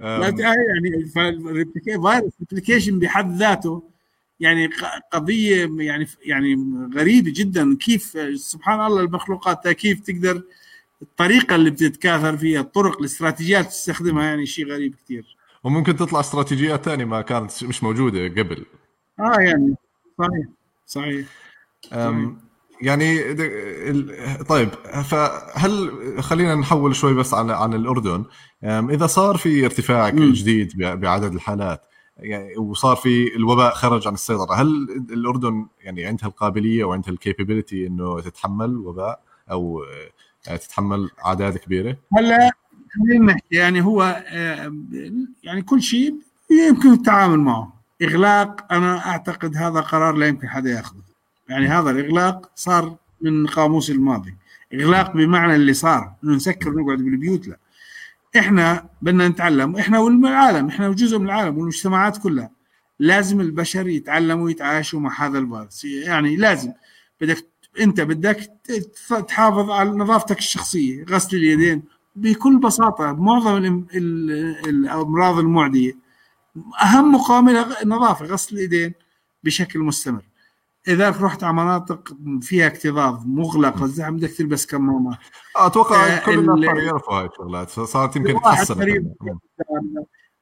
أم، 0.02 0.30
ت- 0.30 0.40
يعني 0.40 1.06
فيروس 1.14 2.34
ريبليكيشن 2.42 3.00
بحد 3.00 3.36
ذاته 3.36 3.84
يعني 4.40 4.70
قضية 5.14 5.70
يعني 5.80 6.08
يعني 6.26 6.56
غريبة 6.96 7.32
جدا. 7.36 7.78
كيف 7.80 8.18
سبحان 8.36 8.86
الله 8.86 9.02
المخلوقات 9.02 9.68
كيف 9.68 10.00
تقدر 10.00 10.42
الطريقة 11.02 11.56
اللي 11.56 11.70
بتتكاثر 11.70 12.38
فيها 12.38 12.62
الطرق 12.62 13.00
الاستراتيجيات 13.00 13.68
تستخدمها 13.68 14.24
يعني 14.26 14.46
شيء 14.46 14.68
غريب 14.72 14.96
كثير 15.06 15.36
وممكن 15.64 15.96
تطلع 15.96 16.20
استراتيجيات 16.20 16.86
ثانية 16.86 17.06
ما 17.06 17.22
كانت 17.22 17.64
مش 17.64 17.84
موجودة 17.84 18.28
قبل. 18.28 18.66
آه 19.22 19.40
يعني 19.40 19.76
صحيح 20.18 20.48
صحيح 20.86 21.28
أم، 21.94 22.38
يعني 22.82 23.34
طيب 24.50 24.70
فهل 25.04 25.92
خلينا 26.24 26.56
نحول 26.56 26.96
شوي 26.96 27.14
بس 27.14 27.34
عن 27.34 27.50
عن 27.50 27.74
الأردن. 27.74 28.26
إذا 28.64 29.08
صار 29.08 29.38
في 29.38 29.66
ارتفاع. 29.66 30.10
جديد 30.10 30.78
بعدد 30.78 31.34
الحالات 31.34 31.82
يعني 32.18 32.58
وصار 32.58 32.96
في 32.96 33.36
الوباء 33.36 33.74
خرج 33.74 34.08
عن 34.08 34.14
السيطرة 34.14 34.54
هل 34.54 34.68
الأردن 35.12 35.66
يعني 35.82 36.06
عندها 36.06 36.28
القابلية 36.28 36.84
وعندها 36.84 37.10
الكابابيلتي 37.10 37.88
إنه 37.88 38.20
تتحمل 38.20 38.78
وباء 38.78 39.20
أو 39.52 39.84
آه، 40.48 40.56
تتحمل 40.56 41.10
أعداد 41.26 41.58
كبيرة؟ 41.58 41.98
هلا 42.18 42.52
خلينا 42.94 43.26
نحكي 43.34 43.56
يعني 43.56 43.82
هو 43.82 44.24
آه، 44.28 44.74
يعني 45.44 45.62
كل 45.62 45.82
شيء 45.82 46.16
يمكن 46.70 46.92
التعامل 46.94 47.40
معه. 47.40 47.81
إغلاق 48.02 48.74
أنا 48.74 49.06
أعتقد 49.08 49.58
هذا 49.58 49.80
قرار 49.80 50.16
لا 50.16 50.28
يمكن 50.28 50.50
حدا 50.50 50.70
يأخذه. 50.70 51.02
يعني 51.50 51.68
هذا 51.68 51.90
الإغلاق 51.92 52.52
صار 52.56 52.96
من 53.22 53.48
قاموس 53.48 53.90
الماضي. 53.90 54.36
إغلاق 54.74 55.14
بمعنى 55.14 55.56
اللي 55.56 55.74
صار. 55.74 56.14
إنه 56.24 56.36
نسكر 56.36 56.70
ونقعد 56.70 56.98
بالبيوت 56.98 57.48
لا. 57.48 57.58
إحنا 58.38 58.86
بدنا 59.02 59.28
نتعلم. 59.28 59.76
إحنا 59.76 60.00
والعالم 60.00 60.68
إحنا 60.68 60.90
جزء 60.90 61.20
من 61.20 61.26
العالم 61.26 61.58
والمجتمعات 61.58 62.18
كلها. 62.18 62.52
لازم 63.00 63.42
البشر 63.42 63.88
يتعلموا 63.88 64.50
يتعايشوا 64.50 65.00
مع 65.00 65.26
هذا 65.28 65.40
الفيروس 65.40 65.86
يعني 65.86 66.36
لازم. 66.36 66.72
بدك 67.22 67.46
أنت 67.80 68.02
بدك 68.02 68.52
تحافظ 69.28 69.70
على 69.70 69.90
نظافتك 69.90 70.38
الشخصية. 70.38 71.06
غسل 71.10 71.38
اليدين. 71.38 71.84
بكل 72.16 72.58
بساطة 72.60 73.12
معظم 73.12 73.58
ال- 73.58 73.86
ال- 73.96 74.70
الأمراض 74.70 75.40
المعدية. 75.40 76.11
أهم 76.82 77.12
مقاومه 77.12 77.82
النظافه 77.82 78.26
غسل 78.26 78.56
اليدين 78.56 78.94
بشكل 79.44 79.80
مستمر. 79.80 80.22
إذا 80.88 81.10
رحت 81.10 81.44
على 81.44 81.54
مناطق 81.54 82.18
فيها 82.42 82.68
اكتظاظ 82.68 83.26
مغلقه 83.26 83.88
زي 83.88 84.12
بدك 84.12 84.30
تلبس 84.30 84.66
كمامات 84.66 85.18
آه، 85.58 85.68
أتوقع 85.68 86.08
آه، 86.08 86.26
كل 86.26 86.40
الناس 86.40 86.58
ال- 86.58 86.66
صاروا 86.66 86.82
يعرفوا 86.82 87.14
هاي 87.14 87.26
الشغلات 87.26 87.70
صارت 87.70 88.16
يمكن 88.16 88.42
تحسنت 88.42 88.78
قريب. 88.78 89.14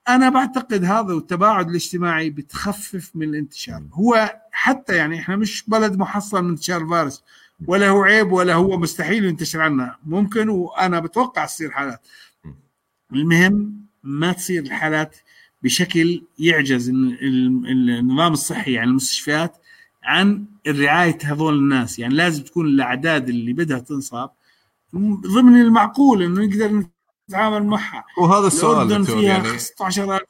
أنا 0.09 0.29
بعتقد 0.29 0.83
هذا 0.83 1.13
والتباعد 1.13 1.69
الاجتماعي 1.69 2.29
بتخفف 2.29 3.11
من 3.15 3.29
الانتشار. 3.29 3.83
هو 3.93 4.39
حتى 4.51 4.95
يعني 4.95 5.19
إحنا 5.19 5.35
مش 5.35 5.63
بلد 5.67 5.97
محصن 5.97 6.43
من 6.43 6.49
انتشار 6.49 6.81
الفيروس 6.81 7.23
ولا 7.67 7.89
هو 7.89 8.03
عيب 8.03 8.31
ولا 8.31 8.53
هو 8.53 8.77
مستحيل 8.77 9.25
ينتشر 9.25 9.61
عنا. 9.61 9.95
ممكن 10.05 10.49
وأنا 10.49 10.99
بتوقع 10.99 11.45
تصير 11.45 11.71
حالات. 11.71 12.07
المهم 13.13 13.75
ما 14.03 14.31
تصير 14.31 14.63
الحالات 14.63 15.15
بشكل 15.63 16.23
يعجز 16.39 16.89
ال- 16.89 17.17
ال- 17.21 17.89
النظام 17.89 18.33
الصحي 18.33 18.73
يعني 18.73 18.89
المستشفيات 18.89 19.57
عن 20.03 20.45
رعاية 20.67 21.17
هذول 21.23 21.53
الناس. 21.57 21.99
يعني 21.99 22.13
لازم 22.13 22.43
تكون 22.43 22.65
الأعداد 22.65 23.29
اللي 23.29 23.53
بدها 23.53 23.79
تنصاب 23.79 24.29
ضمن 25.35 25.61
المعقول 25.61 26.23
إنه 26.23 26.41
نقدر 26.45 26.83
نتعامل 27.29 27.63
معها. 27.63 28.05
وهذا 28.17 28.47
السؤال 28.47 28.87
دكتور 28.87 29.05
فيها 29.19 29.21
يعني 29.37 29.59
16000 29.59 30.21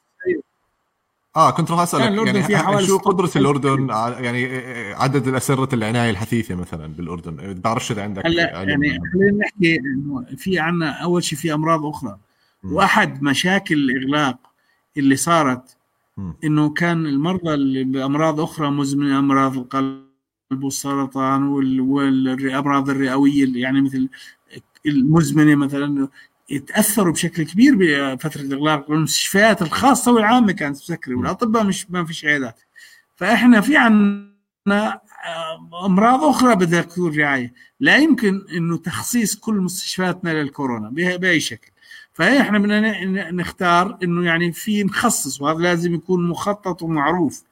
آه 1.36 1.50
كنت 1.50 1.70
راح 1.70 1.80
أسألك 1.80 2.02
الأردن 2.08 2.26
يعني 2.34 2.46
فيها 2.46 2.58
حوالي 2.58 2.86
شو 2.86 2.98
16 2.98 3.10
قدره 3.10 3.30
الأردن 3.36 3.88
يعني 4.24 4.46
عدد 4.94 5.28
الاسره 5.28 5.74
العناية 5.74 6.10
الحثيثة 6.10 6.54
مثلا 6.54 6.86
بالأردن؟ 6.86 7.54
بعرفش 7.60 7.92
اذا 7.92 8.02
عندك 8.02 8.26
هلا 8.26 8.42
يعني. 8.42 8.98
خلينا 9.12 9.38
نحكي 9.38 9.76
إنه 9.78 10.26
في 10.36 10.58
عنا 10.58 10.90
أول 10.90 11.24
شيء 11.24 11.38
في 11.38 11.54
أمراض 11.54 11.86
أخرى. 11.86 12.18
وأحد 12.64 13.22
مشاكل 13.22 13.74
الإغلاق 13.74 14.36
اللي 14.96 15.16
صارت. 15.16 15.76
إنه 16.44 16.70
كان 16.70 17.06
المرضى 17.06 17.54
اللي 17.54 17.84
بأمراض 17.84 18.40
أخرى 18.40 18.70
مزمنه 18.70 19.18
أمراض 19.18 19.56
القلب 19.58 20.04
والسرطان 20.62 21.42
وال- 21.42 21.80
والامراض 21.80 22.90
الرئوية 22.90 23.62
يعني 23.62 23.80
مثل 23.82 24.08
المزمنة 24.86 25.54
مثلا 25.54 26.08
يتأثروا 26.50 27.12
بشكل 27.12 27.42
كبير 27.42 27.74
بفترة 27.78 28.40
الإغلاق 28.40 28.90
والمستشفيات 28.90 29.62
الخاصة 29.62 30.12
والعامة 30.12 30.52
كانت 30.52 30.76
تسكر 30.76 31.14
والأطباء 31.14 31.64
مش 31.64 31.90
ما 31.90 32.04
فيش 32.04 32.24
عيادات. 32.24 32.60
فإحنا 33.16 33.60
في 33.60 33.76
عندنا 33.76 35.00
أمراض 35.86 36.24
أخرى 36.24 36.54
بدها 36.56 36.82
تكون 36.82 37.18
رعاية. 37.18 37.52
لا 37.80 37.96
يمكن 37.96 38.42
إنه 38.56 38.76
تخصيص 38.76 39.36
كل 39.36 39.54
مستشفياتنا 39.54 40.30
للكورونا 40.42 40.90
باي 41.18 41.40
شكل 41.40 41.70
فهي 42.14 42.40
إحنا 42.40 42.58
بدنا 42.58 43.30
نختار 43.30 43.98
إنه 44.02 44.26
يعني 44.26 44.52
في 44.52 44.84
نخصص 44.84 45.40
وهذا 45.40 45.58
لازم 45.58 45.94
يكون 45.94 46.28
مخطط 46.28 46.82
ومعروف. 46.82 47.42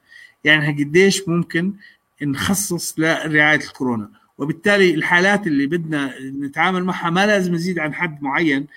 يعني 0.43 0.83
قديش 0.83 1.27
ممكن 1.27 1.73
نخصص 2.21 2.99
لرعاية 2.99 3.59
الكورونا. 3.59 4.09
وبالتالي 4.37 4.93
الحالات 4.93 5.47
اللي 5.47 5.67
بدنا 5.67 6.13
نتعامل 6.21 6.83
معها 6.83 7.09
ما 7.09 7.25
لازم 7.25 7.55
نزيد 7.55 7.79
عن 7.79 7.93
حد 7.93 8.23
معين 8.23 8.67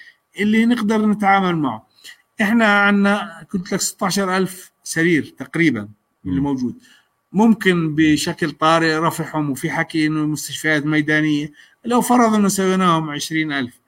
اللي 0.40 0.66
نقدر 0.66 1.06
نتعامل 1.06 1.56
معه. 1.56 1.86
إحنا 2.42 2.66
عندنا 2.66 3.46
قلت 3.52 3.72
لك 3.72 3.80
16000 3.80 4.70
سرير 4.84 5.34
تقريبا 5.38 5.88
اللي 6.26 6.36
مم. 6.40 6.42
موجود. 6.42 6.74
ممكن 7.32 7.94
بشكل 7.94 8.50
طارئ 8.50 8.94
رفعهم 8.96 9.50
وفي 9.50 9.70
حكي 9.70 10.06
إنه 10.06 10.26
مستشفيات 10.26 10.86
ميدانية. 10.86 11.52
لو 11.84 12.00
فرض 12.00 12.34
إنه 12.34 12.48
سويناهم 12.48 13.10
20000 13.10 13.64
مم. 13.64 13.81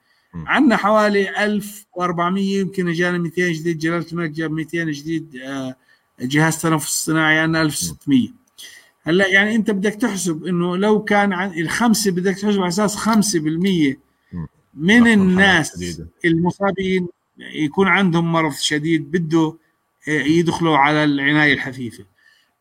عندنا 0.47 0.77
حوالي 0.77 1.45
1400 1.45 2.59
يمكن 2.59 2.87
اجانا 2.87 3.17
200 3.17 3.51
جديد 3.51 3.77
جلاله 3.77 4.05
الملك 4.11 4.29
جاب 4.29 4.51
200 4.51 4.83
جديد 4.83 5.35
آه، 5.35 5.75
جهاز 6.21 6.61
تنفس 6.61 7.05
صناعي 7.05 7.39
عندنا 7.39 7.61
1600 7.61 8.29
هلا 9.03 9.27
يعني 9.27 9.55
انت 9.55 9.71
بدك 9.71 9.93
تحسب 9.93 10.45
انه 10.45 10.77
لو 10.77 11.03
كان 11.03 11.33
عن 11.33 11.59
الخمسة 11.59 12.11
بدك 12.11 12.35
تحسب 12.35 12.59
على 12.59 12.67
أساس 12.67 12.95
5% 12.95 13.97
مم. 14.33 14.47
من 14.73 15.07
الناس. 15.07 16.01
المصابين 16.25 17.07
يكون 17.37 17.87
عندهم 17.87 18.31
مرض 18.31 18.53
شديد 18.53 19.11
بده 19.11 19.57
آه، 20.07 20.11
يدخلوا 20.11 20.77
على 20.77 21.03
العناية 21.03 21.53
الحثيثه 21.53 22.05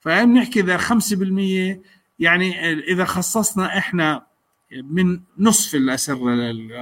فبنحكي 0.00 0.60
إذا 0.60 0.76
5% 0.78 1.80
يعني 2.18 2.74
إذا 2.92 3.04
خصصنا 3.04 3.78
إحنا 3.78 4.26
من 4.82 5.20
نصف 5.38 5.74
الاسره 5.74 6.16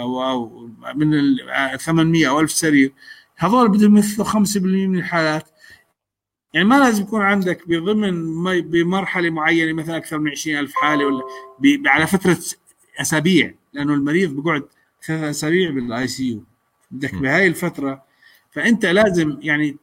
أو 0.01 0.69
من 0.95 1.15
ال 1.15 1.39
800 1.81 2.29
أو 2.29 2.41
1000 2.41 2.53
سرير. 2.53 2.93
هذول 3.37 3.69
بدهم 3.69 3.97
يمثلوا 3.97 4.27
5% 4.27 4.57
من 4.57 4.99
الحالات. 4.99 5.49
يعني 6.55 6.69
ما 6.69 6.79
لازم 6.79 7.03
يكون 7.03 7.23
عندك 7.23 7.69
بضمن 7.69 8.43
بمرحلة 8.71 9.31
معينة 9.31 9.73
مثلا 9.73 9.97
أكثر 9.97 10.19
من 10.19 10.31
20000 10.31 10.75
حالة 10.75 11.07
ولا 11.07 11.23
على 11.87 12.07
فترة 12.07 12.39
أسابيع 13.01 13.55
لأنه 13.73 13.95
المريض 13.95 14.31
بيقعد 14.37 14.63
ثلاث 15.07 15.23
أسابيع 15.23 15.71
بال 15.71 16.09
ICU 16.09 16.45
بدك. 16.91 17.15
بهاي 17.15 17.47
الفترة. 17.47 18.03
فأنت 18.51 18.87
لازم 18.87 19.39
يعني 19.41 19.77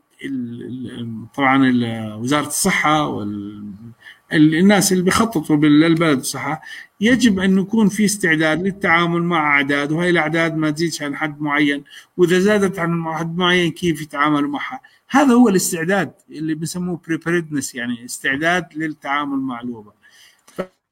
طبعا 1.35 1.73
وزارة 2.15 2.47
الصحة 2.47 3.07
والناس 4.31 4.91
اللي 4.91 5.03
بيخططوا 5.03 5.55
للبلد 5.55 6.19
الصحه 6.19 6.61
يجب 7.01 7.39
أن 7.39 7.57
يكون 7.59 7.89
في 7.89 8.05
استعداد 8.05 8.61
للتعامل 8.63 9.23
مع 9.23 9.55
أعداد 9.55 9.91
وهي 9.91 10.09
الأعداد 10.09 10.57
ما 10.57 10.71
تزيدش 10.71 11.01
عن 11.01 11.15
حد 11.15 11.41
معين 11.41 11.83
وإذا 12.17 12.39
زادت 12.39 12.79
عن 12.79 13.03
حد 13.13 13.37
معين 13.37 13.71
كيف 13.71 14.01
يتعاملوا 14.01 14.49
معها؟ 14.49 14.81
هذا 15.09 15.33
هو 15.33 15.49
الاستعداد 15.49 16.11
اللي 16.31 16.55
بسموه 16.55 17.01
preparedness 17.09 17.75
يعني 17.75 18.05
استعداد 18.05 18.65
للتعامل 18.75 19.37
مع 19.39 19.61
الوباء 19.61 19.93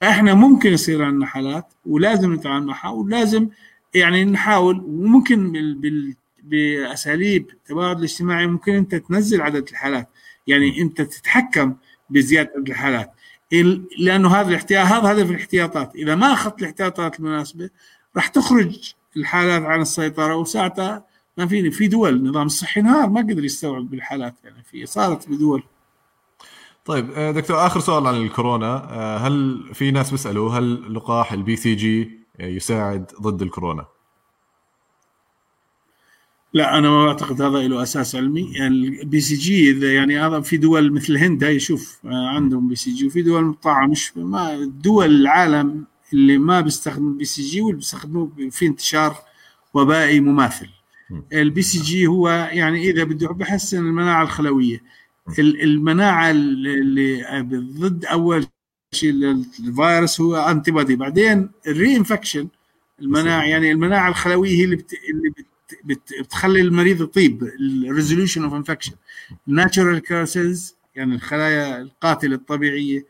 فإحنا 0.01 0.33
ممكن 0.33 0.73
يصير 0.73 1.03
عندنا 1.03 1.25
حالات 1.25 1.73
ولازم 1.85 2.33
نتعامل 2.33 2.65
معها 2.65 2.89
ولازم 2.89 3.49
يعني 3.93 4.25
نحاول 4.25 4.79
وممكن 4.79 5.51
بال 5.81 6.15
بأساليب 6.43 7.49
التبادل 7.49 7.99
الاجتماعي 7.99 8.47
ممكن 8.47 8.73
أنت 8.73 8.95
تنزل 8.95 9.41
عدد 9.41 9.67
الحالات. 9.69 10.09
يعني 10.47 10.81
أنت 10.81 11.01
تتحكم 11.01 11.75
بزيادة 12.09 12.51
الحالات. 12.57 13.05
ال- 13.07 13.16
لأنه 13.99 14.35
هذا 14.35 14.49
الاحتياط 14.49 14.87
هذا 14.87 15.11
هدف 15.11 15.31
الاحتياطات. 15.31 15.95
إذا 15.95 16.15
ما 16.15 16.33
أخذت 16.33 16.59
الاحتياطات 16.59 17.19
المناسبة 17.19 17.69
راح 18.15 18.27
تخرج 18.27 18.93
الحالات 19.17 19.63
عن 19.63 19.81
السيطرة 19.81 20.35
وساعتها 20.35 21.05
ما 21.37 21.47
فيني. 21.47 21.71
في 21.71 21.87
دول 21.87 22.13
النظام 22.13 22.45
الصحي 22.45 22.81
انهار 22.81 23.09
ما 23.09 23.21
قدر 23.21 23.43
يستوعب 23.43 23.89
بالحالات. 23.89 24.35
يعني 24.43 24.63
في 24.63 24.85
صارت 24.85 25.29
بدول 25.29 25.63
طيب 26.85 27.11
آه، 27.11 27.31
دكتور 27.31 27.65
آخر 27.65 27.79
سؤال 27.79 28.07
عن 28.07 28.15
الكورونا. 28.15 28.87
آه، 28.89 29.17
هل 29.17 29.63
في 29.73 29.91
ناس 29.91 30.11
بيسألوا 30.11 30.51
هل 30.51 30.93
لقاح 30.93 31.33
ال 31.33 31.55
BCG 31.55 32.19
يساعد 32.39 33.11
ضد 33.21 33.41
الكورونا؟ 33.41 33.85
لا 36.53 36.77
أنا 36.77 36.89
ما 36.89 37.05
بعتقد 37.05 37.41
هذا 37.41 37.67
له 37.67 37.83
أساس 37.83 38.15
علمي. 38.15 38.67
ال 38.67 39.21
BCG 39.21 39.71
إذا 39.71 39.93
يعني 39.93 40.19
هذا 40.19 40.39
في 40.41 40.57
دول 40.57 40.91
مثل 40.93 41.13
الهند 41.13 41.43
هاي 41.43 41.59
شوف 41.59 41.99
آه، 42.05 42.27
عندهم 42.27 42.67
BCG 42.67 43.07
وفي 43.07 43.21
دول 43.21 43.43
مقطعة 43.43 43.87
مش 43.87 44.17
ما 44.17 44.71
دول 44.83 45.05
العالم 45.15 45.85
اللي 46.13 46.37
ما 46.37 46.61
بيستخدموا 46.61 47.11
ال 47.11 47.25
BCG 47.25 47.61
واللي 47.61 47.77
بيستخدموه 47.77 48.31
في 48.51 48.65
انتشار 48.67 49.15
وبائي 49.73 50.19
مماثل. 50.19 50.67
ال 51.33 51.61
BCG 51.61 52.07
هو 52.07 52.29
يعني 52.29 52.89
إذا 52.89 53.03
بده 53.03 53.27
بحسن 53.27 53.77
المناعة 53.77 54.23
الخلوية. 54.23 54.83
ال- 55.39 55.61
المناعة 55.63 56.31
اللي 56.31 57.21
ضد 57.79 58.05
أول 58.05 58.45
شيء 58.93 59.11
الفيروس 59.59 60.21
هو 60.21 60.35
antibody 60.35 60.95
بعدين 60.95 61.49
ال 61.67 61.95
reinfection 61.95 62.47
المناعه 63.01 63.43
يعني 63.43 63.71
المناعة 63.71 64.09
الخلوية 64.09 64.51
هي 64.59 64.63
اللي 64.63 64.75
بت... 64.75 64.93
اللي 64.93 65.29
بت... 65.29 65.45
بت... 65.83 66.13
بتخلي 66.21 66.61
المريض 66.61 67.01
يطيب. 67.01 67.43
ال 67.59 67.67
resolution 67.67 68.43
of 68.43 68.53
infection. 68.53 68.93
ال 69.47 69.54
natural 69.54 69.99
killers 69.99 70.75
يعني 70.95 71.15
الخلايا 71.15 71.81
القاتلة 71.81 72.35
الطبيعية 72.35 73.05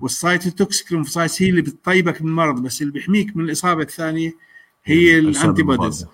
وال 0.00 0.17
cytotoxic 0.17 0.92
lymphocytes 0.92 1.42
هي 1.42 1.50
اللي 1.50 1.62
بتطيبك 1.62 2.22
من 2.22 2.28
المرض 2.28 2.62
بس 2.62 2.82
اللي 2.82 2.92
بيحميك 2.92 3.36
من 3.36 3.44
الإصابة 3.44 3.82
الثانية 3.82 4.32
هي 4.84 5.18
الأجسام 5.18 5.44
ال 5.44 5.62
antibodies. 5.62 6.06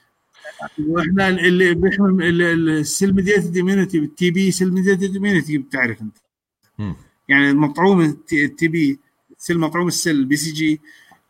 وإحنا 0.78 1.28
اللي 1.28 1.74
بيحمي 1.74 2.28
ال 2.28 2.45
cell 2.45 3.14
mediated 3.14 3.56
immunity 3.56 4.00
بال 4.00 4.30
TB 4.30 4.50
cell 4.50 4.72
mediated 4.72 5.16
immunity 5.16 5.58
بتعرف 5.58 6.02
أنت. 6.02 6.16
يعني 7.28 7.50
المطعوم 7.50 8.00
ال 8.32 8.68
TB 8.68 8.98
cell 9.38 9.58
مطعوم 9.58 9.88
ال 9.88 9.95
cell 9.95 10.24
BCG 10.24 10.80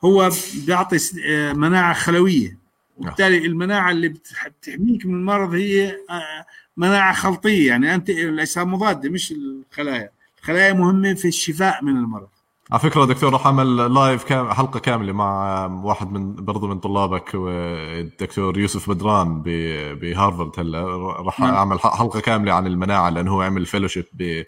هو 0.04 0.30
بيعطي 0.66 0.98
آه، 1.24 1.52
مناعة 1.52 1.94
خلوية. 1.94 2.65
وبالتالي 2.96 3.46
المناعة 3.46 3.90
اللي 3.90 4.08
بتح- 4.08 4.48
بتحميك 4.48 5.06
من 5.06 5.14
المرض 5.14 5.54
هي 5.54 5.88
آه، 6.10 6.46
مناعة 6.76 7.14
خلطية. 7.14 7.66
يعني 7.68 7.94
أنت 7.94 8.10
الاجسام 8.10 8.74
مضاده 8.74 9.10
مش 9.10 9.32
الخلايا. 9.32 10.10
الخلايا 10.40 10.72
مهمة 10.72 11.14
في 11.14 11.28
الشفاء 11.28 11.84
من 11.84 11.96
المرض. 11.96 12.28
على 12.72 12.80
فكرة 12.80 13.04
دكتور 13.04 13.32
راح 13.32 13.46
أعمل 13.46 13.94
live 13.94 14.24
كام 14.24 14.52
حلقة 14.52 14.80
كاملة 14.80 15.12
مع 15.12 15.66
واحد 15.66 16.12
من 16.12 16.34
برضو 16.34 16.66
من 16.66 16.78
طلابك 16.78 17.34
والدكتور 17.34 18.58
يوسف 18.58 18.90
بدران 18.90 19.42
ب- 19.42 19.98
بهارفارد 20.00 20.50
هلا. 20.60 20.82
راح 20.96 21.40
نعم. 21.40 21.54
أعمل 21.54 21.80
حلقة 21.80 22.20
كاملة 22.20 22.52
عن 22.52 22.66
المناعة 22.66 23.10
لأنه 23.10 23.30
هو 23.30 23.42
عمل 23.42 23.66
fellowship 23.66 24.04
ب 24.12 24.42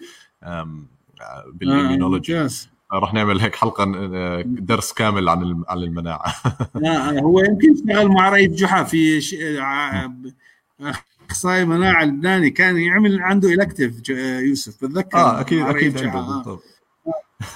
بالاميونولوجي 1.53 2.35
ممتاز. 2.35 2.69
راح 2.93 3.15
نعمل 3.15 3.41
هيك 3.41 3.57
حلقة 3.57 3.93
آه، 4.15 4.43
درس 4.47 4.93
كامل 4.93 5.29
عن 5.29 5.63
عن 5.69 5.79
المناعة 5.79 6.35
لا 6.75 7.21
هو 7.21 7.41
يمكن 7.41 7.73
اشتغل 7.73 8.09
مع 8.09 8.29
رئيس 8.29 8.51
جحا 8.53 8.85
في 8.85 9.21
ش- 9.21 9.35
ع- 9.59 10.09
أخصائي 11.31 11.65
مناعة 11.65 12.05
لبناني 12.05 12.51
كان 12.51 12.77
يعمل 12.77 13.23
عنده 13.23 13.49
الكتيف 13.49 14.09
يوسف 14.09 14.85
بتذكر 14.85 15.19
آه 15.19 15.41
أكيد 15.41 15.63
أكيد. 15.67 15.99
عنده 15.99 16.19
آه. 16.19 16.23
بالضبط 16.37 16.63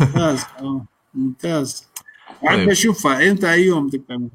ممتاز 0.00 0.44
آه. 0.60 0.84
ممتاز 1.14 1.86
احب 2.46 2.56
طيب. 2.56 2.68
اشوفها 2.68 3.30
انت 3.30 3.44
أي 3.44 3.64
يوم 3.64 3.86
بدك 3.86 4.02
تعمل 4.08 4.28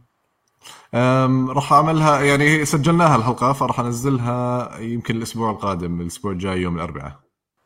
راح 1.56 1.74
أعملها 1.74 2.22
يعني 2.22 2.66
سجلناها 2.66 3.16
الحلقة 3.16 3.54
فراح 3.54 3.80
أنزلها 3.80 4.78
يمكن 4.80 5.18
الأسبوع 5.18 5.52
القادم 5.52 6.02
الأسبوع 6.02 6.32
الجاي 6.32 6.62
يوم 6.62 6.76
الأربعاء 6.76 7.20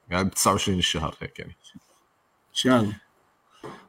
يعني 0.09 0.23
ب 0.29 0.31
29 0.33 0.77
الشهر 0.79 1.15
هيك 1.21 1.39
يعني 1.39 1.51
إن 1.75 2.53
شاء 2.53 2.79
الله 2.81 2.93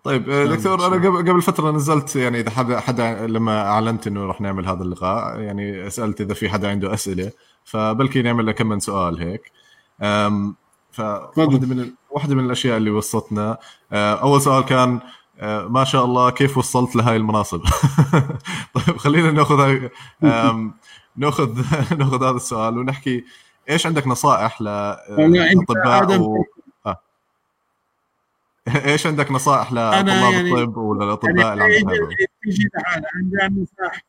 طيب 0.03 0.31
آه، 0.31 0.45
دكتور. 0.45 0.87
أنا 0.87 1.09
قبل 1.09 1.31
قبل 1.31 1.43
فترة 1.43 1.71
نزلت 1.71 2.17
يعني 2.17 2.41
إذا 2.41 2.51
حدا 2.51 2.81
حدا 2.81 3.27
لما 3.27 3.69
أعلنت 3.69 4.07
إنه 4.07 4.27
راح 4.27 4.41
نعمل 4.41 4.67
هذا 4.67 4.83
اللقاء 4.83 5.41
يعني 5.41 5.91
سألت 5.91 6.21
إذا 6.21 6.35
في 6.35 6.51
حدا 6.51 6.71
عنده 6.71 6.95
أسئلة 6.95 7.31
فبلكي 7.65 8.23
نعمل 8.23 8.47
لك 8.47 8.55
كم 8.55 8.69
من 8.69 8.81
سؤال 8.81 9.21
هيك. 9.21 9.53
فواحده 10.93 11.67
من 11.67 11.91
واحدة 12.11 12.35
من 12.35 12.45
الأشياء 12.45 12.77
اللي 12.77 12.91
وصلتنا. 12.91 13.59
آه، 13.93 14.15
أول 14.15 14.41
سؤال 14.41 14.65
كان 14.65 15.01
آه، 15.41 15.69
ما 15.69 15.85
شاء 15.85 16.05
الله 16.05 16.31
كيف 16.31 16.59
وصلت 16.59 16.97
لهاي 16.97 17.17
المناصب؟ 17.17 17.63
طيب 18.75 18.97
خلينا 18.97 19.31
نأخذ 19.31 19.79
نأخذ 21.17 21.63
نأخذ 21.99 22.25
هذا 22.25 22.37
السؤال 22.37 22.79
ونحكي 22.79 23.25
إيش 23.71 23.87
عندك 23.87 24.07
نصائح 24.07 24.63
لأطباء 24.63 26.21
و... 26.21 26.45
إيش 28.85 29.07
عندك 29.07 29.31
نصائح 29.31 29.73
لطلاب 29.73 30.09
يعني 30.09 30.55
الطب 31.13 31.37
يعني 31.37 31.75
تيجي 32.45 32.69
عندي 33.15 33.63
نصائح. 33.63 34.05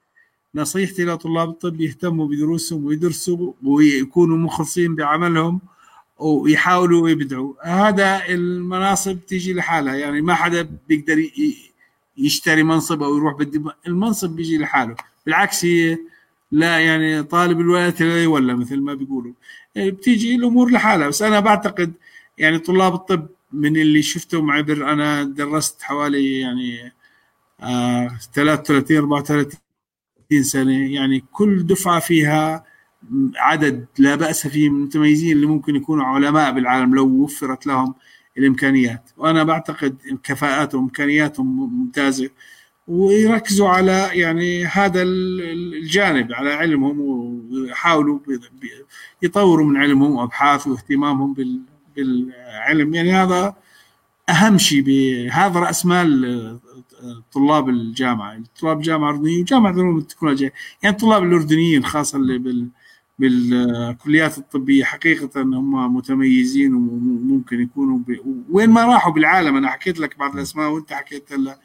نصيحتي 0.55 1.05
لطلاب 1.05 1.49
الطب 1.49 1.81
يهتموا 1.81 2.27
بدروسهم 2.27 2.85
ويدرسوا 2.85 3.53
ويكونوا 3.63 4.37
مخلصين 4.37 4.95
بعملهم 4.95 5.61
ويحاولوا 6.17 7.09
يبدعوا 7.09 7.53
هذا 7.63 8.21
المناصب 8.29 9.19
تيجي 9.27 9.53
لحالها. 9.53 9.95
يعني 9.95 10.21
ما 10.21 10.33
حدا 10.33 10.69
بيقدر 10.89 11.29
يشتري 12.17 12.63
منصب 12.63 13.03
أو 13.03 13.17
يروح 13.17 13.33
بدي 13.37 13.61
المنصب 13.87 14.29
بيجي 14.29 14.57
لحاله. 14.57 14.95
بالعكس 15.25 15.65
هي 15.65 15.97
لا 16.51 16.79
يعني 16.79 17.23
طالب 17.23 17.59
الولاية 17.59 17.95
لا 17.99 18.23
يولى 18.23 18.55
مثل 18.55 18.81
ما 18.81 18.93
بيقولوا. 18.93 19.33
يعني 19.75 19.91
بتيجي 19.91 20.35
الأمور 20.35 20.71
لحالها. 20.71 21.07
بس 21.07 21.21
أنا 21.21 21.39
بعتقد 21.39 21.93
يعني 22.37 22.59
طلاب 22.59 22.93
الطب 22.93 23.27
من 23.53 23.77
اللي 23.77 24.01
شفتهم 24.01 24.51
عبر 24.51 24.93
أنا 24.93 25.23
درست 25.23 25.81
حوالي 25.81 26.39
يعني 26.39 26.93
آه 27.61 28.17
33 28.33 28.97
34 28.97 30.43
سنة. 30.43 30.93
يعني 30.93 31.23
كل 31.31 31.65
دفعة 31.67 31.99
فيها 31.99 32.63
عدد 33.35 33.85
لا 33.97 34.15
بأس 34.15 34.47
فيه 34.47 34.69
من 34.69 34.75
المتميزين 34.75 35.31
اللي 35.31 35.45
ممكن 35.47 35.75
يكونوا 35.75 36.05
علماء 36.05 36.51
بالعالم 36.51 36.95
لو 36.95 37.07
وفرت 37.07 37.67
لهم 37.67 37.95
الإمكانيات. 38.37 39.09
وأنا 39.17 39.43
بعتقد 39.43 39.97
كفاءاتهم 40.23 40.81
وامكانياتهم 40.83 41.59
ممتازة. 41.79 42.29
ويركزوا 42.87 43.69
على 43.69 44.09
يعني 44.13 44.65
هذا 44.65 45.01
الجانب 45.03 46.33
على 46.33 46.53
علمهم 46.53 46.99
ويحاولوا 47.01 48.19
يطوروا 49.21 49.65
من 49.65 49.77
علمهم 49.77 50.15
وابحاث 50.15 50.67
واهتمامهم 50.67 51.33
بالعلم 51.95 52.93
يعني 52.93 53.11
هذا 53.11 53.55
أهم 54.29 54.57
شيء 54.57 55.29
هذا 55.31 55.59
رأس 55.59 55.85
مال 55.85 56.59
طلاب 57.33 57.69
الجامعة. 57.69 58.43
طلاب 58.61 58.77
الجامعة 58.77 59.09
الاردنيه 59.09 59.41
وجامعه 59.41 59.71
العلوم 59.71 59.95
والتكنولوجيا 59.95 60.51
يعني 60.83 60.95
الطلاب 60.95 61.23
الأردنيين 61.23 61.85
خاصة 61.85 62.17
اللي 62.17 62.37
بال 62.37 62.67
بالكليات 63.19 64.37
الطبية 64.37 64.83
حقيقة 64.83 65.41
هم 65.41 65.95
متميزين 65.95 66.73
وممكن 66.73 67.61
يكونوا 67.61 67.97
ب... 67.97 68.19
وين 68.49 68.69
ما 68.69 68.85
راحوا 68.85 69.13
بالعالم. 69.13 69.55
أنا 69.55 69.69
حكيت 69.69 69.99
لك 69.99 70.19
بعض 70.19 70.35
الأسماء 70.35 70.69
وأنت 70.69 70.93
حكيت 70.93 71.33
هلا 71.33 71.59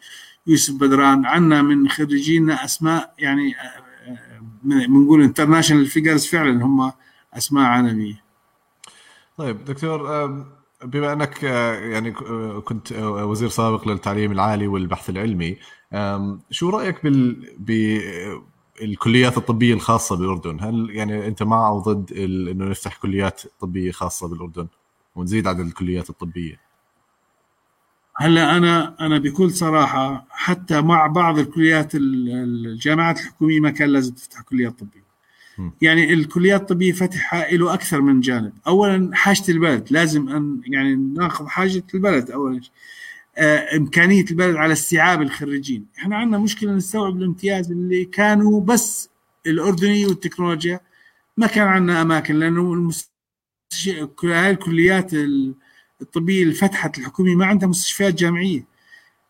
يوسف 0.47 0.75
بدران. 0.75 1.27
عنا 1.27 1.63
من 1.63 1.89
خريجينا 1.89 2.65
أسماء 2.65 3.15
يعني 3.19 3.55
بنقول 4.65 5.23
international 5.23 5.87
figures 5.87 6.27
فعلا 6.27 6.65
هم 6.65 6.93
أسماء 7.35 7.65
عالمية. 7.65 8.28
طيب 9.39 9.65
دكتور 9.65 10.27
بما 10.85 11.13
أنك 11.13 11.43
يعني 11.43 12.13
كنت 12.61 12.93
وزير 13.03 13.49
سابق 13.49 13.89
للتعليم 13.89 14.33
العالي 14.33 14.67
والبحث 14.67 15.11
العلمي 15.11 15.57
شو 16.51 16.71
رأيك 16.71 17.05
بال 17.05 17.55
بالكليات 18.81 19.37
الطبية 19.37 19.75
الخاصة 19.75 20.17
بالأردن؟ 20.17 20.61
هل 20.61 20.91
يعني 20.91 21.27
أنت 21.27 21.43
مع 21.43 21.69
أو 21.69 21.79
ضد 21.79 22.13
إنه 22.13 22.65
نفتح 22.65 22.97
كليات 22.97 23.43
طبية 23.61 23.93
خاصة 23.93 24.29
بالأردن 24.29 24.67
ونزيد 25.17 25.47
عدد 25.47 25.61
الكليات 25.61 26.11
الطبية؟ 26.11 26.61
هلا 28.17 28.57
أنا 28.57 28.97
أنا 29.01 29.19
بكل 29.19 29.51
صراحة 29.51 30.27
حتى 30.31 30.81
مع 30.81 31.07
بعض 31.07 31.39
الكليات 31.39 31.95
الجامعات 31.95 33.21
الحكومية 33.21 33.61
ما 33.61 33.71
كان 33.71 33.89
لازم 33.89 34.15
تفتح 34.15 34.41
كليات 34.41 34.79
طبية. 34.79 35.08
يعني 35.83 36.15
الكليات 36.15 36.61
الطبية 36.61 36.93
فتحها 36.93 37.51
له 37.51 37.75
أكثر 37.75 38.01
من 38.01 38.21
جانب. 38.21 38.53
اولا 38.67 39.11
حاجة 39.13 39.43
البلد 39.49 39.87
لازم 39.91 40.29
أن 40.29 40.61
يعني 40.67 40.95
ناخذ 40.97 41.47
حاجة 41.47 41.83
البلد 41.95 42.31
اولا. 42.31 42.61
آه 43.39 43.77
إمكانية 43.77 44.25
البلد 44.31 44.57
على 44.57 44.73
استيعاب 44.73 45.23
الخريجين. 45.23 45.87
إحنا 45.99 46.17
عندنا 46.17 46.39
مشكلة 46.39 46.73
نستوعب 46.73 47.17
الامتياز 47.17 47.71
اللي 47.71 48.05
كانوا 48.05 48.61
بس 48.61 49.09
الأردنية 49.47 50.07
والتكنولوجيا. 50.07 50.81
ما 51.37 51.47
كان 51.47 51.67
عندنا 51.67 52.03
أماكن 52.03 52.35
لأنه 52.35 52.73
المست... 52.73 53.11
هاي 54.25 54.51
الكليات 54.51 55.11
الطبية 56.03 56.43
اللي 56.43 56.55
فتحت 56.55 56.99
الحكوميه 56.99 57.35
ما 57.35 57.47
عندها 57.47 57.69
مستشفيات 57.69 58.15
جامعية. 58.15 58.65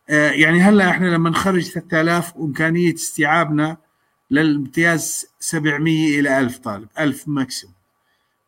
آه 0.08 0.30
يعني 0.30 0.60
هلأ 0.60 0.90
إحنا 0.90 1.06
لما 1.06 1.30
نخرج 1.30 1.62
3000 1.62 2.36
وإمكانية 2.36 2.94
استيعابنا 2.94 3.76
للامتياز 4.30 5.26
700 5.40 6.20
إلى 6.20 6.38
1000 6.38 6.58
طالب 6.58 6.88
1000 6.98 7.28
ماكسيموم 7.28 7.74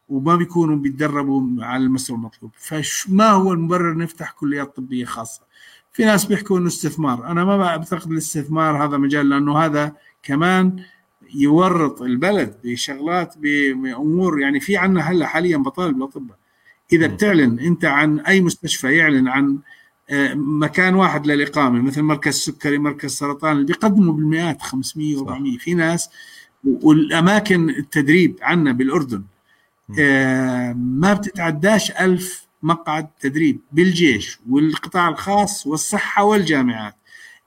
وما 0.09 0.37
بيكونوا 0.37 0.77
بيتدربوا 0.77 1.65
على 1.65 1.85
المستوى 1.85 2.17
المطلوب. 2.17 2.51
فما 2.57 3.31
هو 3.31 3.53
المبرر 3.53 3.97
نفتح 3.97 4.31
كليات 4.31 4.77
طبية 4.77 5.05
خاصة؟ 5.05 5.43
في 5.93 6.05
ناس 6.05 6.25
بيحكوا 6.25 6.59
إنه 6.59 6.67
استثمار. 6.67 7.27
أنا 7.27 7.45
ما 7.45 7.57
بعتقد 7.57 8.11
الاستثمار 8.11 8.85
هذا 8.85 8.97
مجال 8.97 9.29
لأنه 9.29 9.59
هذا 9.59 9.93
كمان 10.23 10.83
يورط 11.35 12.03
البلد 12.03 12.57
بشغلات 12.65 13.39
بأمور. 13.39 14.41
يعني 14.41 14.61
في 14.61 14.77
عندنا 14.77 15.01
هلأ 15.01 15.27
حاليا 15.27 15.57
بطالب 15.57 15.97
الاطباء 15.97 16.37
إذا 16.93 17.07
بتعلن 17.07 17.59
أنت 17.59 17.85
عن 17.85 18.21
أي 18.21 18.41
مستشفى 18.41 18.97
يعلن 18.97 19.29
عن 19.29 19.59
مكان 20.35 20.95
واحد 20.95 21.27
للإقامة 21.27 21.83
مثل 21.83 22.03
مركز 22.03 22.35
سكري 22.35 22.79
مركز 22.79 23.11
سرطان 23.11 23.53
اللي 23.53 23.67
بيقدموا 23.67 24.15
بالمئات 24.15 24.63
500 24.63 25.17
و400 25.17 25.59
في 25.59 25.75
ناس 25.75 26.11
والأماكن 26.65 27.71
التدريب 27.71 28.39
عندنا 28.43 28.73
بالأردن 28.73 29.23
آه، 29.99 30.73
ما 30.73 31.15
بتتعداش 31.15 31.91
ألف 31.91 32.47
مقعد 32.63 33.09
تدريب 33.21 33.61
بالجيش 33.73 34.39
والقطاع 34.51 35.09
الخاص 35.09 35.67
والصحة 35.67 36.25
والجامعات. 36.25 36.95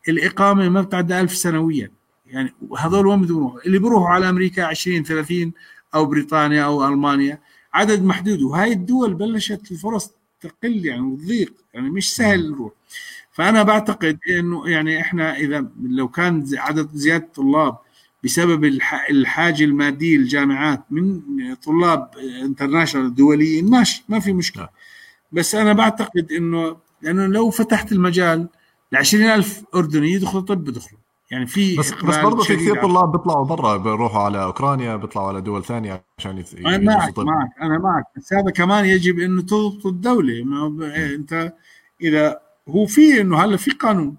الإقامة 0.09 0.69
ما 0.69 0.81
بتعدى 0.81 1.19
ألف 1.19 1.35
سنويا. 1.35 1.91
يعني 2.27 2.53
هذول 2.79 3.07
وين 3.07 3.21
بدهم 3.21 3.37
يروحوا 3.37 3.61
اللي 3.65 3.79
بيروحوا 3.79 4.09
على 4.09 4.29
أمريكا 4.29 4.63
20 4.65 5.03
30 5.03 5.51
أو 5.95 6.05
بريطانيا 6.05 6.63
أو 6.63 6.87
ألمانيا 6.87 7.39
عدد 7.73 8.03
محدود. 8.03 8.41
وهاي 8.41 8.71
الدول 8.71 9.13
بلشت 9.13 9.71
الفرص 9.71 10.11
تقل 10.49 10.85
يعني 10.85 11.01
وتضيق 11.01 11.53
يعني 11.73 11.89
مش 11.89 12.15
سهل 12.15 12.51
نروح 12.51 12.71
فأنا 13.31 13.63
بعتقد 13.63 14.19
إنه 14.29 14.69
يعني 14.69 15.01
إحنا 15.01 15.37
إذا 15.37 15.65
لو 15.83 16.07
كان 16.07 16.45
عدد 16.53 16.89
زيادة 16.93 17.25
الطلاب 17.25 17.77
بسبب 18.23 18.65
الحاجة 19.09 19.63
المادية 19.63 20.17
للجامعات 20.17 20.83
من 20.91 21.21
طلاب 21.55 22.09
انترناشونال 22.43 23.15
دوليين 23.15 23.69
ماشي 23.69 24.03
ما 24.09 24.19
في 24.19 24.33
مشكلة. 24.33 24.69
بس 25.31 25.55
أنا 25.55 25.73
بعتقد 25.73 26.31
إنه 26.31 26.77
لأنه 27.01 27.25
لو 27.27 27.49
فتحت 27.49 27.91
المجال 27.91 28.47
ل 28.91 28.95
20000 28.97 29.63
أردني 29.75 30.11
يدخلوا 30.11 30.41
طب 30.43 30.63
بدخلوا 30.63 30.99
يعني 31.33 31.45
في 31.45 31.75
بس 31.75 31.93
بس 31.93 32.17
برضه 32.17 32.43
في 32.43 32.55
كثير 32.55 32.81
طلاب 32.81 33.11
بيطلعوا 33.11 33.45
برا 33.45 33.77
بيروحوا 33.77 34.21
على 34.21 34.43
أوكرانيا 34.43 34.95
بيطلعوا 34.95 35.27
على 35.27 35.41
دول 35.41 35.63
ثانية 35.63 36.05
عشان 36.19 36.37
يت... 36.37 36.53
أنا 36.53 36.77
معك 36.77 37.19
معك 37.19 37.49
أنا 37.61 37.77
معك. 37.77 38.05
بس 38.17 38.33
هذا 38.33 38.51
كمان 38.51 38.85
يجب 38.85 39.19
إنه 39.19 39.41
تضبط 39.41 39.85
الدولة 39.85 40.43
ما 40.43 40.85
إيه، 40.95 41.15
أنت 41.15 41.53
إذا 42.01 42.39
هو 42.69 42.85
في 42.85 43.21
إنه 43.21 43.43
هلا 43.43 43.57
في 43.57 43.71
قانون 43.71 44.15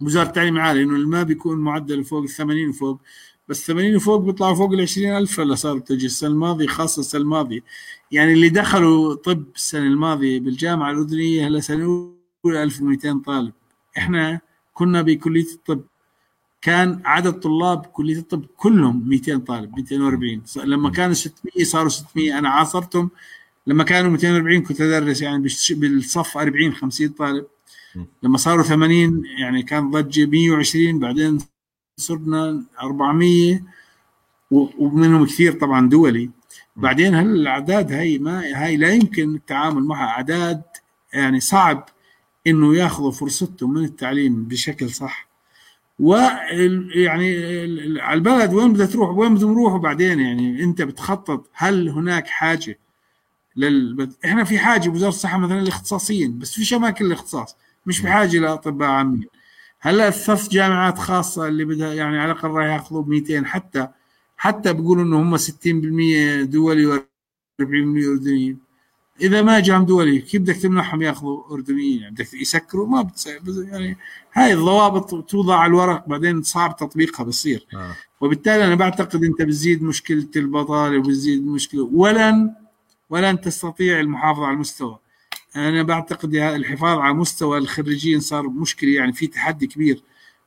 وزارة 0.00 0.26
التعليم 0.26 0.56
العالي 0.56 0.82
إنه 0.82 1.08
ما 1.08 1.22
بيكون 1.22 1.58
معدل 1.58 2.04
فوق 2.04 2.22
ال 2.22 2.28
80 2.28 2.68
وفوق 2.68 3.00
بس 3.48 3.66
80 3.66 3.96
وفوق 3.96 4.20
بيطلعوا 4.20 4.54
فوق 4.54 4.72
ال 4.72 4.80
20000 4.80 5.40
هلا 5.40 5.54
صار 5.54 5.78
تجي 5.78 6.06
السنة 6.06 6.30
الماضية 6.30 6.66
خاصة 6.66 7.00
السنة 7.00 7.20
الماضية. 7.20 7.60
يعني 8.10 8.32
اللي 8.32 8.48
دخلوا 8.48 9.14
طب 9.14 9.44
السنة 9.54 9.86
الماضية 9.86 10.40
بالجامعة 10.40 10.90
الأردنية 10.90 11.46
هلا 11.46 11.60
سنة 11.60 12.14
1200 12.46 13.22
طالب. 13.26 13.52
إحنا 13.98 14.40
كنا 14.74 15.02
بكلية 15.02 15.52
الطب. 15.54 15.80
كان 16.64 17.00
عدد 17.04 17.32
طلاب 17.32 17.86
كليه 17.86 18.18
الطب 18.18 18.44
كلهم 18.56 19.08
200 19.08 19.38
طالب 19.38 19.76
240 19.76 20.42
لما 20.64 20.90
كانوا 20.90 21.14
600 21.14 21.64
صاروا 21.64 21.88
600 21.88 22.38
أنا 22.38 22.48
عاصرتهم 22.48 23.10
لما 23.66 23.84
كانوا 23.84 24.10
240 24.10 24.62
كنت 24.62 24.80
أدرس 24.80 25.22
يعني 25.22 25.48
بالصف 25.70 26.38
40 26.38 26.74
50 26.74 27.08
طالب. 27.08 27.46
لما 28.22 28.38
صاروا 28.38 28.62
80 28.62 29.22
يعني 29.38 29.62
كان 29.62 29.90
ضجة 29.90 30.26
120 30.26 30.98
بعدين 30.98 31.38
صرنا 32.00 32.64
400 32.80 33.62
ومنهم 34.50 35.26
كثير 35.26 35.52
طبعا 35.52 35.88
دولي. 35.88 36.30
بعدين 36.76 37.14
هل 37.14 37.26
الأعداد 37.26 37.92
هاي 37.92 38.18
ما 38.18 38.64
هاي 38.64 38.76
لا 38.76 38.92
يمكن 38.92 39.34
التعامل 39.34 39.82
معها. 39.82 40.08
أعداد 40.08 40.62
يعني 41.12 41.40
صعب 41.40 41.88
إنه 42.46 42.76
ياخذوا 42.76 43.12
فرصتهم 43.12 43.74
من 43.74 43.84
التعليم 43.84 44.44
بشكل 44.44 44.90
صح. 44.90 45.33
ويعني 45.98 47.36
على 48.00 48.14
البلد 48.18 48.54
وين 48.54 48.72
بدها 48.72 48.86
تروح 48.86 49.10
وين 49.10 49.34
بدهم 49.34 49.52
يروحوا 49.52 49.78
بعدين 49.78 50.20
يعني؟ 50.20 50.64
انت 50.64 50.82
بتخطط 50.82 51.50
هل 51.52 51.88
هناك 51.88 52.26
حاجة 52.26 52.78
لل... 53.56 54.12
إحنا 54.24 54.44
في 54.44 54.58
حاجة 54.58 54.88
بوزارة 54.88 55.08
الصحة 55.08 55.38
مثلا 55.38 55.60
الاختصاصيين 55.60 56.38
بس 56.38 56.52
فيش 56.54 56.74
اماكن 56.74 57.04
الاختصاص 57.04 57.56
مش 57.86 58.00
بحاجه 58.00 58.38
لأطباء 58.38 58.88
عامين 58.88 59.26
هلا 59.80 60.08
الثلاث 60.08 60.48
جامعات 60.48 60.98
خاصة 60.98 61.48
اللي 61.48 61.64
بدها 61.64 61.94
يعني 61.94 62.18
على 62.18 62.32
الأقل 62.32 62.48
راح 62.50 62.66
يأخذوا 62.66 63.04
200 63.06 63.44
حتى 63.44 63.88
حتى 64.36 64.72
بيقولوا 64.72 65.04
إنه 65.04 65.20
هم 65.22 65.36
60% 65.36 65.42
دولي 66.44 66.98
و40% 66.98 67.02
أردنيين. 67.60 68.58
إذا 69.20 69.42
ما 69.42 69.60
جام 69.60 69.84
دولي 69.84 70.18
كيف 70.18 70.42
بدك 70.42 70.56
تمنحهم 70.56 71.02
ياخذوا 71.02 71.52
أردنيين؟ 71.52 72.00
يعني 72.00 72.14
بدك 72.14 72.34
يسكروا؟ 72.34 72.86
ما 72.86 73.02
بتصير 73.02 73.40
يعني 73.68 73.96
هاي 74.32 74.52
الضوابط 74.52 75.30
توضع 75.30 75.56
على 75.56 75.70
الورق 75.70 76.08
بعدين 76.08 76.42
صعب 76.42 76.76
تطبيقها 76.76 77.24
بصير 77.24 77.66
آه. 77.74 77.96
وبالتالي 78.20 78.64
أنا 78.64 78.74
بعتقد 78.74 79.24
أنت 79.24 79.42
بتزيد 79.42 79.82
مشكلة 79.82 80.28
البطالة 80.36 80.98
وبتزيد 80.98 81.46
مشكلة 81.46 81.90
ولن 81.92 82.54
ولن 83.10 83.40
تستطيع 83.40 84.00
المحافظة 84.00 84.46
على 84.46 84.54
المستوى. 84.54 84.98
أنا 85.56 85.82
بعتقد 85.82 86.34
الحفاظ 86.34 86.98
على 86.98 87.14
مستوى 87.14 87.58
الخريجين 87.58 88.20
صار 88.20 88.48
مشكلة 88.48 88.90
يعني 88.90 89.12
في 89.12 89.26
تحدي 89.26 89.66
كبير 89.66 90.02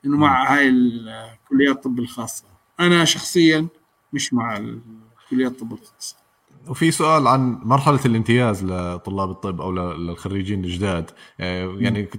إنه 0.06 0.18
مع 0.18 0.54
هاي 0.54 0.70
الكليات 0.70 1.76
الطب 1.76 2.00
الخاصة. 2.00 2.44
أنا 2.80 3.06
شخصيا 3.06 3.68
مش 4.14 4.34
مع 4.34 4.62
كليات 5.30 5.52
الطب 5.52 5.74
الخاصة. 5.74 6.16
وفي 6.70 6.92
سؤال 6.92 7.28
عن 7.28 7.60
مرحلة 7.64 8.00
الامتياز 8.06 8.64
لطلاب 8.64 9.30
الطب 9.30 9.62
أو 9.62 9.72
للخريجين 9.72 10.64
الجداد. 10.64 11.12
آه، 11.40 11.76
يعني 11.78 12.10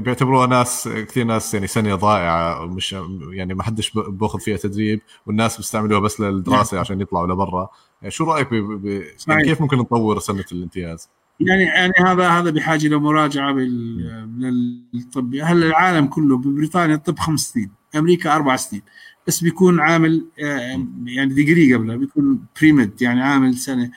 بيعتبروها 0.00 0.46
ناس 0.46 0.88
كثير 0.88 1.24
ناس 1.24 1.54
يعني 1.54 1.66
سنة 1.66 1.94
ضائعة 1.94 2.66
مش 2.66 2.96
يعني 3.30 3.54
ما 3.54 3.62
حدش 3.62 3.92
باخذ 3.94 4.40
فيها 4.40 4.56
تدريب 4.56 5.00
والناس 5.26 5.56
بيستعملوها 5.56 6.00
بس 6.00 6.20
للدراسة 6.20 6.74
نعم. 6.74 6.80
عشان 6.80 7.00
يطلعوا 7.00 7.26
لبرا. 7.26 7.68
يعني 8.02 8.10
شو 8.10 8.24
رأيك 8.24 8.50
ب... 8.50 8.54
ب... 8.54 9.04
يعني 9.28 9.44
كيف 9.44 9.60
ممكن 9.60 9.78
نطور 9.78 10.18
سنة 10.18 10.44
الامتياز؟ 10.52 11.08
يعني 11.40 11.62
يعني 11.62 11.92
هذا 12.06 12.28
هذا 12.28 12.50
بحاجة 12.50 12.88
لمراجعه 12.88 13.54
بالطب 13.54 15.34
هلا 15.34 15.66
العالم 15.66 16.06
كله 16.06 16.36
ببريطانيا 16.36 16.94
الطب 16.94 17.18
خمس 17.18 17.40
سنين 17.40 17.70
أمريكا 17.96 18.36
أربع 18.36 18.56
سنين. 18.56 18.82
بس 19.26 19.40
بيكون 19.40 19.80
عامل 19.80 20.26
آه، 20.40 20.86
يعني 21.04 21.34
degree 21.34 21.74
قبله 21.74 21.96
بيكون 21.96 22.40
premed 22.60 23.02
يعني 23.02 23.22
عامل 23.22 23.54
سنة. 23.54 23.90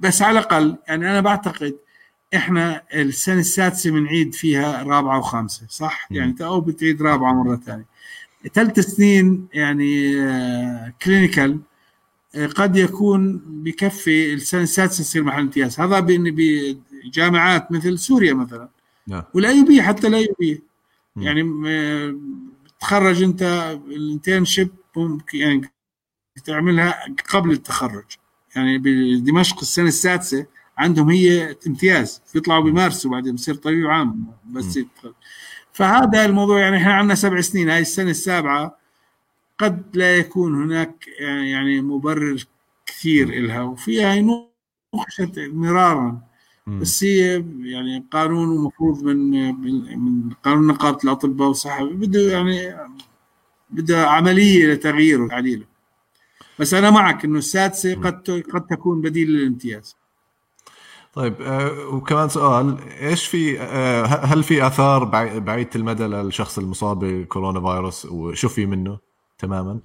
بس 0.00 0.22
على 0.22 0.38
الأقل 0.38 0.76
يعني 0.88 1.10
أنا 1.10 1.20
بعتقد 1.20 1.76
إحنا 2.34 2.82
السنة 2.94 3.40
السادسة 3.40 3.90
بنعيد 3.90 4.34
فيها 4.34 4.82
رابعة 4.82 5.18
وخامسة 5.18 5.66
صح؟ 5.68 6.08
يعني 6.10 6.34
أو 6.40 6.60
بتعيد 6.60 7.02
رابعة 7.02 7.32
مرة 7.32 7.56
ثانية. 7.56 7.86
ثلاث 8.54 8.80
سنين 8.80 9.46
يعني 9.52 10.14
clinical 11.02 11.60
آه، 12.34 12.46
قد 12.46 12.76
يكون 12.76 13.42
بكفي 13.46 14.34
السنة 14.34 14.62
السادسة 14.62 15.00
يصير 15.00 15.24
محل 15.24 15.40
امتياز. 15.40 15.80
هذا 15.80 16.00
بجامعات 16.00 17.72
مثل 17.72 17.98
سوريا 17.98 18.34
مثلا. 18.34 18.68
نعم. 19.06 19.22
وال 19.34 19.64
IB 19.64 19.82
حتى 19.82 20.06
ال 20.06 20.28
IB 20.40 20.62
يعني 21.16 21.42
آه، 22.74 22.86
تخرج 22.86 23.22
انت 23.22 23.42
ال 23.86 23.94
internship 23.94 24.70
ممكن 24.96 25.38
يعني 25.38 25.72
تعملها 26.44 27.06
قبل 27.30 27.50
التخرج. 27.50 28.04
يعني 28.56 28.78
بدمشق 28.78 29.58
السنة 29.60 29.88
السادسة 29.88 30.46
عندهم 30.78 31.10
هي 31.10 31.56
امتياز 31.66 32.22
يطلعوا 32.34 32.62
بمارس 32.64 33.06
وبعدين 33.06 33.34
بصير 33.34 33.54
طبيب 33.54 33.86
عام 33.86 34.26
بس 34.50 34.78
فهذا 35.72 36.24
الموضوع 36.24 36.60
يعني 36.60 36.76
إحنا 36.76 36.94
عندنا 36.94 37.14
سبع 37.14 37.40
سنين 37.40 37.70
هاي 37.70 37.80
السنة 37.80 38.10
السابعة 38.10 38.78
قد 39.58 39.96
لا 39.96 40.16
يكون 40.16 40.62
هناك 40.62 41.08
يعني 41.20 41.80
مبرر 41.80 42.44
كثير 42.86 43.40
لها 43.40 43.62
وفيها 43.62 44.20
نقشت 44.94 45.38
مرارا. 45.38 46.22
بس 46.66 47.04
هي 47.04 47.44
يعني 47.60 48.06
قانون 48.10 48.48
ومفروض 48.48 49.04
من 49.04 49.30
من 49.98 50.30
قانون 50.30 50.66
نقابة 50.66 50.98
الأطباء 51.04 51.48
والصحه 51.48 51.84
بده 51.84 52.32
يعني 52.32 52.76
بده 53.70 54.08
عملية 54.08 54.66
لتغييره 54.72 55.22
وتعديله 55.22 55.64
بس 56.58 56.74
أنا 56.74 56.90
معك 56.90 57.24
إنه 57.24 57.38
السادسة 57.38 57.94
قد 57.94 58.42
قد 58.54 58.66
تكون 58.66 59.00
بديل 59.00 59.30
للامتياز. 59.30 59.96
طيب 61.12 61.42
آه 61.42 61.88
وكمان 61.88 62.28
سؤال 62.28 62.78
إيش 63.00 63.26
في 63.26 63.60
آه 63.60 64.04
هل 64.04 64.42
في 64.42 64.66
آثار 64.66 65.04
بعيده 65.38 65.70
المدى 65.76 66.04
للشخص 66.04 66.58
المصاب 66.58 67.04
بكورونا 67.04 67.60
فيروس 67.60 68.04
وشو 68.06 68.48
في 68.48 68.66
منه 68.66 68.98
تماما؟ 69.38 69.80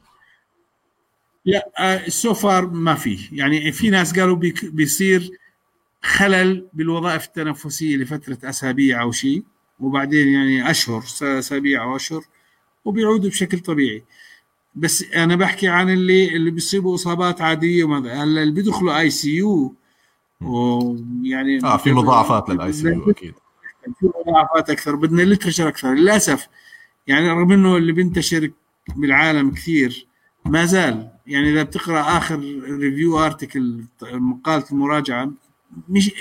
لا 1.46 1.70
آه 1.80 2.10
so 2.10 2.33
far 2.33 2.68
ما 2.68 2.96
في. 2.96 3.20
يعني 3.32 3.72
في 3.72 3.90
ناس 3.90 4.20
قالوا 4.20 4.38
بيصير 4.64 5.32
خلل 6.02 6.68
بالوظائف 6.74 7.26
التنفسيه 7.26 7.98
لفترة 7.98 8.38
أسابيع 8.44 9.02
أو 9.02 9.12
شيء 9.12 9.44
وبعدين 9.80 10.28
يعني 10.28 10.72
أشهر 10.72 11.04
أسابيع 11.22 11.84
أو 11.84 11.96
أشهر 11.96 12.22
وبيعودوا 12.86 13.30
بشكل 13.30 13.60
طبيعي. 13.60 14.04
بس 14.76 15.04
أنا 15.04 15.36
بحكي 15.36 15.68
عن 15.68 15.90
اللي 15.90 16.36
اللي 16.36 16.52
بيصيبوا 16.52 16.96
إصابات 16.96 17.42
عادية 17.42 17.84
وماذا 17.84 18.14
هلا 18.14 18.44
اللي 18.44 18.54
بيدخلوا 18.54 19.00
ICU 19.00 19.76
ويعني 20.42 21.64
آه 21.64 21.78
في 21.78 21.92
مضاعفات 21.92 22.50
لل 22.50 22.74
ICU 22.74 23.12
أكيد. 23.12 23.34
في 24.00 24.10
مضاعفات 24.28 24.70
أكثر 24.70 24.96
بدنا 24.96 25.22
literature 25.22 25.68
أكثر. 25.68 25.94
للأسف 25.94 26.48
يعني 27.08 27.30
رغم 27.30 27.52
إنه 27.52 27.78
اللي 27.78 27.92
بينتشر 27.92 28.52
بالعالم 28.96 29.52
كثير 29.52 30.08
ما 30.46 30.66
زال 30.66 31.10
يعني 31.28 31.50
إذا 31.50 31.64
بتقرأ 31.64 32.18
آخر 32.18 32.40
review 32.70 33.20
article 33.20 33.84
مقالة 34.02 34.66
المراجعة 34.72 35.32
مش 35.90 36.12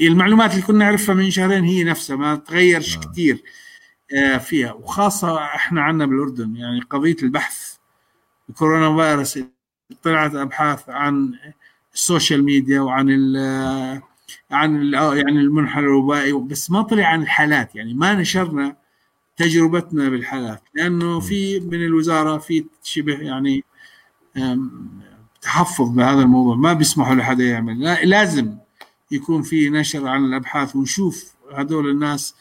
المعلومات 0.00 0.50
اللي 0.50 0.62
كنا 0.62 0.78
نعرفها 0.78 1.14
من 1.14 1.30
شهرين 1.30 1.64
هي 1.64 1.84
نفسها 1.84 2.16
ما 2.16 2.36
تغيرش 2.36 2.96
آه. 2.96 3.00
كثير 3.00 3.42
آه، 4.14 4.38
فيها. 4.38 4.72
وخاصة 4.72 5.44
إحنا 5.44 5.82
عندنا 5.82 6.06
بالأردن 6.06 6.56
يعني 6.56 6.80
قضية 6.80 7.16
البحث 7.22 7.76
الكورونا 8.50 8.96
فيروس 8.96 9.38
طلعت 10.02 10.34
أبحاث 10.34 10.88
عن 10.88 11.34
ال 11.94 12.01
social 12.01 12.44
media 12.44 12.80
وعن 12.80 13.06
ال 13.10 13.36
عن 14.50 14.76
ال 14.82 14.94
يعني 14.94 15.40
المنحنى 15.40 15.84
الوبائي 15.84 16.32
بس 16.32 16.70
ما 16.70 16.82
طلع 16.82 17.06
عن 17.06 17.22
الحالات. 17.22 17.74
يعني 17.76 17.94
ما 17.94 18.14
نشرنا 18.14 18.76
تجربتنا 19.36 20.08
بالحالات 20.08 20.62
لأنه 20.74 21.20
في 21.20 21.60
من 21.60 21.84
الوزارة 21.84 22.38
في 22.38 22.64
شبه 22.82 23.18
يعني 23.18 23.64
تحفظ 25.40 25.88
بهذا 25.88 26.22
الموضوع. 26.22 26.56
ما 26.56 26.72
بيسمحوا 26.72 27.14
لحدا 27.14 27.44
يعمل. 27.44 27.80
لازم 28.04 28.56
يكون 29.12 29.42
في 29.42 29.70
نشر 29.70 30.08
عن 30.08 30.24
الأبحاث 30.24 30.76
ونشوف 30.76 31.34
هذول 31.54 31.90
الناس 31.90 32.34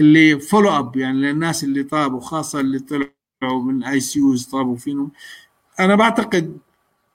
اللي 0.00 0.40
follow 0.40 0.70
up 0.78 0.96
يعني 0.96 1.18
للناس 1.18 1.64
اللي 1.64 1.82
طابوا 1.82 2.20
خاصة 2.20 2.60
اللي 2.60 2.78
طلعوا 2.78 3.62
من 3.64 3.84
ICUs 3.84 4.46
طابوا 4.46 4.76
فيهم 4.76 5.10
أنا 5.80 5.94
بعتقد 5.94 6.58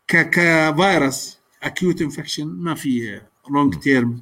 ك 0.07 0.29
كفيروس 0.29 1.37
acute 1.63 2.01
infection 2.01 2.47
ما 2.47 2.75
في 2.75 3.21
long 3.49 3.75
term 3.75 4.21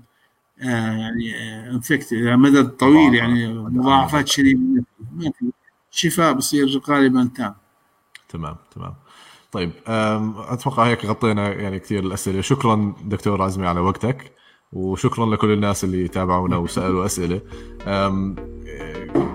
آه 0.62 0.92
يعني 0.92 1.36
infect 1.70 2.14
آه 2.14 2.36
مدى 2.36 2.64
طويل 2.64 3.16
يعني 3.16 3.54
مضاعفات 3.54 4.28
شديدة. 4.28 4.84
ما 5.16 5.32
في 5.40 5.52
شفاء 5.92 6.34
بصير 6.34 6.82
غالبا 6.90 7.30
تام. 7.36 7.56
تمام 8.30 8.56
تمام. 8.76 8.94
طيب 9.52 9.72
أتوقع 9.88 10.88
هيك 10.88 11.06
غطينا 11.06 11.54
يعني 11.54 11.80
كثير 11.80 12.04
الأسئلة. 12.04 12.42
شكرا 12.42 12.96
دكتور 13.04 13.42
عزمي 13.42 13.68
على 13.68 13.80
وقتك. 13.80 14.39
وشكرا 14.72 15.26
لكل 15.26 15.52
الناس 15.52 15.84
اللي 15.84 16.08
تابعونا 16.08 16.58
وسألوا 16.58 17.06
أسئلة. 17.06 17.42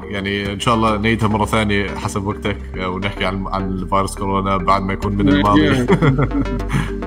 يعني 0.05 0.53
إن 0.53 0.61
شاء 0.61 0.75
الله 0.75 0.97
نعيدها 0.97 1.29
مرة 1.29 1.45
ثانية 1.45 1.95
حسب 1.95 2.27
وقتك 2.27 2.59
ونحكي 2.77 3.25
عن 3.25 3.47
عن 3.47 3.87
فيروس 3.87 4.15
كورونا 4.19 4.57
بعد 4.57 4.83
ما 4.83 4.93
يكون 4.93 5.13
من 5.17 5.29
الماضي. 5.29 5.87